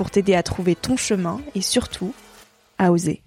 pour 0.00 0.10
t'aider 0.10 0.34
à 0.34 0.42
trouver 0.42 0.76
ton 0.76 0.96
chemin 0.96 1.42
et 1.54 1.60
surtout 1.60 2.14
à 2.78 2.90
oser. 2.90 3.22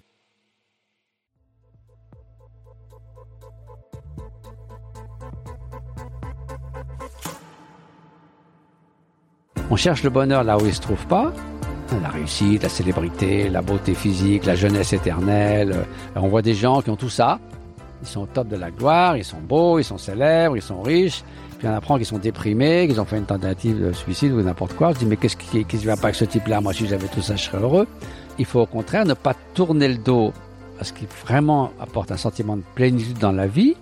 On 9.70 9.76
cherche 9.76 10.02
le 10.02 10.10
bonheur 10.10 10.42
là 10.42 10.58
où 10.58 10.66
il 10.66 10.74
se 10.74 10.80
trouve 10.80 11.06
pas. 11.06 11.32
La 12.02 12.08
réussite, 12.08 12.64
la 12.64 12.68
célébrité, 12.68 13.48
la 13.48 13.62
beauté 13.62 13.94
physique, 13.94 14.44
la 14.44 14.56
jeunesse 14.56 14.92
éternelle. 14.92 15.86
On 16.16 16.26
voit 16.26 16.42
des 16.42 16.54
gens 16.54 16.82
qui 16.82 16.90
ont 16.90 16.96
tout 16.96 17.08
ça. 17.08 17.38
Ils 18.02 18.08
sont 18.08 18.22
au 18.22 18.26
top 18.26 18.48
de 18.48 18.56
la 18.56 18.72
gloire, 18.72 19.16
ils 19.16 19.24
sont 19.24 19.40
beaux, 19.40 19.78
ils 19.78 19.84
sont 19.84 19.96
célèbres, 19.96 20.56
ils 20.56 20.62
sont 20.62 20.82
riches. 20.82 21.22
Puis 21.58 21.68
on 21.68 21.72
apprend 21.72 21.96
qu'ils 21.96 22.06
sont 22.06 22.18
déprimés, 22.18 22.86
qu'ils 22.88 23.00
ont 23.00 23.04
fait 23.04 23.18
une 23.18 23.26
tentative 23.26 23.86
de 23.86 23.92
suicide 23.92 24.32
ou 24.32 24.42
n'importe 24.42 24.74
quoi. 24.74 24.92
Je 24.92 24.98
dis, 24.98 25.06
mais 25.06 25.16
qu'est-ce 25.16 25.36
qui, 25.36 25.64
qui 25.64 25.76
va 25.78 25.96
pas 25.96 26.08
avec 26.08 26.16
ce 26.16 26.24
type-là? 26.24 26.60
Moi, 26.60 26.72
si 26.72 26.86
j'avais 26.86 27.08
tout 27.08 27.22
ça, 27.22 27.36
je 27.36 27.44
serais 27.44 27.58
heureux. 27.58 27.86
Il 28.38 28.44
faut 28.44 28.60
au 28.60 28.66
contraire 28.66 29.06
ne 29.06 29.14
pas 29.14 29.34
tourner 29.54 29.88
le 29.88 29.96
dos 29.96 30.32
à 30.80 30.84
ce 30.84 30.92
qui 30.92 31.06
vraiment 31.24 31.70
apporte 31.80 32.10
un 32.10 32.16
sentiment 32.16 32.56
de 32.56 32.62
plénitude 32.74 33.18
dans 33.18 33.32
la 33.32 33.46
vie, 33.46 33.76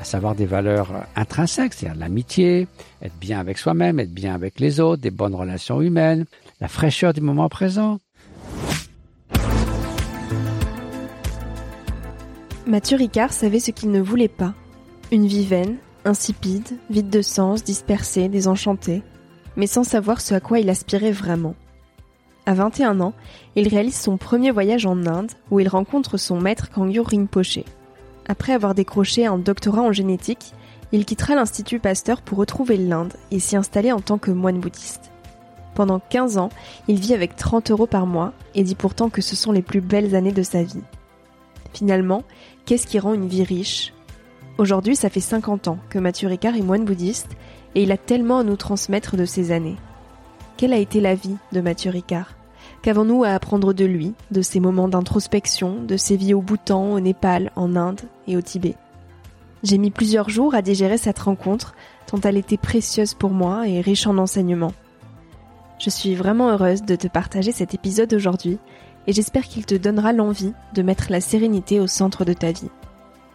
à 0.00 0.04
savoir 0.04 0.34
des 0.34 0.46
valeurs 0.46 0.88
intrinsèques, 1.16 1.74
c'est-à-dire 1.74 1.98
l'amitié, 1.98 2.68
être 3.02 3.16
bien 3.20 3.40
avec 3.40 3.58
soi-même, 3.58 3.98
être 3.98 4.14
bien 4.14 4.34
avec 4.34 4.60
les 4.60 4.80
autres, 4.80 5.02
des 5.02 5.10
bonnes 5.10 5.34
relations 5.34 5.82
humaines, 5.82 6.24
la 6.60 6.68
fraîcheur 6.68 7.12
du 7.12 7.20
moment 7.20 7.48
présent. 7.48 7.98
Mathieu 12.66 12.96
Ricard 12.96 13.32
savait 13.32 13.58
ce 13.58 13.72
qu'il 13.72 13.90
ne 13.90 14.00
voulait 14.00 14.28
pas. 14.28 14.54
Une 15.10 15.26
vie 15.26 15.44
vaine, 15.44 15.76
insipide, 16.04 16.78
vide 16.88 17.10
de 17.10 17.22
sens, 17.22 17.64
dispersée, 17.64 18.28
désenchantée, 18.28 19.02
mais 19.56 19.66
sans 19.66 19.84
savoir 19.84 20.20
ce 20.20 20.34
à 20.34 20.40
quoi 20.40 20.58
il 20.58 20.70
aspirait 20.70 21.12
vraiment. 21.12 21.54
À 22.46 22.54
21 22.54 23.00
ans, 23.00 23.12
il 23.54 23.68
réalise 23.68 23.98
son 23.98 24.16
premier 24.16 24.50
voyage 24.50 24.86
en 24.86 25.06
Inde 25.06 25.32
où 25.50 25.60
il 25.60 25.68
rencontre 25.68 26.16
son 26.16 26.40
maître 26.40 26.70
Kangyur 26.70 27.06
Rinpoche. 27.06 27.60
Après 28.26 28.52
avoir 28.52 28.74
décroché 28.74 29.26
un 29.26 29.38
doctorat 29.38 29.82
en 29.82 29.92
génétique, 29.92 30.52
il 30.92 31.04
quittera 31.04 31.34
l'Institut 31.34 31.78
Pasteur 31.78 32.22
pour 32.22 32.38
retrouver 32.38 32.76
l'Inde 32.76 33.12
et 33.30 33.38
s'y 33.38 33.56
installer 33.56 33.92
en 33.92 34.00
tant 34.00 34.18
que 34.18 34.30
moine 34.30 34.58
bouddhiste. 34.58 35.10
Pendant 35.74 36.00
15 36.00 36.38
ans, 36.38 36.50
il 36.88 36.98
vit 36.98 37.14
avec 37.14 37.36
30 37.36 37.70
euros 37.70 37.86
par 37.86 38.06
mois 38.06 38.32
et 38.54 38.64
dit 38.64 38.74
pourtant 38.74 39.08
que 39.08 39.22
ce 39.22 39.36
sont 39.36 39.52
les 39.52 39.62
plus 39.62 39.80
belles 39.80 40.14
années 40.14 40.32
de 40.32 40.42
sa 40.42 40.62
vie. 40.62 40.82
Finalement, 41.72 42.24
qu'est-ce 42.66 42.86
qui 42.86 42.98
rend 42.98 43.14
une 43.14 43.28
vie 43.28 43.44
riche? 43.44 43.92
Aujourd'hui, 44.58 44.96
ça 44.96 45.08
fait 45.08 45.20
50 45.20 45.68
ans 45.68 45.78
que 45.88 45.98
Mathieu 45.98 46.28
Ricard 46.28 46.56
est 46.56 46.62
moine 46.62 46.84
bouddhiste 46.84 47.30
et 47.74 47.82
il 47.82 47.92
a 47.92 47.96
tellement 47.96 48.40
à 48.40 48.44
nous 48.44 48.56
transmettre 48.56 49.16
de 49.16 49.24
ses 49.24 49.52
années. 49.52 49.76
Quelle 50.56 50.72
a 50.72 50.78
été 50.78 51.00
la 51.00 51.14
vie 51.14 51.36
de 51.52 51.60
Mathieu 51.60 51.90
Ricard? 51.90 52.34
Qu'avons-nous 52.82 53.24
à 53.24 53.30
apprendre 53.30 53.72
de 53.72 53.84
lui, 53.84 54.14
de 54.30 54.42
ses 54.42 54.60
moments 54.60 54.88
d'introspection, 54.88 55.82
de 55.82 55.96
ses 55.96 56.16
vies 56.16 56.34
au 56.34 56.42
Bhoutan, 56.42 56.92
au 56.92 57.00
Népal, 57.00 57.52
en 57.56 57.76
Inde 57.76 58.00
et 58.26 58.36
au 58.36 58.42
Tibet? 58.42 58.76
J'ai 59.62 59.78
mis 59.78 59.90
plusieurs 59.90 60.30
jours 60.30 60.54
à 60.54 60.62
digérer 60.62 60.96
cette 60.96 61.18
rencontre, 61.18 61.74
tant 62.06 62.20
elle 62.20 62.36
était 62.36 62.56
précieuse 62.56 63.14
pour 63.14 63.30
moi 63.30 63.68
et 63.68 63.80
riche 63.80 64.06
en 64.06 64.16
enseignements. 64.18 64.72
Je 65.78 65.90
suis 65.90 66.14
vraiment 66.14 66.50
heureuse 66.50 66.82
de 66.82 66.96
te 66.96 67.08
partager 67.08 67.52
cet 67.52 67.74
épisode 67.74 68.12
aujourd'hui 68.12 68.58
et 69.06 69.12
j'espère 69.12 69.44
qu'il 69.44 69.64
te 69.64 69.74
donnera 69.74 70.12
l'envie 70.12 70.52
de 70.74 70.82
mettre 70.82 71.06
la 71.10 71.20
sérénité 71.20 71.80
au 71.80 71.86
centre 71.86 72.24
de 72.24 72.32
ta 72.32 72.52
vie. 72.52 72.70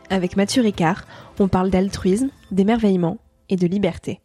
Avec 0.10 0.38
Mathieu 0.38 0.62
Ricard, 0.62 1.06
on 1.40 1.48
parle 1.48 1.72
d'altruisme, 1.72 2.30
d'émerveillement 2.52 3.18
et 3.50 3.56
de 3.56 3.66
liberté. 3.66 4.22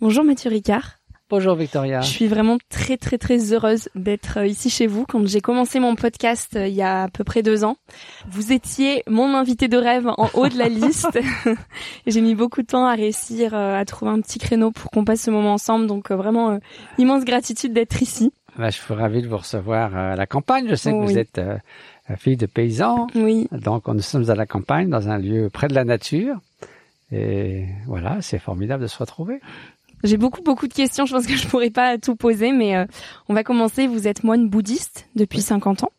Bonjour 0.00 0.24
Mathieu 0.24 0.48
Ricard. 0.48 0.98
Bonjour 1.30 1.56
Victoria. 1.56 2.00
Je 2.00 2.08
suis 2.08 2.26
vraiment 2.26 2.56
très 2.70 2.96
très 2.96 3.18
très 3.18 3.52
heureuse 3.52 3.90
d'être 3.94 4.38
euh, 4.38 4.46
ici 4.46 4.70
chez 4.70 4.86
vous. 4.86 5.04
Quand 5.06 5.26
j'ai 5.26 5.42
commencé 5.42 5.78
mon 5.78 5.94
podcast 5.94 6.56
euh, 6.56 6.66
il 6.66 6.72
y 6.72 6.80
a 6.80 7.02
à 7.02 7.08
peu 7.08 7.22
près 7.22 7.42
deux 7.42 7.64
ans, 7.64 7.76
vous 8.30 8.50
étiez 8.50 9.02
mon 9.06 9.34
invité 9.34 9.68
de 9.68 9.76
rêve 9.76 10.06
en 10.06 10.30
haut 10.32 10.48
de 10.48 10.56
la 10.56 10.70
liste. 10.70 11.18
j'ai 12.06 12.22
mis 12.22 12.34
beaucoup 12.34 12.62
de 12.62 12.66
temps 12.68 12.86
à 12.86 12.94
réussir 12.94 13.52
euh, 13.52 13.78
à 13.78 13.84
trouver 13.84 14.12
un 14.12 14.22
petit 14.22 14.38
créneau 14.38 14.70
pour 14.70 14.90
qu'on 14.90 15.04
passe 15.04 15.20
ce 15.20 15.30
moment 15.30 15.52
ensemble. 15.52 15.86
Donc 15.86 16.10
vraiment 16.10 16.58
immense 16.96 17.26
gratitude 17.26 17.74
d'être 17.74 18.00
ici. 18.00 18.32
Bah, 18.56 18.70
je 18.70 18.78
suis 18.78 18.94
ravi 18.94 19.20
de 19.20 19.28
vous 19.28 19.36
recevoir 19.36 19.94
à 19.94 20.16
la 20.16 20.26
campagne. 20.26 20.66
Je 20.66 20.76
sais 20.76 20.92
que 20.92 21.04
vous 21.04 21.18
êtes 21.18 21.40
fille 22.16 22.36
de 22.36 22.46
paysan. 22.46 23.06
Oui. 23.14 23.48
Donc 23.52 23.86
nous 23.88 24.00
sommes 24.00 24.30
à 24.30 24.34
la 24.34 24.46
campagne, 24.46 24.88
dans 24.88 25.08
un 25.08 25.18
lieu 25.18 25.50
près 25.50 25.68
de 25.68 25.74
la 25.74 25.84
nature. 25.84 26.36
Et 27.10 27.64
voilà, 27.86 28.20
c'est 28.20 28.38
formidable 28.38 28.82
de 28.82 28.88
se 28.88 28.98
retrouver. 28.98 29.40
J'ai 30.04 30.16
beaucoup 30.16 30.42
beaucoup 30.42 30.68
de 30.68 30.74
questions. 30.74 31.06
Je 31.06 31.14
pense 31.14 31.26
que 31.26 31.36
je 31.36 31.46
pourrais 31.48 31.70
pas 31.70 31.98
tout 31.98 32.14
poser, 32.14 32.52
mais 32.52 32.76
euh, 32.76 32.84
on 33.28 33.34
va 33.34 33.42
commencer. 33.42 33.86
Vous 33.86 34.06
êtes 34.06 34.22
moine 34.22 34.48
bouddhiste 34.48 35.08
depuis 35.16 35.40
50 35.40 35.84
ans, 35.84 35.92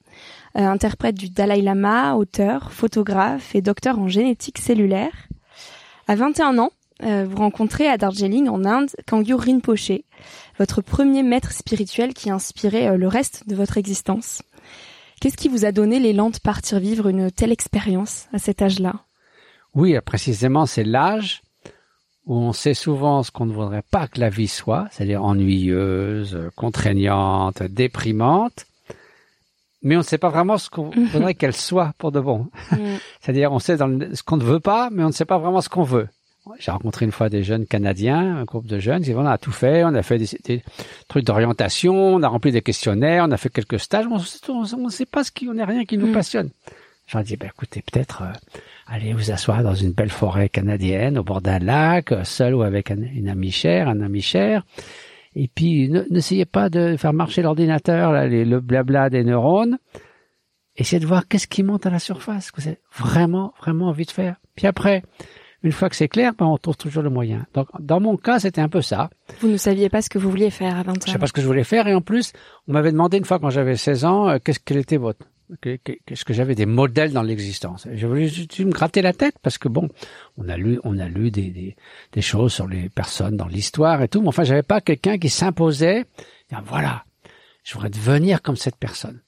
euh, 0.58 0.66
interprète 0.66 1.16
du 1.16 1.30
Dalai 1.30 1.62
Lama, 1.62 2.16
auteur, 2.16 2.72
photographe 2.72 3.56
et 3.56 3.62
docteur 3.62 4.00
en 4.00 4.08
génétique 4.08 4.58
cellulaire. 4.58 5.28
À 6.08 6.16
21 6.16 6.58
ans, 6.60 6.72
euh, 7.04 7.26
vous 7.30 7.38
rencontrez 7.38 7.88
à 7.88 7.98
Darjeeling 7.98 8.48
en 8.48 8.64
Inde 8.64 8.90
Kangyur 9.06 9.42
Rinpoche, 9.42 9.92
votre 10.58 10.82
premier 10.82 11.24
maître 11.24 11.52
spirituel 11.52 12.14
qui 12.14 12.30
a 12.30 12.36
inspiré 12.36 12.98
le 12.98 13.08
reste 13.08 13.48
de 13.48 13.56
votre 13.56 13.78
existence. 13.78 14.42
Qu'est-ce 15.22 15.38
qui 15.38 15.50
vous 15.50 15.66
a 15.66 15.72
donné 15.72 16.00
l'élan 16.00 16.30
de 16.30 16.38
partir 16.38 16.80
vivre 16.80 17.08
une 17.08 17.30
telle 17.32 17.52
expérience 17.52 18.28
à 18.34 18.40
cet 18.40 18.62
âge-là? 18.62 18.94
Oui, 19.76 19.96
précisément, 20.06 20.66
c'est 20.66 20.84
l'âge 20.84 21.42
où 22.26 22.36
on 22.36 22.54
sait 22.54 22.74
souvent 22.74 23.24
ce 23.24 23.32
qu'on 23.32 23.46
ne 23.46 23.54
voudrait 23.54 23.84
pas 23.92 24.08
que 24.08 24.20
la 24.20 24.30
vie 24.30 24.48
soit, 24.48 24.88
c'est-à-dire 24.92 25.24
ennuyeuse, 25.24 26.38
contraignante, 26.56 27.64
déprimante. 27.64 28.66
mais 29.82 29.96
on 29.96 30.00
ne 30.00 30.04
sait 30.04 30.18
pas 30.18 30.30
vraiment 30.30 30.58
ce 30.58 30.70
qu'on 30.70 30.90
voudrait 31.12 31.34
qu'elle 31.36 31.56
soit 31.56 31.94
pour 31.98 32.12
de 32.12 32.20
bon. 32.20 32.48
Mm. 32.72 32.98
C'est-à-dire, 33.22 33.52
on 33.52 33.60
sait 33.60 33.78
dans 33.78 33.88
le- 33.88 34.14
ce 34.16 34.22
qu'on 34.24 34.38
ne 34.38 34.44
veut 34.44 34.60
pas, 34.60 34.90
mais 34.92 35.04
on 35.04 35.08
ne 35.08 35.12
sait 35.14 35.26
pas 35.26 35.38
vraiment 35.40 35.62
ce 35.62 35.70
qu'on 35.70 35.84
veut. 35.84 36.08
J'ai 36.60 36.72
rencontré 36.72 37.06
une 37.06 37.12
fois 37.12 37.30
des 37.30 37.44
jeunes 37.44 37.66
Canadiens, 37.68 38.38
un 38.38 38.44
groupe 38.44 38.66
de 38.66 38.80
jeunes, 38.80 38.98
ils 39.02 39.06
disaient, 39.06 39.16
on 39.16 39.26
a 39.26 39.38
tout 39.38 39.52
fait, 39.52 39.84
on 39.84 39.94
a 39.94 40.02
fait 40.02 40.18
des, 40.18 40.28
des 40.46 40.64
trucs 41.08 41.24
d'orientation, 41.26 41.94
on 42.16 42.24
a 42.24 42.28
rempli 42.28 42.52
des 42.52 42.62
questionnaires, 42.64 43.26
on 43.28 43.32
a 43.32 43.38
fait 43.38 43.50
quelques 43.50 43.80
stages, 43.80 44.06
on 44.08 44.78
ne 44.78 44.90
sait 44.90 45.06
pas 45.06 45.24
ce 45.24 45.32
qui, 45.32 45.48
on 45.48 45.54
n'est 45.54 45.64
rien 45.64 45.86
qui 45.86 45.98
nous 45.98 46.08
Mm. 46.08 46.14
passionne. 46.14 46.50
J'en 47.08 47.22
dis, 47.22 47.38
ben 47.38 47.50
écoutez, 47.54 47.82
peut-être 47.82 48.22
euh, 48.24 48.32
allez 48.88 49.14
vous 49.14 49.32
asseoir 49.32 49.64
dans 49.64 49.74
une 49.76 49.92
belle 49.92 50.10
forêt 50.12 50.48
canadienne, 50.50 51.18
au 51.18 51.24
bord 51.24 51.42
d'un 51.42 51.60
lac, 51.60 52.12
euh, 52.12 52.24
seul 52.24 52.56
ou 52.56 52.62
avec 52.64 52.90
un- 52.92 52.98
une 53.02 53.30
amie 53.30 53.52
chère, 53.52 53.88
un 53.90 54.02
ami 54.02 54.22
cher. 54.22 54.64
Et 55.36 55.48
puis, 55.48 55.90
ne- 55.90 56.06
n'essayez 56.10 56.46
pas 56.46 56.70
de 56.70 56.98
faire 56.98 57.14
marcher 57.14 57.42
l'ordinateur, 57.44 58.12
le 58.14 58.60
blabla 58.60 59.10
des 59.12 59.24
neurones. 59.24 59.78
Essayez 60.76 61.00
de 61.00 61.06
voir 61.06 61.28
qu'est-ce 61.28 61.48
qui 61.48 61.62
monte 61.64 61.86
à 61.86 61.90
la 61.90 62.00
surface, 62.00 62.52
que 62.52 62.62
vous 62.62 62.68
avez 62.68 62.78
vraiment, 62.98 63.54
vraiment 63.60 63.88
envie 63.88 64.06
de 64.06 64.12
faire. 64.12 64.38
Puis 64.56 64.66
après, 64.68 65.04
une 65.64 65.72
fois 65.72 65.90
que 65.90 65.96
c'est 65.96 66.08
clair, 66.08 66.34
ben, 66.38 66.46
on 66.46 66.58
trouve 66.58 66.78
toujours 66.78 67.04
le 67.04 67.10
moyen. 67.10 67.46
Donc, 67.54 67.68
dans 67.80 68.00
mon 68.00 68.16
cas, 68.18 68.40
c'était 68.40 68.62
un 68.62 68.70
peu 68.70 68.82
ça. 68.82 69.10
Vous 69.42 69.48
ne 69.50 69.58
saviez 69.58 69.90
pas 69.90 70.02
ce 70.02 70.10
que 70.10 70.18
vous 70.18 70.30
vouliez 70.30 70.50
faire 70.52 70.78
à 70.78 70.84
20 70.84 71.06
Je 71.06 71.12
sais 71.12 71.18
pas 71.20 71.28
ce 71.28 71.34
que 71.34 71.42
je 71.42 71.48
voulais 71.48 71.64
faire. 71.64 71.88
Et 71.88 71.94
en 71.94 72.02
plus, 72.02 72.32
on 72.68 72.74
m'avait 72.74 72.92
demandé 72.92 73.18
une 73.18 73.26
fois 73.26 73.40
quand 73.40 73.50
j'avais 73.50 73.76
16 73.76 74.06
ans, 74.06 74.30
euh, 74.30 74.38
qu'est-ce 74.44 74.60
quel 74.64 74.78
était 74.78 74.98
votre, 74.98 75.26
que- 75.62 75.78
que- 75.84 75.98
qu'est-ce 76.06 76.24
que 76.26 76.34
j'avais 76.34 76.56
des 76.56 76.66
modèles 76.66 77.12
dans 77.12 77.24
l'existence. 77.24 77.88
Je 77.94 78.08
voulais 78.08 78.28
juste 78.28 78.58
me 78.60 78.72
gratter 78.72 79.02
la 79.02 79.14
tête 79.14 79.36
parce 79.42 79.58
que 79.58 79.68
bon, 79.68 79.90
on 80.38 80.48
a 80.48 80.56
lu, 80.58 80.80
on 80.84 80.98
a 81.00 81.08
lu 81.10 81.32
des, 81.32 81.50
des, 81.50 81.76
des 82.14 82.22
choses 82.22 82.54
sur 82.54 82.68
les 82.68 82.88
personnes 82.90 83.36
dans 83.36 83.48
l'histoire 83.48 84.02
et 84.02 84.08
tout. 84.08 84.22
Mais 84.22 84.28
enfin, 84.30 84.44
j'avais 84.44 84.64
pas 84.64 84.80
quelqu'un 84.82 85.18
qui 85.18 85.30
s'imposait. 85.30 86.06
Voilà, 86.66 87.04
je 87.64 87.74
voudrais 87.74 87.90
devenir 87.90 88.42
comme 88.42 88.56
cette 88.56 88.78
personne. 88.78 89.22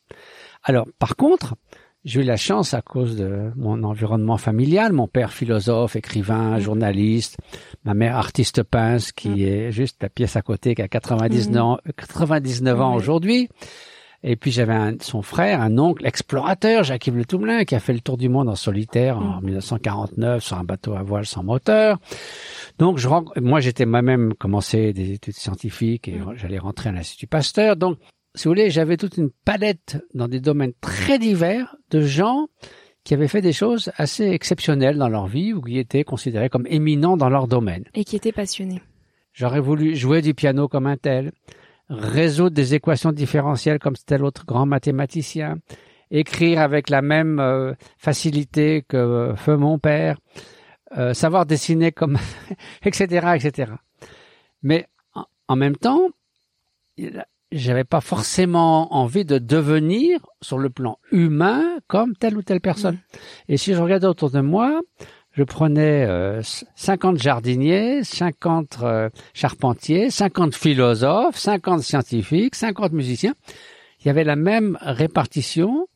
Alors, 0.63 0.87
par 0.99 1.15
contre, 1.15 1.55
j'ai 2.03 2.21
eu 2.21 2.23
la 2.23 2.37
chance 2.37 2.73
à 2.73 2.81
cause 2.81 3.15
de 3.15 3.51
mon 3.55 3.83
environnement 3.83 4.37
familial, 4.37 4.91
mon 4.93 5.07
père 5.07 5.31
philosophe, 5.33 5.95
écrivain, 5.95 6.59
journaliste, 6.59 7.37
ma 7.85 7.93
mère 7.93 8.17
artiste 8.17 8.63
pince 8.63 9.11
qui 9.11 9.43
est 9.45 9.71
juste 9.71 10.01
la 10.01 10.09
pièce 10.09 10.35
à 10.35 10.41
côté 10.41 10.73
qui 10.75 10.81
a 10.81 10.87
99 10.87 11.61
ans, 11.61 11.77
99 11.97 12.81
ans 12.81 12.95
aujourd'hui. 12.95 13.49
Et 14.23 14.35
puis 14.35 14.51
j'avais 14.51 14.75
un- 14.75 14.97
son 15.01 15.23
frère, 15.23 15.61
un 15.61 15.79
oncle 15.79 16.05
explorateur, 16.05 16.83
Jacques-Yves 16.83 17.17
Le 17.17 17.25
Toumelin, 17.25 17.63
qui 17.65 17.73
a 17.73 17.79
fait 17.79 17.93
le 17.93 18.01
tour 18.01 18.17
du 18.17 18.29
monde 18.29 18.49
en 18.49 18.55
solitaire 18.55 19.17
en 19.17 19.41
1949 19.41 20.43
sur 20.43 20.57
un 20.59 20.63
bateau 20.63 20.93
à 20.93 21.01
voile 21.01 21.25
sans 21.25 21.41
moteur. 21.43 21.97
Donc 22.77 22.99
je 22.99 23.07
moi 23.41 23.59
j'étais 23.61 23.85
moi-même 23.87 24.35
commencé 24.35 24.93
des 24.93 25.11
études 25.13 25.33
scientifiques 25.35 26.07
et 26.07 26.19
j'allais 26.35 26.59
rentrer 26.59 26.89
à 26.89 26.91
l'Institut 26.91 27.25
Pasteur. 27.25 27.75
Donc 27.75 27.97
si 28.35 28.45
vous 28.45 28.51
voulez, 28.51 28.69
j'avais 28.69 28.97
toute 28.97 29.17
une 29.17 29.29
palette 29.45 29.97
dans 30.13 30.27
des 30.27 30.39
domaines 30.39 30.73
très 30.79 31.19
divers 31.19 31.75
de 31.89 32.01
gens 32.01 32.47
qui 33.03 33.13
avaient 33.13 33.27
fait 33.27 33.41
des 33.41 33.53
choses 33.53 33.91
assez 33.97 34.29
exceptionnelles 34.29 34.97
dans 34.97 35.09
leur 35.09 35.27
vie 35.27 35.53
ou 35.53 35.61
qui 35.61 35.79
étaient 35.79 36.03
considérés 36.03 36.49
comme 36.49 36.67
éminents 36.67 37.17
dans 37.17 37.29
leur 37.29 37.47
domaine. 37.47 37.83
Et 37.93 38.03
qui 38.05 38.15
était 38.15 38.31
passionné. 38.31 38.81
J'aurais 39.33 39.59
voulu 39.59 39.95
jouer 39.95 40.21
du 40.21 40.33
piano 40.33 40.67
comme 40.67 40.87
un 40.87 40.97
tel, 40.97 41.31
résoudre 41.89 42.55
des 42.55 42.73
équations 42.75 43.11
différentielles 43.11 43.79
comme 43.79 43.95
tel 43.95 44.23
autre 44.23 44.45
grand 44.45 44.65
mathématicien, 44.65 45.57
écrire 46.09 46.61
avec 46.61 46.89
la 46.89 47.01
même 47.01 47.39
euh, 47.39 47.73
facilité 47.97 48.83
que 48.87 48.97
euh, 48.97 49.35
feu 49.35 49.57
mon 49.57 49.79
père, 49.79 50.17
euh, 50.97 51.13
savoir 51.13 51.45
dessiner 51.45 51.91
comme, 51.91 52.17
etc., 52.85 53.27
etc. 53.35 53.73
Mais 54.61 54.87
en, 55.15 55.25
en 55.47 55.55
même 55.55 55.75
temps, 55.75 56.09
j'avais 57.51 57.83
pas 57.83 58.01
forcément 58.01 58.93
envie 58.93 59.25
de 59.25 59.37
devenir 59.37 60.19
sur 60.41 60.57
le 60.57 60.69
plan 60.69 60.97
humain 61.11 61.63
comme 61.87 62.15
telle 62.15 62.37
ou 62.37 62.41
telle 62.41 62.61
personne. 62.61 62.97
Et 63.49 63.57
si 63.57 63.73
je 63.73 63.81
regardais 63.81 64.07
autour 64.07 64.31
de 64.31 64.39
moi, 64.39 64.81
je 65.31 65.43
prenais 65.43 66.05
euh, 66.05 66.41
50 66.75 67.17
jardiniers, 67.17 68.03
50 68.03 68.79
euh, 68.83 69.09
charpentiers, 69.33 70.09
50 70.09 70.55
philosophes, 70.55 71.37
50 71.37 71.81
scientifiques, 71.81 72.55
50 72.55 72.91
musiciens. 72.91 73.33
Il 73.99 74.07
y 74.07 74.09
avait 74.09 74.23
la 74.23 74.35
même 74.35 74.77
répartition 74.81 75.87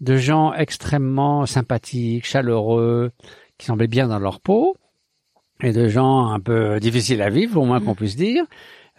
de 0.00 0.16
gens 0.16 0.52
extrêmement 0.52 1.46
sympathiques, 1.46 2.26
chaleureux, 2.26 3.12
qui 3.58 3.66
semblaient 3.66 3.86
bien 3.86 4.08
dans 4.08 4.18
leur 4.18 4.40
peau, 4.40 4.76
et 5.62 5.72
de 5.72 5.88
gens 5.88 6.28
un 6.28 6.40
peu 6.40 6.78
difficiles 6.80 7.22
à 7.22 7.30
vivre, 7.30 7.60
au 7.60 7.64
moins 7.64 7.80
qu'on 7.80 7.94
puisse 7.94 8.16
dire, 8.16 8.44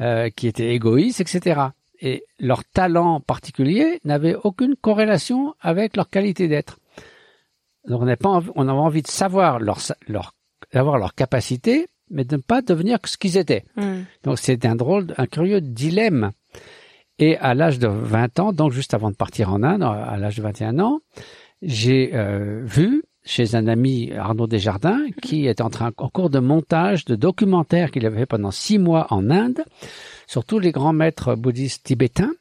euh, 0.01 0.29
qui 0.29 0.47
étaient 0.47 0.73
égoïstes, 0.73 1.21
etc. 1.21 1.61
Et 1.99 2.23
leur 2.39 2.63
talent 2.63 3.19
particulier 3.19 3.99
n'avait 4.03 4.35
aucune 4.35 4.75
corrélation 4.75 5.55
avec 5.59 5.95
leur 5.95 6.09
qualité 6.09 6.47
d'être. 6.47 6.79
Donc 7.87 8.01
on 8.01 8.15
pas 8.15 8.29
envie, 8.29 8.51
on 8.55 8.67
avait 8.67 8.77
envie 8.77 9.01
de 9.01 9.07
savoir 9.07 9.59
leur, 9.59 9.79
leur, 10.07 10.33
d'avoir 10.73 10.97
leur 10.97 11.15
capacité, 11.15 11.87
mais 12.09 12.23
de 12.23 12.35
ne 12.35 12.41
pas 12.41 12.61
devenir 12.61 12.99
ce 13.05 13.17
qu'ils 13.17 13.37
étaient. 13.37 13.63
Mm. 13.75 14.01
Donc 14.23 14.39
c'est 14.39 14.65
un 14.65 14.75
drôle, 14.75 15.13
un 15.17 15.25
curieux 15.25 15.61
dilemme. 15.61 16.31
Et 17.19 17.37
à 17.37 17.55
l'âge 17.55 17.79
de 17.79 17.87
20 17.87 18.39
ans, 18.39 18.53
donc 18.53 18.71
juste 18.71 18.93
avant 18.93 19.09
de 19.09 19.15
partir 19.15 19.51
en 19.51 19.63
Inde, 19.63 19.81
à 19.81 20.17
l'âge 20.17 20.37
de 20.37 20.43
21 20.43 20.79
ans, 20.79 20.99
j'ai 21.63 22.11
euh, 22.13 22.61
vu 22.63 23.03
chez 23.27 23.55
un 23.55 23.67
ami 23.67 24.11
Arnaud 24.13 24.47
Desjardins 24.47 25.05
qui 25.21 25.47
est 25.47 25.61
en 25.61 25.69
train 25.69 25.91
en 25.97 26.09
cours 26.09 26.29
de 26.29 26.39
montage 26.39 27.05
de 27.05 27.15
documentaire 27.15 27.91
qu'il 27.91 28.05
avait 28.05 28.19
fait 28.19 28.25
pendant 28.25 28.51
six 28.51 28.79
mois 28.79 29.07
en 29.09 29.29
Inde 29.29 29.63
sur 30.25 30.45
tous 30.45 30.59
les 30.59 30.71
grands 30.71 30.93
maîtres 30.93 31.35
bouddhistes 31.35 31.83
tibétains 31.83 32.31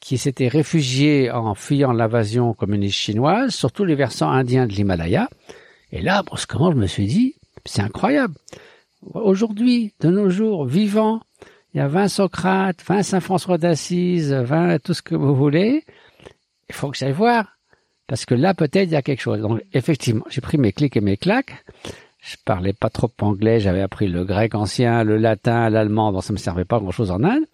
qui 0.00 0.18
s'étaient 0.18 0.48
réfugiés 0.48 1.30
en 1.30 1.54
fuyant 1.54 1.92
l'invasion 1.92 2.54
communiste 2.54 2.96
chinoise 2.96 3.54
sur 3.54 3.70
tous 3.70 3.84
les 3.84 3.94
versants 3.94 4.30
indiens 4.30 4.66
de 4.66 4.72
l'Himalaya. 4.72 5.28
Et 5.92 6.00
là, 6.02 6.22
brusquement, 6.22 6.72
je 6.72 6.76
me 6.76 6.86
suis 6.86 7.06
dit, 7.06 7.34
c'est 7.64 7.82
incroyable. 7.82 8.34
Aujourd'hui, 9.12 9.92
de 10.00 10.10
nos 10.10 10.30
jours, 10.30 10.66
vivants, 10.66 11.20
il 11.72 11.78
y 11.78 11.80
a 11.80 11.88
20 11.88 12.08
Socrates, 12.08 12.82
20 12.86 13.02
Saint 13.02 13.20
François 13.20 13.58
d'Assise, 13.58 14.32
20 14.32 14.82
tout 14.82 14.94
ce 14.94 15.02
que 15.02 15.14
vous 15.14 15.34
voulez. 15.34 15.84
Il 16.68 16.74
faut 16.74 16.90
que 16.90 16.96
j'aille 16.96 17.12
voir. 17.12 17.53
Parce 18.06 18.26
que 18.26 18.34
là, 18.34 18.54
peut-être, 18.54 18.88
il 18.88 18.92
y 18.92 18.96
a 18.96 19.02
quelque 19.02 19.20
chose. 19.20 19.40
Donc, 19.40 19.62
effectivement, 19.72 20.24
j'ai 20.28 20.40
pris 20.40 20.58
mes 20.58 20.72
clics 20.72 20.96
et 20.96 21.00
mes 21.00 21.16
claques. 21.16 21.64
Je 22.20 22.36
parlais 22.44 22.72
pas 22.72 22.88
trop 22.88 23.10
anglais, 23.20 23.60
j'avais 23.60 23.82
appris 23.82 24.08
le 24.08 24.24
grec 24.24 24.54
ancien, 24.54 25.04
le 25.04 25.18
latin, 25.18 25.68
l'allemand, 25.68 26.10
donc 26.10 26.24
ça 26.24 26.32
me 26.32 26.38
servait 26.38 26.64
pas 26.64 26.78
grand-chose 26.78 27.10
en 27.10 27.22
Inde. 27.22 27.44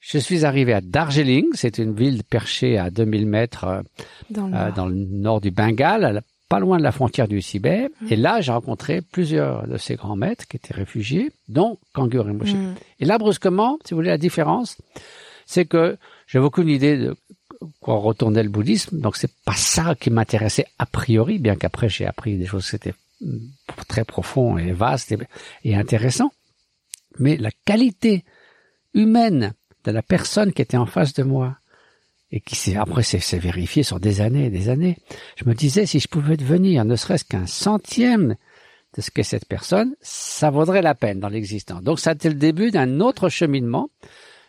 Je 0.00 0.18
suis 0.18 0.44
arrivé 0.44 0.74
à 0.74 0.82
Darjeeling, 0.82 1.46
c'est 1.54 1.78
une 1.78 1.94
ville 1.94 2.22
perchée 2.24 2.76
à 2.76 2.90
2000 2.90 3.26
mètres 3.26 3.64
euh, 3.64 3.80
Dans 4.28 4.48
le 4.48 4.54
euh, 4.54 4.58
Nord. 4.58 4.72
dans 4.74 4.86
le 4.86 4.94
nord 4.94 5.40
du 5.40 5.50
Bengale, 5.50 6.22
pas 6.50 6.60
loin 6.60 6.76
de 6.76 6.82
la 6.82 6.92
frontière 6.92 7.26
du 7.26 7.40
Tibet. 7.40 7.88
Et 8.10 8.16
là, 8.16 8.42
j'ai 8.42 8.52
rencontré 8.52 9.00
plusieurs 9.00 9.66
de 9.66 9.78
ces 9.78 9.96
grands 9.96 10.16
maîtres 10.16 10.46
qui 10.46 10.58
étaient 10.58 10.74
réfugiés, 10.74 11.32
dont 11.48 11.78
Kangur 11.94 12.26
Rinpoche. 12.26 12.52
Mm. 12.52 12.74
Et 13.00 13.06
là, 13.06 13.16
brusquement, 13.16 13.78
si 13.86 13.94
vous 13.94 13.98
voulez, 13.98 14.10
la 14.10 14.18
différence, 14.18 14.76
c'est 15.46 15.64
que 15.64 15.96
j'avais 16.26 16.44
aucune 16.44 16.68
idée 16.68 16.98
de 16.98 17.16
quoi 17.80 17.96
retournait 17.96 18.42
le 18.42 18.48
bouddhisme, 18.48 19.00
donc 19.00 19.16
c'est 19.16 19.32
pas 19.44 19.54
ça 19.54 19.94
qui 19.94 20.10
m'intéressait 20.10 20.66
a 20.78 20.86
priori, 20.86 21.38
bien 21.38 21.56
qu'après 21.56 21.88
j'ai 21.88 22.06
appris 22.06 22.36
des 22.38 22.46
choses 22.46 22.68
qui 22.68 22.76
étaient 22.76 22.94
mm, 23.20 23.38
très 23.88 24.04
profonds 24.04 24.58
et 24.58 24.72
vastes 24.72 25.12
et, 25.12 25.18
et 25.64 25.76
intéressants. 25.76 26.32
Mais 27.18 27.36
la 27.36 27.50
qualité 27.64 28.24
humaine 28.92 29.54
de 29.84 29.90
la 29.90 30.02
personne 30.02 30.52
qui 30.52 30.62
était 30.62 30.76
en 30.76 30.86
face 30.86 31.14
de 31.14 31.22
moi, 31.22 31.58
et 32.34 32.40
qui 32.40 32.56
s'est, 32.56 32.74
après 32.74 33.04
s'est 33.04 33.38
vérifié 33.38 33.84
sur 33.84 34.00
des 34.00 34.20
années 34.20 34.46
et 34.46 34.50
des 34.50 34.68
années, 34.68 34.96
je 35.36 35.48
me 35.48 35.54
disais, 35.54 35.86
si 35.86 36.00
je 36.00 36.08
pouvais 36.08 36.36
devenir 36.36 36.84
ne 36.84 36.96
serait-ce 36.96 37.24
qu'un 37.24 37.46
centième 37.46 38.34
de 38.96 39.00
ce 39.00 39.12
qu'est 39.12 39.22
cette 39.22 39.46
personne, 39.46 39.94
ça 40.00 40.50
vaudrait 40.50 40.82
la 40.82 40.96
peine 40.96 41.20
dans 41.20 41.28
l'existence. 41.28 41.82
Donc 41.82 42.00
ça 42.00 42.10
a 42.10 42.14
été 42.14 42.28
le 42.28 42.34
début 42.34 42.72
d'un 42.72 42.98
autre 42.98 43.28
cheminement 43.28 43.88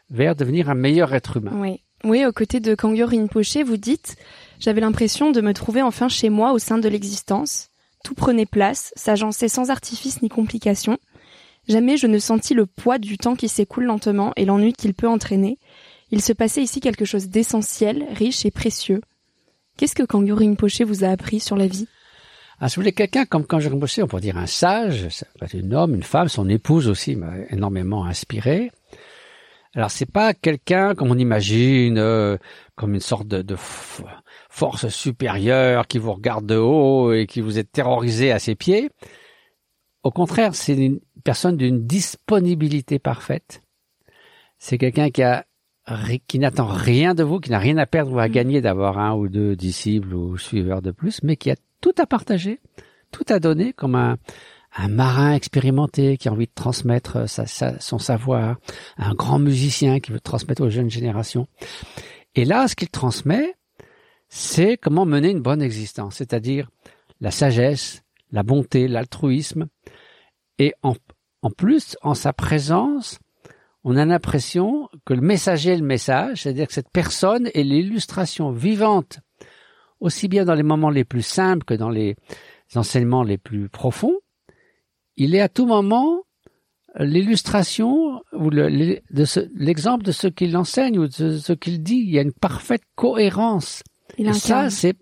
vers 0.09 0.35
devenir 0.35 0.69
un 0.71 0.75
meilleur 0.75 1.13
être 1.13 1.37
humain. 1.37 1.51
Oui. 1.55 1.81
Oui, 2.05 2.23
aux 2.23 2.31
côtés 2.31 2.59
de 2.59 2.75
Kangyur 2.75 3.09
Rinpoche, 3.09 3.57
vous 3.65 3.77
dites 3.77 4.15
J'avais 4.59 4.79
l'impression 4.79 5.31
de 5.31 5.41
me 5.41 5.55
trouver 5.55 5.81
enfin 5.81 6.07
chez 6.07 6.29
moi 6.29 6.51
au 6.51 6.59
sein 6.59 6.77
de 6.77 6.87
l'existence. 6.87 7.69
Tout 8.03 8.13
prenait 8.13 8.45
place, 8.45 8.93
s'agençait 8.95 9.47
sans 9.47 9.71
artifice 9.71 10.21
ni 10.21 10.29
complication. 10.29 10.99
Jamais 11.67 11.97
je 11.97 12.05
ne 12.05 12.19
sentis 12.19 12.53
le 12.53 12.67
poids 12.67 12.99
du 12.99 13.17
temps 13.17 13.35
qui 13.35 13.47
s'écoule 13.47 13.85
lentement 13.85 14.33
et 14.35 14.45
l'ennui 14.45 14.73
qu'il 14.73 14.93
peut 14.93 15.07
entraîner. 15.07 15.57
Il 16.11 16.21
se 16.21 16.31
passait 16.31 16.61
ici 16.61 16.79
quelque 16.79 17.05
chose 17.05 17.29
d'essentiel, 17.29 18.05
riche 18.13 18.45
et 18.45 18.51
précieux. 18.51 19.01
Qu'est-ce 19.75 19.95
que 19.95 20.03
Kangyur 20.03 20.37
Rinpoche 20.37 20.81
vous 20.81 21.05
a 21.05 21.07
appris 21.07 21.39
sur 21.39 21.55
la 21.55 21.65
vie? 21.65 21.87
Ah, 22.59 22.69
si 22.69 22.75
vous 22.75 22.83
voulez, 22.83 22.93
quelqu'un 22.93 23.25
comme 23.25 23.47
j'ai 23.57 23.69
bossé, 23.71 24.03
on 24.03 24.07
pourrait 24.07 24.21
dire 24.21 24.37
un 24.37 24.45
sage, 24.45 25.07
un 25.41 25.71
homme, 25.71 25.95
une 25.95 26.03
femme, 26.03 26.29
son 26.29 26.47
épouse 26.49 26.87
aussi 26.87 27.15
m'a 27.15 27.33
énormément 27.49 28.05
inspiré. 28.05 28.71
Alors 29.75 29.91
c'est 29.91 30.09
pas 30.09 30.33
quelqu'un 30.33 30.95
comme 30.95 31.11
on 31.11 31.17
imagine, 31.17 31.97
euh, 31.97 32.37
comme 32.75 32.93
une 32.93 33.01
sorte 33.01 33.27
de, 33.27 33.41
de 33.41 33.55
force 34.49 34.87
supérieure 34.87 35.87
qui 35.87 35.99
vous 35.99 36.13
regarde 36.13 36.45
de 36.45 36.55
haut 36.55 37.11
et 37.11 37.27
qui 37.27 37.41
vous 37.41 37.59
est 37.59 37.69
terrorisé 37.69 38.31
à 38.31 38.39
ses 38.39 38.55
pieds. 38.55 38.89
Au 40.03 40.11
contraire, 40.11 40.55
c'est 40.55 40.75
une 40.75 41.01
personne 41.25 41.57
d'une 41.57 41.85
disponibilité 41.85 42.99
parfaite. 42.99 43.61
C'est 44.57 44.77
quelqu'un 44.77 45.09
qui 45.09 45.23
a 45.23 45.45
qui 46.27 46.39
n'attend 46.39 46.65
rien 46.65 47.13
de 47.13 47.23
vous, 47.23 47.39
qui 47.39 47.51
n'a 47.51 47.59
rien 47.59 47.77
à 47.77 47.85
perdre 47.85 48.13
ou 48.13 48.19
à 48.19 48.27
gagner 48.27 48.59
d'avoir 48.59 48.97
un 48.97 49.13
ou 49.13 49.27
deux 49.27 49.55
disciples 49.55 50.15
ou 50.15 50.35
suiveurs 50.35 50.81
de 50.81 50.89
plus, 50.89 51.21
mais 51.21 51.35
qui 51.35 51.51
a 51.51 51.55
tout 51.79 51.93
à 51.99 52.07
partager, 52.07 52.59
tout 53.11 53.25
à 53.29 53.39
donner 53.39 53.71
comme 53.71 53.93
un, 53.93 54.17
un 54.75 54.89
marin 54.89 55.33
expérimenté 55.33 56.17
qui 56.17 56.27
a 56.27 56.33
envie 56.33 56.47
de 56.47 56.53
transmettre 56.53 57.25
son 57.79 57.99
savoir, 57.99 58.57
un 58.97 59.13
grand 59.13 59.39
musicien 59.39 59.99
qui 59.99 60.11
veut 60.11 60.19
transmettre 60.19 60.61
aux 60.63 60.69
jeunes 60.69 60.89
générations. 60.89 61.47
Et 62.35 62.43
là, 62.43 62.67
ce 62.67 62.75
qu'il 62.75 62.89
transmet, 62.89 63.55
c'est 64.27 64.77
comment 64.77 65.05
mener 65.05 65.31
une 65.31 65.41
bonne 65.41 65.61
existence, 65.61 66.15
c'est-à-dire 66.15 66.69
la 67.21 67.31
sagesse, 67.31 68.03
la 68.31 68.43
bonté, 68.43 68.89
l'altruisme. 68.89 69.67
Et 70.59 70.73
en, 70.83 70.95
en 71.41 71.51
plus, 71.51 71.95
en 72.01 72.13
sa 72.13 72.33
présence, 72.33 73.19
on 73.85 73.95
a 73.95 74.03
l'impression 74.03 74.89
que 75.05 75.13
le 75.13 75.21
messager 75.21 75.71
est 75.71 75.77
le 75.77 75.85
message, 75.85 76.43
c'est-à-dire 76.43 76.67
que 76.67 76.73
cette 76.73 76.91
personne 76.91 77.49
est 77.53 77.63
l'illustration 77.63 78.51
vivante, 78.51 79.19
aussi 80.01 80.27
bien 80.27 80.43
dans 80.43 80.55
les 80.55 80.63
moments 80.63 80.89
les 80.89 81.05
plus 81.05 81.25
simples 81.25 81.63
que 81.63 81.75
dans 81.75 81.89
les 81.89 82.15
enseignements 82.75 83.23
les 83.23 83.37
plus 83.37 83.69
profonds. 83.69 84.19
Il 85.17 85.35
est 85.35 85.41
à 85.41 85.49
tout 85.49 85.65
moment 85.65 86.21
l'illustration 86.97 88.21
ou 88.33 88.49
l'exemple 88.49 90.03
de 90.03 90.11
ce 90.11 90.27
qu'il 90.27 90.55
enseigne 90.55 90.97
ou 90.97 91.07
de 91.07 91.37
ce 91.37 91.53
qu'il 91.53 91.83
dit. 91.83 91.97
Il 92.05 92.09
y 92.09 92.19
a 92.19 92.21
une 92.21 92.33
parfaite 92.33 92.83
cohérence. 92.95 93.83
Et 94.17 94.31
ça, 94.33 94.69
c'est 94.69 94.97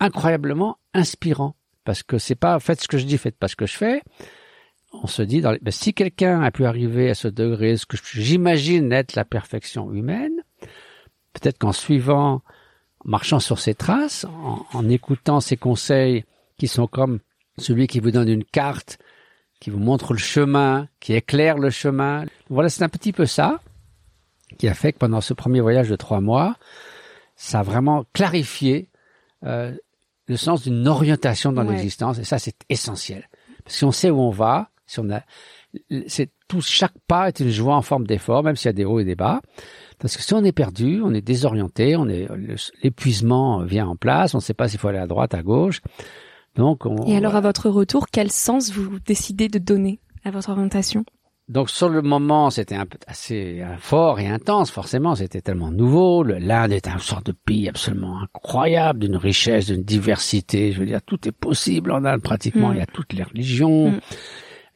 incroyablement 0.00 0.78
inspirant 0.94 1.54
parce 1.84 2.02
que 2.02 2.18
c'est 2.18 2.34
pas 2.34 2.58
faites 2.60 2.80
ce 2.80 2.88
que 2.88 2.98
je 2.98 3.04
dis, 3.04 3.18
faites 3.18 3.36
pas 3.36 3.48
ce 3.48 3.56
que 3.56 3.66
je 3.66 3.76
fais 3.76 4.02
on 4.92 5.06
se 5.06 5.22
dit, 5.22 5.40
dans 5.40 5.56
ben, 5.60 5.70
si 5.70 5.94
quelqu'un 5.94 6.40
a 6.40 6.50
pu 6.50 6.64
arriver 6.64 7.10
à 7.10 7.14
ce 7.14 7.28
degré, 7.28 7.76
ce 7.76 7.86
que 7.86 7.96
j'imagine 8.14 8.92
être 8.92 9.14
la 9.14 9.24
perfection 9.24 9.92
humaine, 9.92 10.42
peut-être 11.34 11.58
qu'en 11.58 11.72
suivant, 11.72 12.42
en 13.04 13.10
marchant 13.10 13.40
sur 13.40 13.58
ses 13.58 13.74
traces, 13.74 14.26
en, 14.72 14.88
écoutant 14.88 15.40
ses 15.40 15.56
conseils 15.56 16.24
qui 16.58 16.68
sont 16.68 16.86
comme 16.86 17.20
celui 17.58 17.86
qui 17.86 18.00
vous 18.00 18.10
donne 18.10 18.28
une 18.28 18.44
carte, 18.44 18.98
qui 19.60 19.70
vous 19.70 19.78
montre 19.78 20.12
le 20.12 20.18
chemin, 20.18 20.88
qui 21.00 21.14
éclaire 21.14 21.58
le 21.58 21.70
chemin. 21.70 22.24
Voilà, 22.48 22.68
c'est 22.68 22.82
un 22.82 22.88
petit 22.88 23.12
peu 23.12 23.26
ça 23.26 23.60
qui 24.56 24.68
a 24.68 24.74
fait 24.74 24.92
que 24.92 24.98
pendant 24.98 25.20
ce 25.20 25.34
premier 25.34 25.60
voyage 25.60 25.88
de 25.88 25.96
trois 25.96 26.20
mois, 26.20 26.56
ça 27.36 27.60
a 27.60 27.62
vraiment 27.62 28.04
clarifié 28.12 28.88
euh, 29.44 29.74
le 30.26 30.36
sens 30.36 30.62
d'une 30.62 30.86
orientation 30.88 31.52
dans 31.52 31.62
l'existence, 31.62 32.18
et 32.18 32.24
ça 32.24 32.38
c'est 32.38 32.56
essentiel. 32.68 33.28
Parce 33.64 33.74
que 33.74 33.78
si 33.78 33.84
on 33.84 33.92
sait 33.92 34.10
où 34.10 34.20
on 34.20 34.30
va, 34.30 34.70
si 34.86 35.00
on 35.00 35.10
a, 35.10 35.22
c'est 36.06 36.30
tout, 36.48 36.60
chaque 36.60 36.94
pas 37.06 37.28
est 37.28 37.40
une 37.40 37.50
joie 37.50 37.76
en 37.76 37.82
forme 37.82 38.06
d'effort, 38.06 38.42
même 38.42 38.56
s'il 38.56 38.66
y 38.66 38.70
a 38.70 38.72
des 38.72 38.84
hauts 38.84 39.00
et 39.00 39.04
des 39.04 39.14
bas. 39.14 39.40
Parce 39.98 40.16
que 40.16 40.22
si 40.22 40.32
on 40.34 40.44
est 40.44 40.52
perdu, 40.52 41.00
on 41.02 41.12
est 41.12 41.20
désorienté, 41.20 41.96
on 41.96 42.08
est, 42.08 42.28
l'épuisement 42.82 43.62
vient 43.64 43.86
en 43.86 43.96
place, 43.96 44.34
on 44.34 44.38
ne 44.38 44.42
sait 44.42 44.54
pas 44.54 44.68
s'il 44.68 44.78
faut 44.78 44.88
aller 44.88 44.98
à 44.98 45.06
droite, 45.06 45.34
à 45.34 45.42
gauche. 45.42 45.80
Donc, 46.58 46.84
on, 46.84 47.06
Et 47.06 47.16
alors, 47.16 47.36
à 47.36 47.40
votre 47.40 47.70
retour, 47.70 48.08
quel 48.12 48.30
sens 48.30 48.70
vous 48.70 48.98
décidez 49.00 49.48
de 49.48 49.58
donner 49.58 50.00
à 50.24 50.30
votre 50.30 50.50
orientation? 50.50 51.04
Donc 51.48 51.70
sur 51.70 51.88
le 51.88 52.02
moment, 52.02 52.50
c'était 52.50 52.76
assez 53.06 53.64
fort 53.78 54.20
et 54.20 54.26
intense, 54.28 54.70
forcément, 54.70 55.14
c'était 55.14 55.40
tellement 55.40 55.70
nouveau. 55.70 56.22
L'Inde 56.22 56.72
est 56.72 56.88
un 56.88 56.98
sorte 56.98 57.24
de 57.24 57.32
pays 57.32 57.70
absolument 57.70 58.20
incroyable, 58.20 58.98
d'une 58.98 59.16
richesse, 59.16 59.68
d'une 59.68 59.82
diversité. 59.82 60.72
Je 60.72 60.80
veux 60.80 60.84
dire, 60.84 61.00
tout 61.00 61.26
est 61.26 61.32
possible 61.32 61.92
en 61.92 62.04
Inde 62.04 62.20
pratiquement. 62.20 62.68
Mm. 62.68 62.74
Il 62.74 62.78
y 62.80 62.82
a 62.82 62.86
toutes 62.86 63.14
les 63.14 63.22
religions. 63.22 63.92
Mm 63.92 64.00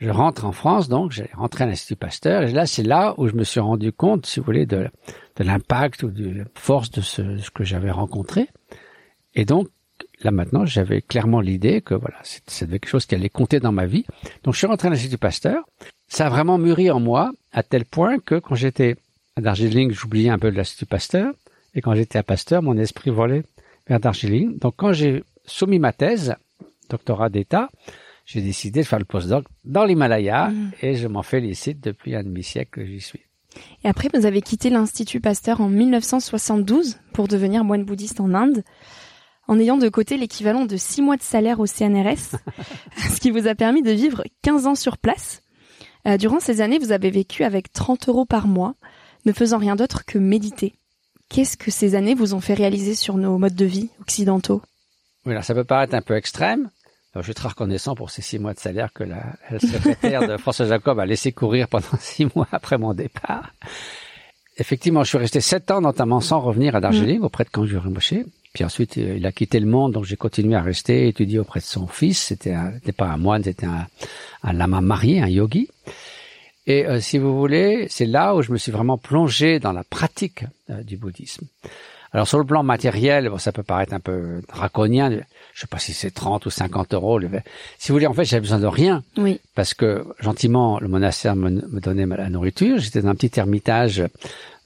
je 0.02 0.10
rentre 0.10 0.44
en 0.44 0.52
France, 0.52 0.88
donc 0.88 1.12
j'ai 1.12 1.30
rentré 1.32 1.62
à 1.62 1.68
l'Institut 1.68 1.94
Pasteur, 1.94 2.42
et 2.42 2.50
là, 2.50 2.66
c'est 2.66 2.82
là 2.82 3.14
où 3.18 3.28
je 3.28 3.34
me 3.34 3.44
suis 3.44 3.60
rendu 3.60 3.92
compte, 3.92 4.26
si 4.26 4.40
vous 4.40 4.46
voulez, 4.46 4.66
de, 4.66 4.88
de 5.36 5.44
l'impact 5.44 6.02
ou 6.02 6.10
de 6.10 6.38
la 6.38 6.44
force 6.54 6.90
de 6.90 7.00
ce, 7.00 7.38
ce 7.38 7.50
que 7.52 7.62
j'avais 7.62 7.92
rencontré. 7.92 8.48
Et 9.34 9.44
donc, 9.44 9.68
là 10.24 10.30
maintenant, 10.30 10.64
j'avais 10.64 11.02
clairement 11.02 11.40
l'idée 11.40 11.80
que 11.80 11.94
voilà, 11.94 12.16
c'était 12.22 12.78
quelque 12.78 12.88
chose 12.88 13.06
qui 13.06 13.14
allait 13.14 13.28
compter 13.28 13.60
dans 13.60 13.72
ma 13.72 13.86
vie. 13.86 14.04
Donc, 14.44 14.54
je 14.54 14.58
suis 14.58 14.66
rentré 14.66 14.88
à 14.88 14.90
l'Institut 14.90 15.18
Pasteur. 15.18 15.64
Ça 16.08 16.26
a 16.26 16.28
vraiment 16.28 16.58
mûri 16.58 16.90
en 16.90 17.00
moi, 17.00 17.32
à 17.52 17.62
tel 17.62 17.84
point 17.84 18.18
que 18.18 18.38
quand 18.38 18.54
j'étais 18.54 18.96
à 19.36 19.40
Darjeeling, 19.40 19.92
j'oubliais 19.92 20.30
un 20.30 20.38
peu 20.38 20.50
de 20.50 20.56
l'Institut 20.56 20.86
Pasteur. 20.86 21.32
Et 21.74 21.80
quand 21.80 21.94
j'étais 21.94 22.18
à 22.18 22.22
Pasteur, 22.22 22.62
mon 22.62 22.76
esprit 22.76 23.10
volait 23.10 23.44
vers 23.88 24.00
Darjeeling. 24.00 24.58
Donc, 24.58 24.74
quand 24.76 24.92
j'ai 24.92 25.24
soumis 25.44 25.78
ma 25.78 25.92
thèse, 25.92 26.34
doctorat 26.90 27.28
d'État, 27.28 27.68
j'ai 28.26 28.40
décidé 28.40 28.80
de 28.80 28.86
faire 28.86 28.98
le 28.98 29.04
postdoc 29.04 29.44
dans 29.64 29.84
l'Himalaya 29.84 30.48
mm. 30.48 30.70
et 30.82 30.94
je 30.96 31.08
m'en 31.08 31.22
félicite 31.22 31.80
depuis 31.80 32.14
un 32.14 32.22
demi-siècle 32.22 32.80
que 32.80 32.86
j'y 32.86 33.00
suis. 33.00 33.20
Et 33.84 33.88
après, 33.88 34.08
vous 34.14 34.26
avez 34.26 34.42
quitté 34.42 34.70
l'Institut 34.70 35.20
Pasteur 35.20 35.60
en 35.60 35.68
1972 35.68 36.98
pour 37.12 37.28
devenir 37.28 37.64
moine 37.64 37.84
bouddhiste 37.84 38.20
en 38.20 38.32
Inde, 38.32 38.62
en 39.52 39.58
ayant 39.58 39.76
de 39.76 39.90
côté 39.90 40.16
l'équivalent 40.16 40.64
de 40.64 40.78
six 40.78 41.02
mois 41.02 41.18
de 41.18 41.22
salaire 41.22 41.60
au 41.60 41.66
CNRS, 41.66 42.38
ce 42.96 43.20
qui 43.20 43.30
vous 43.30 43.46
a 43.46 43.54
permis 43.54 43.82
de 43.82 43.90
vivre 43.90 44.24
15 44.40 44.66
ans 44.66 44.74
sur 44.74 44.96
place. 44.96 45.42
Euh, 46.08 46.16
durant 46.16 46.40
ces 46.40 46.62
années, 46.62 46.78
vous 46.78 46.90
avez 46.90 47.10
vécu 47.10 47.44
avec 47.44 47.70
30 47.70 48.08
euros 48.08 48.24
par 48.24 48.46
mois, 48.48 48.74
ne 49.26 49.32
faisant 49.32 49.58
rien 49.58 49.76
d'autre 49.76 50.06
que 50.06 50.18
méditer. 50.18 50.72
Qu'est-ce 51.28 51.58
que 51.58 51.70
ces 51.70 51.94
années 51.94 52.14
vous 52.14 52.32
ont 52.32 52.40
fait 52.40 52.54
réaliser 52.54 52.94
sur 52.94 53.18
nos 53.18 53.36
modes 53.36 53.54
de 53.54 53.66
vie 53.66 53.90
occidentaux? 54.00 54.62
Oui, 55.26 55.32
alors 55.32 55.44
ça 55.44 55.54
peut 55.54 55.64
paraître 55.64 55.94
un 55.94 56.02
peu 56.02 56.16
extrême, 56.16 56.70
je 57.14 57.20
suis 57.20 57.34
très 57.34 57.48
reconnaissant 57.48 57.94
pour 57.94 58.10
ces 58.10 58.22
six 58.22 58.38
mois 58.38 58.54
de 58.54 58.58
salaire 58.58 58.90
que 58.94 59.04
la, 59.04 59.34
secrétaire 59.58 60.26
de 60.26 60.36
François 60.38 60.64
Jacob 60.64 60.98
a 60.98 61.04
laissé 61.04 61.30
courir 61.30 61.68
pendant 61.68 61.84
six 62.00 62.26
mois 62.34 62.48
après 62.52 62.78
mon 62.78 62.94
départ. 62.94 63.52
Effectivement, 64.56 65.04
je 65.04 65.10
suis 65.10 65.18
resté 65.18 65.42
sept 65.42 65.70
ans, 65.70 65.82
notamment 65.82 66.20
sans 66.20 66.40
revenir 66.40 66.74
à 66.74 66.80
Darjeeling, 66.80 67.20
auprès 67.20 67.44
de 67.44 67.50
Kanjur 67.50 67.82
Rinpoche. 67.82 68.14
Puis 68.52 68.64
ensuite, 68.64 68.98
euh, 68.98 69.16
il 69.16 69.26
a 69.26 69.32
quitté 69.32 69.60
le 69.60 69.66
monde, 69.66 69.92
donc 69.92 70.04
j'ai 70.04 70.16
continué 70.16 70.54
à 70.54 70.62
rester, 70.62 71.08
étudier 71.08 71.38
auprès 71.38 71.60
de 71.60 71.64
son 71.64 71.86
fils. 71.86 72.18
C'était, 72.22 72.54
n'était 72.54 72.92
pas 72.92 73.06
un 73.06 73.16
moine, 73.16 73.42
c'était 73.42 73.66
un, 73.66 73.86
un, 74.42 74.52
lama 74.52 74.80
marié, 74.80 75.20
un 75.22 75.28
yogi. 75.28 75.68
Et 76.66 76.86
euh, 76.86 77.00
si 77.00 77.18
vous 77.18 77.36
voulez, 77.36 77.86
c'est 77.88 78.06
là 78.06 78.34
où 78.34 78.42
je 78.42 78.52
me 78.52 78.58
suis 78.58 78.70
vraiment 78.70 78.98
plongé 78.98 79.58
dans 79.58 79.72
la 79.72 79.84
pratique 79.84 80.44
euh, 80.70 80.82
du 80.82 80.96
bouddhisme. 80.96 81.46
Alors 82.12 82.28
sur 82.28 82.38
le 82.38 82.44
plan 82.44 82.62
matériel, 82.62 83.30
bon, 83.30 83.38
ça 83.38 83.52
peut 83.52 83.62
paraître 83.62 83.94
un 83.94 84.00
peu 84.00 84.42
draconien. 84.48 85.10
Je 85.54 85.60
sais 85.60 85.66
pas 85.66 85.78
si 85.78 85.94
c'est 85.94 86.10
30 86.10 86.44
ou 86.44 86.50
50 86.50 86.92
euros. 86.92 87.18
Si 87.78 87.88
vous 87.88 87.94
voulez, 87.94 88.06
en 88.06 88.12
fait, 88.12 88.24
j'avais 88.24 88.42
besoin 88.42 88.58
de 88.58 88.66
rien. 88.66 89.02
Oui. 89.16 89.40
Parce 89.54 89.72
que 89.72 90.04
gentiment, 90.20 90.78
le 90.78 90.88
monastère 90.88 91.36
me, 91.36 91.50
donnait 91.80 92.04
la 92.04 92.28
nourriture. 92.28 92.78
J'étais 92.78 93.00
dans 93.00 93.08
un 93.08 93.14
petit 93.14 93.40
ermitage 93.40 94.04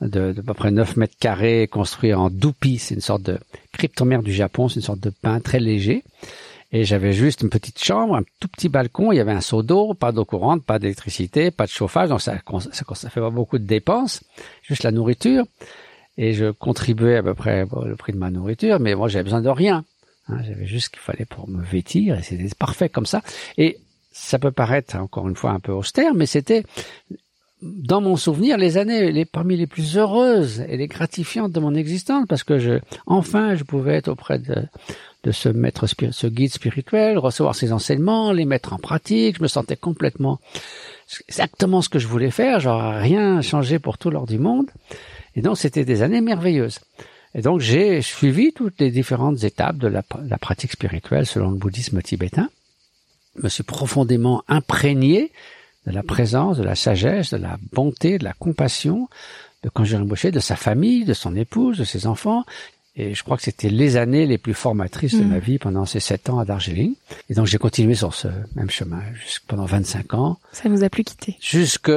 de, 0.00 0.32
de 0.32 0.40
à 0.40 0.42
peu 0.42 0.54
près 0.54 0.70
9 0.70 0.96
mètres 0.96 1.16
carrés 1.18 1.68
construit 1.68 2.14
en 2.14 2.30
doupi. 2.30 2.78
C'est 2.78 2.94
une 2.94 3.00
sorte 3.00 3.22
de 3.22 3.38
cryptomère 3.72 4.22
du 4.22 4.32
Japon. 4.32 4.68
C'est 4.68 4.76
une 4.76 4.86
sorte 4.86 5.00
de 5.00 5.10
pain 5.10 5.40
très 5.40 5.60
léger. 5.60 6.04
Et 6.72 6.84
j'avais 6.84 7.12
juste 7.12 7.42
une 7.42 7.48
petite 7.48 7.82
chambre, 7.82 8.16
un 8.16 8.24
tout 8.40 8.48
petit 8.48 8.68
balcon. 8.68 9.12
Il 9.12 9.16
y 9.16 9.20
avait 9.20 9.32
un 9.32 9.40
seau 9.40 9.62
d'eau, 9.62 9.94
pas 9.94 10.12
d'eau 10.12 10.24
courante, 10.24 10.64
pas 10.64 10.78
d'électricité, 10.78 11.50
pas 11.50 11.64
de 11.64 11.70
chauffage. 11.70 12.08
Donc 12.08 12.20
ça, 12.20 12.38
ça, 12.72 12.84
ça 12.94 13.10
fait 13.10 13.20
pas 13.20 13.30
beaucoup 13.30 13.58
de 13.58 13.64
dépenses. 13.64 14.22
Juste 14.62 14.82
la 14.82 14.90
nourriture 14.90 15.44
et 16.18 16.32
je 16.32 16.50
contribuais 16.50 17.16
à 17.16 17.22
peu 17.22 17.34
près 17.34 17.66
le 17.84 17.96
prix 17.96 18.12
de 18.12 18.18
ma 18.18 18.30
nourriture, 18.30 18.80
mais 18.80 18.94
moi 18.94 19.08
j'avais 19.08 19.24
besoin 19.24 19.42
de 19.42 19.48
rien. 19.48 19.84
Hein, 20.28 20.38
j'avais 20.46 20.66
juste 20.66 20.86
ce 20.86 20.90
qu'il 20.90 21.00
fallait 21.00 21.24
pour 21.24 21.48
me 21.48 21.62
vêtir 21.62 22.18
et 22.18 22.22
c'était 22.22 22.48
parfait 22.58 22.88
comme 22.88 23.06
ça. 23.06 23.22
Et 23.58 23.78
ça 24.12 24.38
peut 24.38 24.50
paraître 24.50 24.96
encore 24.96 25.28
une 25.28 25.36
fois 25.36 25.50
un 25.50 25.60
peu 25.60 25.72
austère, 25.72 26.14
mais 26.14 26.26
c'était 26.26 26.64
dans 27.62 28.00
mon 28.00 28.16
souvenir 28.16 28.58
les 28.58 28.76
années 28.76 29.10
les 29.12 29.24
parmi 29.24 29.56
les 29.56 29.66
plus 29.66 29.96
heureuses 29.96 30.64
et 30.68 30.76
les 30.76 30.88
gratifiantes 30.88 31.52
de 31.52 31.60
mon 31.60 31.74
existence 31.74 32.26
parce 32.28 32.44
que 32.44 32.58
je 32.58 32.80
enfin 33.06 33.54
je 33.54 33.64
pouvais 33.64 33.94
être 33.94 34.08
auprès 34.08 34.38
de 34.38 34.54
de 35.24 35.32
ce 35.32 35.48
maître 35.48 35.86
ce 35.86 36.26
guide 36.28 36.52
spirituel, 36.52 37.18
recevoir 37.18 37.56
ses 37.56 37.72
enseignements, 37.72 38.32
les 38.32 38.44
mettre 38.44 38.72
en 38.72 38.78
pratique, 38.78 39.38
je 39.38 39.42
me 39.42 39.48
sentais 39.48 39.74
complètement 39.76 40.38
exactement 41.28 41.82
ce 41.82 41.88
que 41.88 41.98
je 41.98 42.06
voulais 42.06 42.30
faire, 42.30 42.60
genre 42.60 42.94
rien 42.94 43.42
changé 43.42 43.78
pour 43.78 43.98
tout 43.98 44.10
l'or 44.10 44.26
du 44.26 44.38
monde. 44.38 44.70
Et 45.34 45.42
donc, 45.42 45.58
c'était 45.58 45.84
des 45.84 46.02
années 46.02 46.20
merveilleuses. 46.20 46.78
Et 47.34 47.42
donc, 47.42 47.60
j'ai 47.60 48.00
suivi 48.02 48.52
toutes 48.52 48.80
les 48.80 48.90
différentes 48.90 49.44
étapes 49.44 49.76
de 49.76 49.88
la, 49.88 50.02
pratique 50.38 50.72
spirituelle 50.72 51.26
selon 51.26 51.50
le 51.50 51.56
bouddhisme 51.56 52.00
tibétain. 52.00 52.48
Me 53.42 53.48
suis 53.48 53.64
profondément 53.64 54.42
imprégné 54.48 55.32
de 55.86 55.92
la 55.92 56.02
présence, 56.02 56.58
de 56.58 56.64
la 56.64 56.74
sagesse, 56.74 57.30
de 57.30 57.38
la 57.38 57.58
bonté, 57.72 58.18
de 58.18 58.24
la 58.24 58.32
compassion 58.32 59.08
de 59.62 59.68
Kanjiro 59.68 60.00
Rinpoche, 60.00 60.26
de 60.26 60.40
sa 60.40 60.56
famille, 60.56 61.04
de 61.04 61.14
son 61.14 61.34
épouse, 61.36 61.78
de 61.78 61.84
ses 61.84 62.06
enfants. 62.06 62.44
Et 62.98 63.14
je 63.14 63.22
crois 63.22 63.36
que 63.36 63.42
c'était 63.42 63.68
les 63.68 63.98
années 63.98 64.24
les 64.24 64.38
plus 64.38 64.54
formatrices 64.54 65.16
de 65.18 65.24
ma 65.24 65.36
mm. 65.36 65.40
vie 65.40 65.58
pendant 65.58 65.84
ces 65.84 66.00
sept 66.00 66.30
ans 66.30 66.38
à 66.38 66.46
Darjeeling. 66.46 66.94
Et 67.28 67.34
donc 67.34 67.46
j'ai 67.46 67.58
continué 67.58 67.94
sur 67.94 68.14
ce 68.14 68.28
même 68.54 68.70
chemin 68.70 69.02
pendant 69.46 69.66
25 69.66 70.14
ans. 70.14 70.38
Ça 70.52 70.70
nous 70.70 70.82
a 70.82 70.88
plus 70.88 71.04
quitté. 71.04 71.36
Jusque 71.40 71.92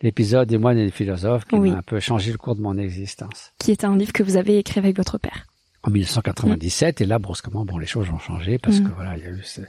l'épisode 0.00 0.48
des 0.48 0.58
moines 0.58 0.78
et 0.78 0.84
des 0.84 0.92
philosophes 0.92 1.44
qui 1.46 1.56
m'a 1.56 1.78
un 1.78 1.82
peu 1.82 1.98
changé 1.98 2.30
le 2.30 2.38
cours 2.38 2.54
de 2.54 2.60
mon 2.60 2.78
existence. 2.78 3.52
Qui 3.58 3.72
est 3.72 3.82
un 3.82 3.96
livre 3.96 4.12
que 4.12 4.22
vous 4.22 4.36
avez 4.36 4.58
écrit 4.58 4.78
avec 4.78 4.96
votre 4.96 5.18
père. 5.18 5.46
En 5.82 5.90
1997. 5.90 7.00
Et 7.00 7.06
là, 7.06 7.18
brusquement, 7.18 7.64
bon, 7.64 7.78
les 7.78 7.86
choses 7.86 8.08
ont 8.10 8.18
changé 8.18 8.58
parce 8.58 8.78
mm. 8.78 8.84
que 8.84 8.94
voilà, 8.94 9.16
il 9.16 9.24
y 9.24 9.26
a 9.26 9.30
eu 9.30 9.42
ce 9.42 9.62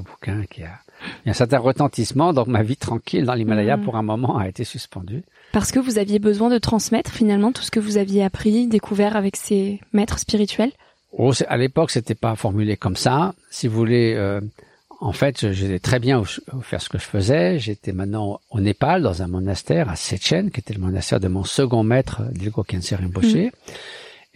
bouquin 0.00 0.44
qui 0.50 0.62
a, 0.62 0.70
il 1.24 1.26
y 1.26 1.28
a 1.28 1.30
un 1.30 1.34
certain 1.34 1.58
retentissement. 1.58 2.32
Donc 2.32 2.46
ma 2.48 2.62
vie 2.62 2.76
tranquille 2.76 3.24
dans 3.24 3.34
l'Himalaya 3.34 3.76
Mhm. 3.76 3.84
pour 3.84 3.96
un 3.96 4.02
moment 4.02 4.36
a 4.38 4.48
été 4.48 4.64
suspendue. 4.64 5.22
Parce 5.52 5.70
que 5.72 5.78
vous 5.78 5.98
aviez 5.98 6.18
besoin 6.18 6.50
de 6.50 6.58
transmettre 6.58 7.10
finalement 7.12 7.52
tout 7.52 7.62
ce 7.62 7.70
que 7.70 7.80
vous 7.80 7.96
aviez 7.96 8.22
appris, 8.24 8.66
découvert 8.66 9.16
avec 9.16 9.36
ces 9.36 9.80
maîtres 9.92 10.18
spirituels? 10.18 10.72
Oh, 11.12 11.32
c'est- 11.32 11.46
à 11.46 11.56
l'époque, 11.56 11.90
c'était 11.90 12.14
pas 12.14 12.34
formulé 12.36 12.76
comme 12.76 12.96
ça. 12.96 13.34
Si 13.50 13.68
vous 13.68 13.76
voulez, 13.76 14.14
euh, 14.16 14.40
en 15.00 15.12
fait, 15.12 15.40
je- 15.40 15.52
j'étais 15.52 15.78
très 15.78 15.98
bien 15.98 16.18
au, 16.18 16.24
au 16.52 16.60
faire 16.60 16.82
ce 16.82 16.88
que 16.90 16.98
je 16.98 17.04
faisais. 17.04 17.58
J'étais 17.58 17.92
maintenant 17.92 18.40
au 18.50 18.60
Népal, 18.60 19.02
dans 19.02 19.22
un 19.22 19.26
monastère 19.28 19.88
à 19.88 19.96
Sechen, 19.96 20.50
qui 20.50 20.60
était 20.60 20.74
le 20.74 20.80
monastère 20.80 21.20
de 21.20 21.28
mon 21.28 21.44
second 21.44 21.84
maître, 21.84 22.22
Dilgo 22.32 22.62
Khyentse 22.64 22.92
Rinpoche. 22.94 23.50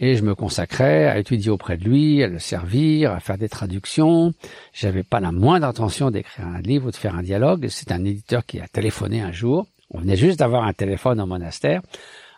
Et 0.03 0.15
je 0.15 0.23
me 0.23 0.33
consacrais 0.33 1.05
à 1.05 1.19
étudier 1.19 1.51
auprès 1.51 1.77
de 1.77 1.83
lui, 1.83 2.23
à 2.23 2.27
le 2.27 2.39
servir, 2.39 3.11
à 3.11 3.19
faire 3.19 3.37
des 3.37 3.47
traductions. 3.47 4.33
J'avais 4.73 5.03
pas 5.03 5.19
la 5.19 5.31
moindre 5.31 5.67
intention 5.67 6.09
d'écrire 6.09 6.47
un 6.47 6.59
livre 6.59 6.87
ou 6.87 6.91
de 6.91 6.95
faire 6.95 7.15
un 7.15 7.21
dialogue. 7.21 7.67
C'est 7.69 7.91
un 7.91 8.03
éditeur 8.03 8.43
qui 8.43 8.59
a 8.59 8.67
téléphoné 8.67 9.21
un 9.21 9.31
jour. 9.31 9.67
On 9.91 9.99
venait 9.99 10.17
juste 10.17 10.39
d'avoir 10.39 10.63
un 10.63 10.73
téléphone 10.73 11.21
au 11.21 11.27
monastère 11.27 11.83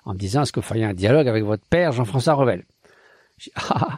en 0.03 0.13
me 0.13 0.20
disant 0.20 0.41
est-ce 0.41 0.51
que 0.51 0.60
vous 0.60 0.65
feriez 0.65 0.84
un 0.84 0.93
dialogue 0.93 1.29
avec 1.29 1.46
votre 1.46 1.65
père 1.65 1.93
Jean-François 1.93 2.34
Revel? 2.34 2.65
Dit, 3.39 3.51
ah, 3.55 3.98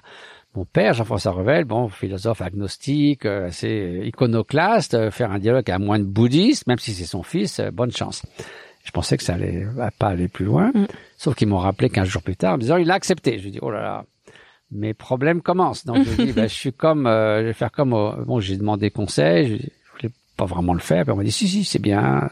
mon 0.55 0.65
père 0.65 0.93
Jean-François 0.93 1.31
Revel, 1.31 1.65
bon 1.65 1.89
philosophe 1.89 2.41
agnostique, 2.41 3.25
euh, 3.25 3.48
assez 3.48 4.01
iconoclaste, 4.05 4.93
euh, 4.93 5.12
faire 5.12 5.31
un 5.31 5.39
dialogue 5.39 5.69
à 5.72 5.79
moins 5.79 6.00
de 6.00 6.05
bouddhiste, 6.05 6.67
même 6.67 6.79
si 6.79 6.93
c'est 6.93 7.05
son 7.05 7.24
fils, 7.24 7.60
euh, 7.60 7.72
bonne 7.72 7.91
chance. 7.91 8.22
Je 8.86 8.92
pensais 8.92 9.18
que 9.18 9.24
ça 9.24 9.34
allait 9.34 9.65
va 9.65 9.92
pas 9.92 10.08
aller 10.08 10.27
plus 10.30 10.46
loin, 10.46 10.72
Mm. 10.74 10.86
sauf 11.18 11.36
qu'ils 11.36 11.48
m'ont 11.50 11.58
rappelé 11.58 11.89
15 11.89 12.08
jours 12.08 12.22
plus 12.22 12.38
tard 12.38 12.54
en 12.54 12.56
me 12.58 12.62
disant 12.62 12.77
il 12.77 12.89
a 12.89 12.94
accepté. 12.94 13.39
Je 13.39 13.50
dis 13.50 13.60
oh 13.62 13.70
là 13.72 13.82
là, 13.82 14.06
mes 14.72 14.94
problèmes 14.94 15.42
commencent. 15.42 15.86
Donc 15.86 16.06
je 16.06 16.24
dis 16.24 16.32
ben, 16.34 16.48
je 16.48 16.54
suis 16.54 16.72
comme, 16.72 17.06
euh, 17.08 17.42
je 17.42 17.48
vais 17.48 17.54
faire 17.54 17.72
comme 17.72 17.94
au- 17.94 18.15
bon 18.25 18.39
j'ai 18.39 18.56
demandé 18.58 18.92
conseil, 18.92 19.48
je, 19.48 19.56
je 19.58 19.92
voulais 19.98 20.13
pas 20.38 20.46
vraiment 20.46 20.74
le 20.74 20.80
faire, 20.80 21.04
puis 21.04 21.12
on 21.12 21.18
m'a 21.18 21.24
dit 21.24 21.32
si 21.32 21.48
si 21.48 21.63
c'est 21.65 21.80
bien, 21.82 22.30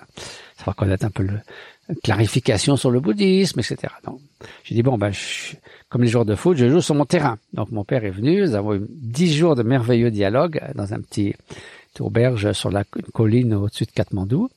ça 0.55 0.63
va 0.65 0.73
connaître 0.73 1.05
un 1.05 1.09
peu 1.11 1.23
le 1.23 1.39
clarification 2.03 2.77
sur 2.77 2.91
le 2.91 2.99
bouddhisme, 2.99 3.59
etc. 3.59 3.77
Donc 4.05 4.19
j'ai 4.63 4.75
dit 4.75 4.83
bon 4.83 4.97
ben 4.97 5.11
je- 5.11 5.55
comme 5.89 6.01
les 6.01 6.07
jours 6.07 6.25
de 6.25 6.33
foot, 6.35 6.57
je 6.57 6.69
joue 6.69 6.81
sur 6.81 6.95
mon 6.95 7.05
terrain. 7.05 7.37
Donc 7.53 7.71
mon 7.71 7.83
père 7.83 8.03
est 8.05 8.09
venu, 8.11 8.41
nous 8.41 8.55
avons 8.55 8.75
eu 8.75 8.81
dix 8.89 9.33
jours 9.35 9.55
de 9.55 9.63
merveilleux 9.63 10.11
dialogues 10.11 10.61
dans 10.75 10.93
un 10.93 11.01
petit 11.01 11.35
auberge 11.99 12.51
sur 12.53 12.71
la 12.71 12.83
colline 13.13 13.53
au-dessus 13.53 13.85
de 13.85 13.91
Katmandou. 13.91 14.49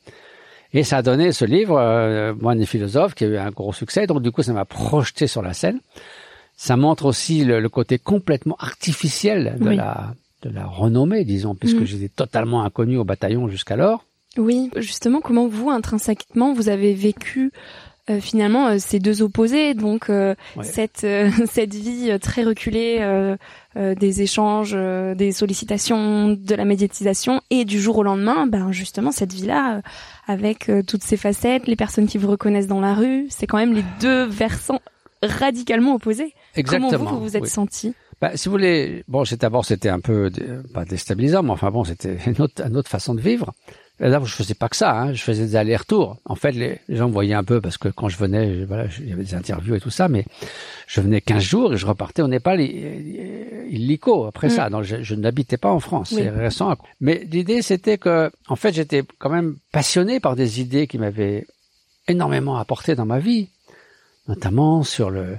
Et 0.73 0.83
ça 0.85 0.99
a 0.99 1.03
donné 1.03 1.33
ce 1.33 1.45
livre, 1.45 1.79
euh, 1.79 2.35
Moine 2.41 2.61
et 2.61 2.67
philosophe, 2.67 3.15
qui 3.15 3.25
a 3.25 3.29
eu 3.29 3.37
un 3.37 3.51
gros 3.51 3.73
succès. 3.73 4.07
Donc 4.07 4.23
du 4.23 4.31
coup, 4.33 4.43
ça 4.43 4.53
m'a 4.53 4.65
projeté 4.65 5.27
sur 5.27 5.43
la 5.43 5.55
scène. 5.55 5.81
Ça 6.57 6.77
montre 6.77 7.05
aussi 7.07 7.45
le, 7.45 7.61
le 7.61 7.69
côté 7.69 7.99
complètement 7.99 8.57
artificiel 8.59 9.57
de 9.61 9.69
Oui. 9.69 9.77
la 9.77 10.15
de 10.43 10.51
la 10.51 10.67
renommée, 10.67 11.25
disons, 11.25 11.55
puisque 11.55 11.81
Mm. 11.81 11.85
j'étais 11.87 12.09
totalement 12.11 12.63
inconnu 12.63 12.99
au 12.99 13.05
bataillon 13.05 13.49
jusqu'alors. 13.49 14.05
Oui, 14.37 14.71
justement, 14.77 15.21
comment 15.21 15.49
vous, 15.49 15.71
intrinsèquement, 15.71 16.53
vous 16.53 16.69
avez 16.69 16.93
vécu 16.93 17.53
euh, 18.11 18.21
finalement 18.21 18.69
euh, 18.69 18.77
ces 18.79 18.99
deux 18.99 19.23
opposés, 19.23 19.75
donc 19.75 20.11
euh, 20.11 20.35
Ouais. 20.57 20.65
cette 20.65 21.05
euh, 21.05 21.31
cette 21.51 21.75
vie 21.75 22.11
euh, 22.11 22.19
très 22.19 22.43
reculée 22.45 22.99
euh, 23.01 23.37
euh, 23.77 23.95
des 23.95 24.23
échanges, 24.23 24.73
euh, 24.75 25.15
des 25.15 25.33
sollicitations, 25.33 26.29
de 26.29 26.55
la 26.55 26.65
médiatisation, 26.65 27.41
et 27.51 27.65
du 27.65 27.81
jour 27.81 27.99
au 27.99 28.03
lendemain, 28.03 28.47
ben 28.47 28.71
justement 28.73 29.13
cette 29.13 29.33
vie-là, 29.33 29.77
euh, 29.77 29.81
avec 30.27 30.71
toutes 30.87 31.03
ces 31.05 31.17
facettes, 31.17 31.67
les 31.67 31.77
personnes 31.77 32.07
qui 32.07 32.19
vous 32.19 32.29
reconnaissent 32.31 32.67
dans 32.69 32.81
la 32.81 32.95
rue, 32.95 33.27
c'est 33.31 33.47
quand 33.47 33.59
même 33.59 33.75
les 33.75 33.85
deux 34.01 34.25
versants 34.25 34.81
radicalement 35.23 35.95
opposés. 35.95 36.35
Exactement. 36.55 36.91
Comment 36.91 37.11
vous 37.11 37.17
vous, 37.19 37.23
vous 37.25 37.37
êtes 37.37 37.43
oui. 37.45 37.49
senti 37.49 37.95
Bah, 38.21 38.33
si 38.37 38.49
vous 38.49 38.53
voulez, 38.53 39.03
bon, 39.09 39.25
c'est 39.25 39.41
d'abord 39.41 39.65
c'était 39.65 39.89
un 39.89 40.01
peu 40.01 40.31
dé- 40.31 40.45
pas 40.75 40.85
déstabilisant, 40.85 41.43
mais 41.43 41.51
enfin 41.51 41.71
bon, 41.71 41.85
c'était 41.85 42.17
une 42.27 42.41
autre, 42.41 42.63
une 42.67 42.77
autre 42.77 42.89
façon 42.91 43.15
de 43.15 43.21
vivre. 43.21 43.53
Là, 43.99 44.21
je 44.23 44.33
faisais 44.35 44.55
pas 44.55 44.69
que 44.69 44.77
ça, 44.77 44.93
hein, 44.95 45.15
je 45.15 45.23
faisais 45.23 45.45
des 45.47 45.57
allers-retours. 45.57 46.19
En 46.27 46.35
fait, 46.35 46.53
les, 46.53 46.81
gens 46.91 47.09
me 47.09 47.13
voyaient 47.15 47.33
un 47.35 47.45
peu 47.45 47.63
parce 47.63 47.79
que 47.79 47.89
quand 47.89 48.11
je 48.11 48.19
venais, 48.19 48.65
voilà, 48.65 48.85
il 49.01 49.09
y 49.09 49.13
avait 49.13 49.25
des 49.25 49.35
interviews 49.35 49.75
et 49.75 49.81
tout 49.81 49.89
ça, 49.91 50.09
mais 50.09 50.27
je 50.87 51.01
venais 51.01 51.23
15 51.23 51.43
jours 51.43 51.73
et 51.73 51.77
je 51.79 51.87
repartais 51.87 52.21
au 52.21 52.29
Népal 52.29 52.61
illico 52.61 54.27
après 54.27 54.49
Mm. 54.49 54.51
ça. 54.51 54.71
Donc, 54.71 54.83
je, 54.85 55.03
je 55.03 55.15
n'habitais 55.15 55.57
pas 55.57 55.71
en 55.73 55.81
France, 55.81 56.13
Oui. 56.13 56.23
c'est 56.23 56.29
récent. 56.31 56.77
Mais 57.01 57.27
l'idée, 57.31 57.63
c'était 57.63 57.97
que, 57.99 58.31
en 58.49 58.57
fait, 58.57 58.75
j'étais 58.75 59.03
quand 59.19 59.31
même 59.31 59.57
passionné 59.73 60.21
par 60.21 60.37
des 60.37 60.61
idées 60.61 60.87
qui 60.87 60.99
m'avaient 60.99 61.47
énormément 62.07 62.57
apporté 62.59 62.95
dans 62.95 63.07
ma 63.07 63.19
vie, 63.19 63.49
notamment 64.29 64.83
sur 64.83 65.11
le, 65.11 65.39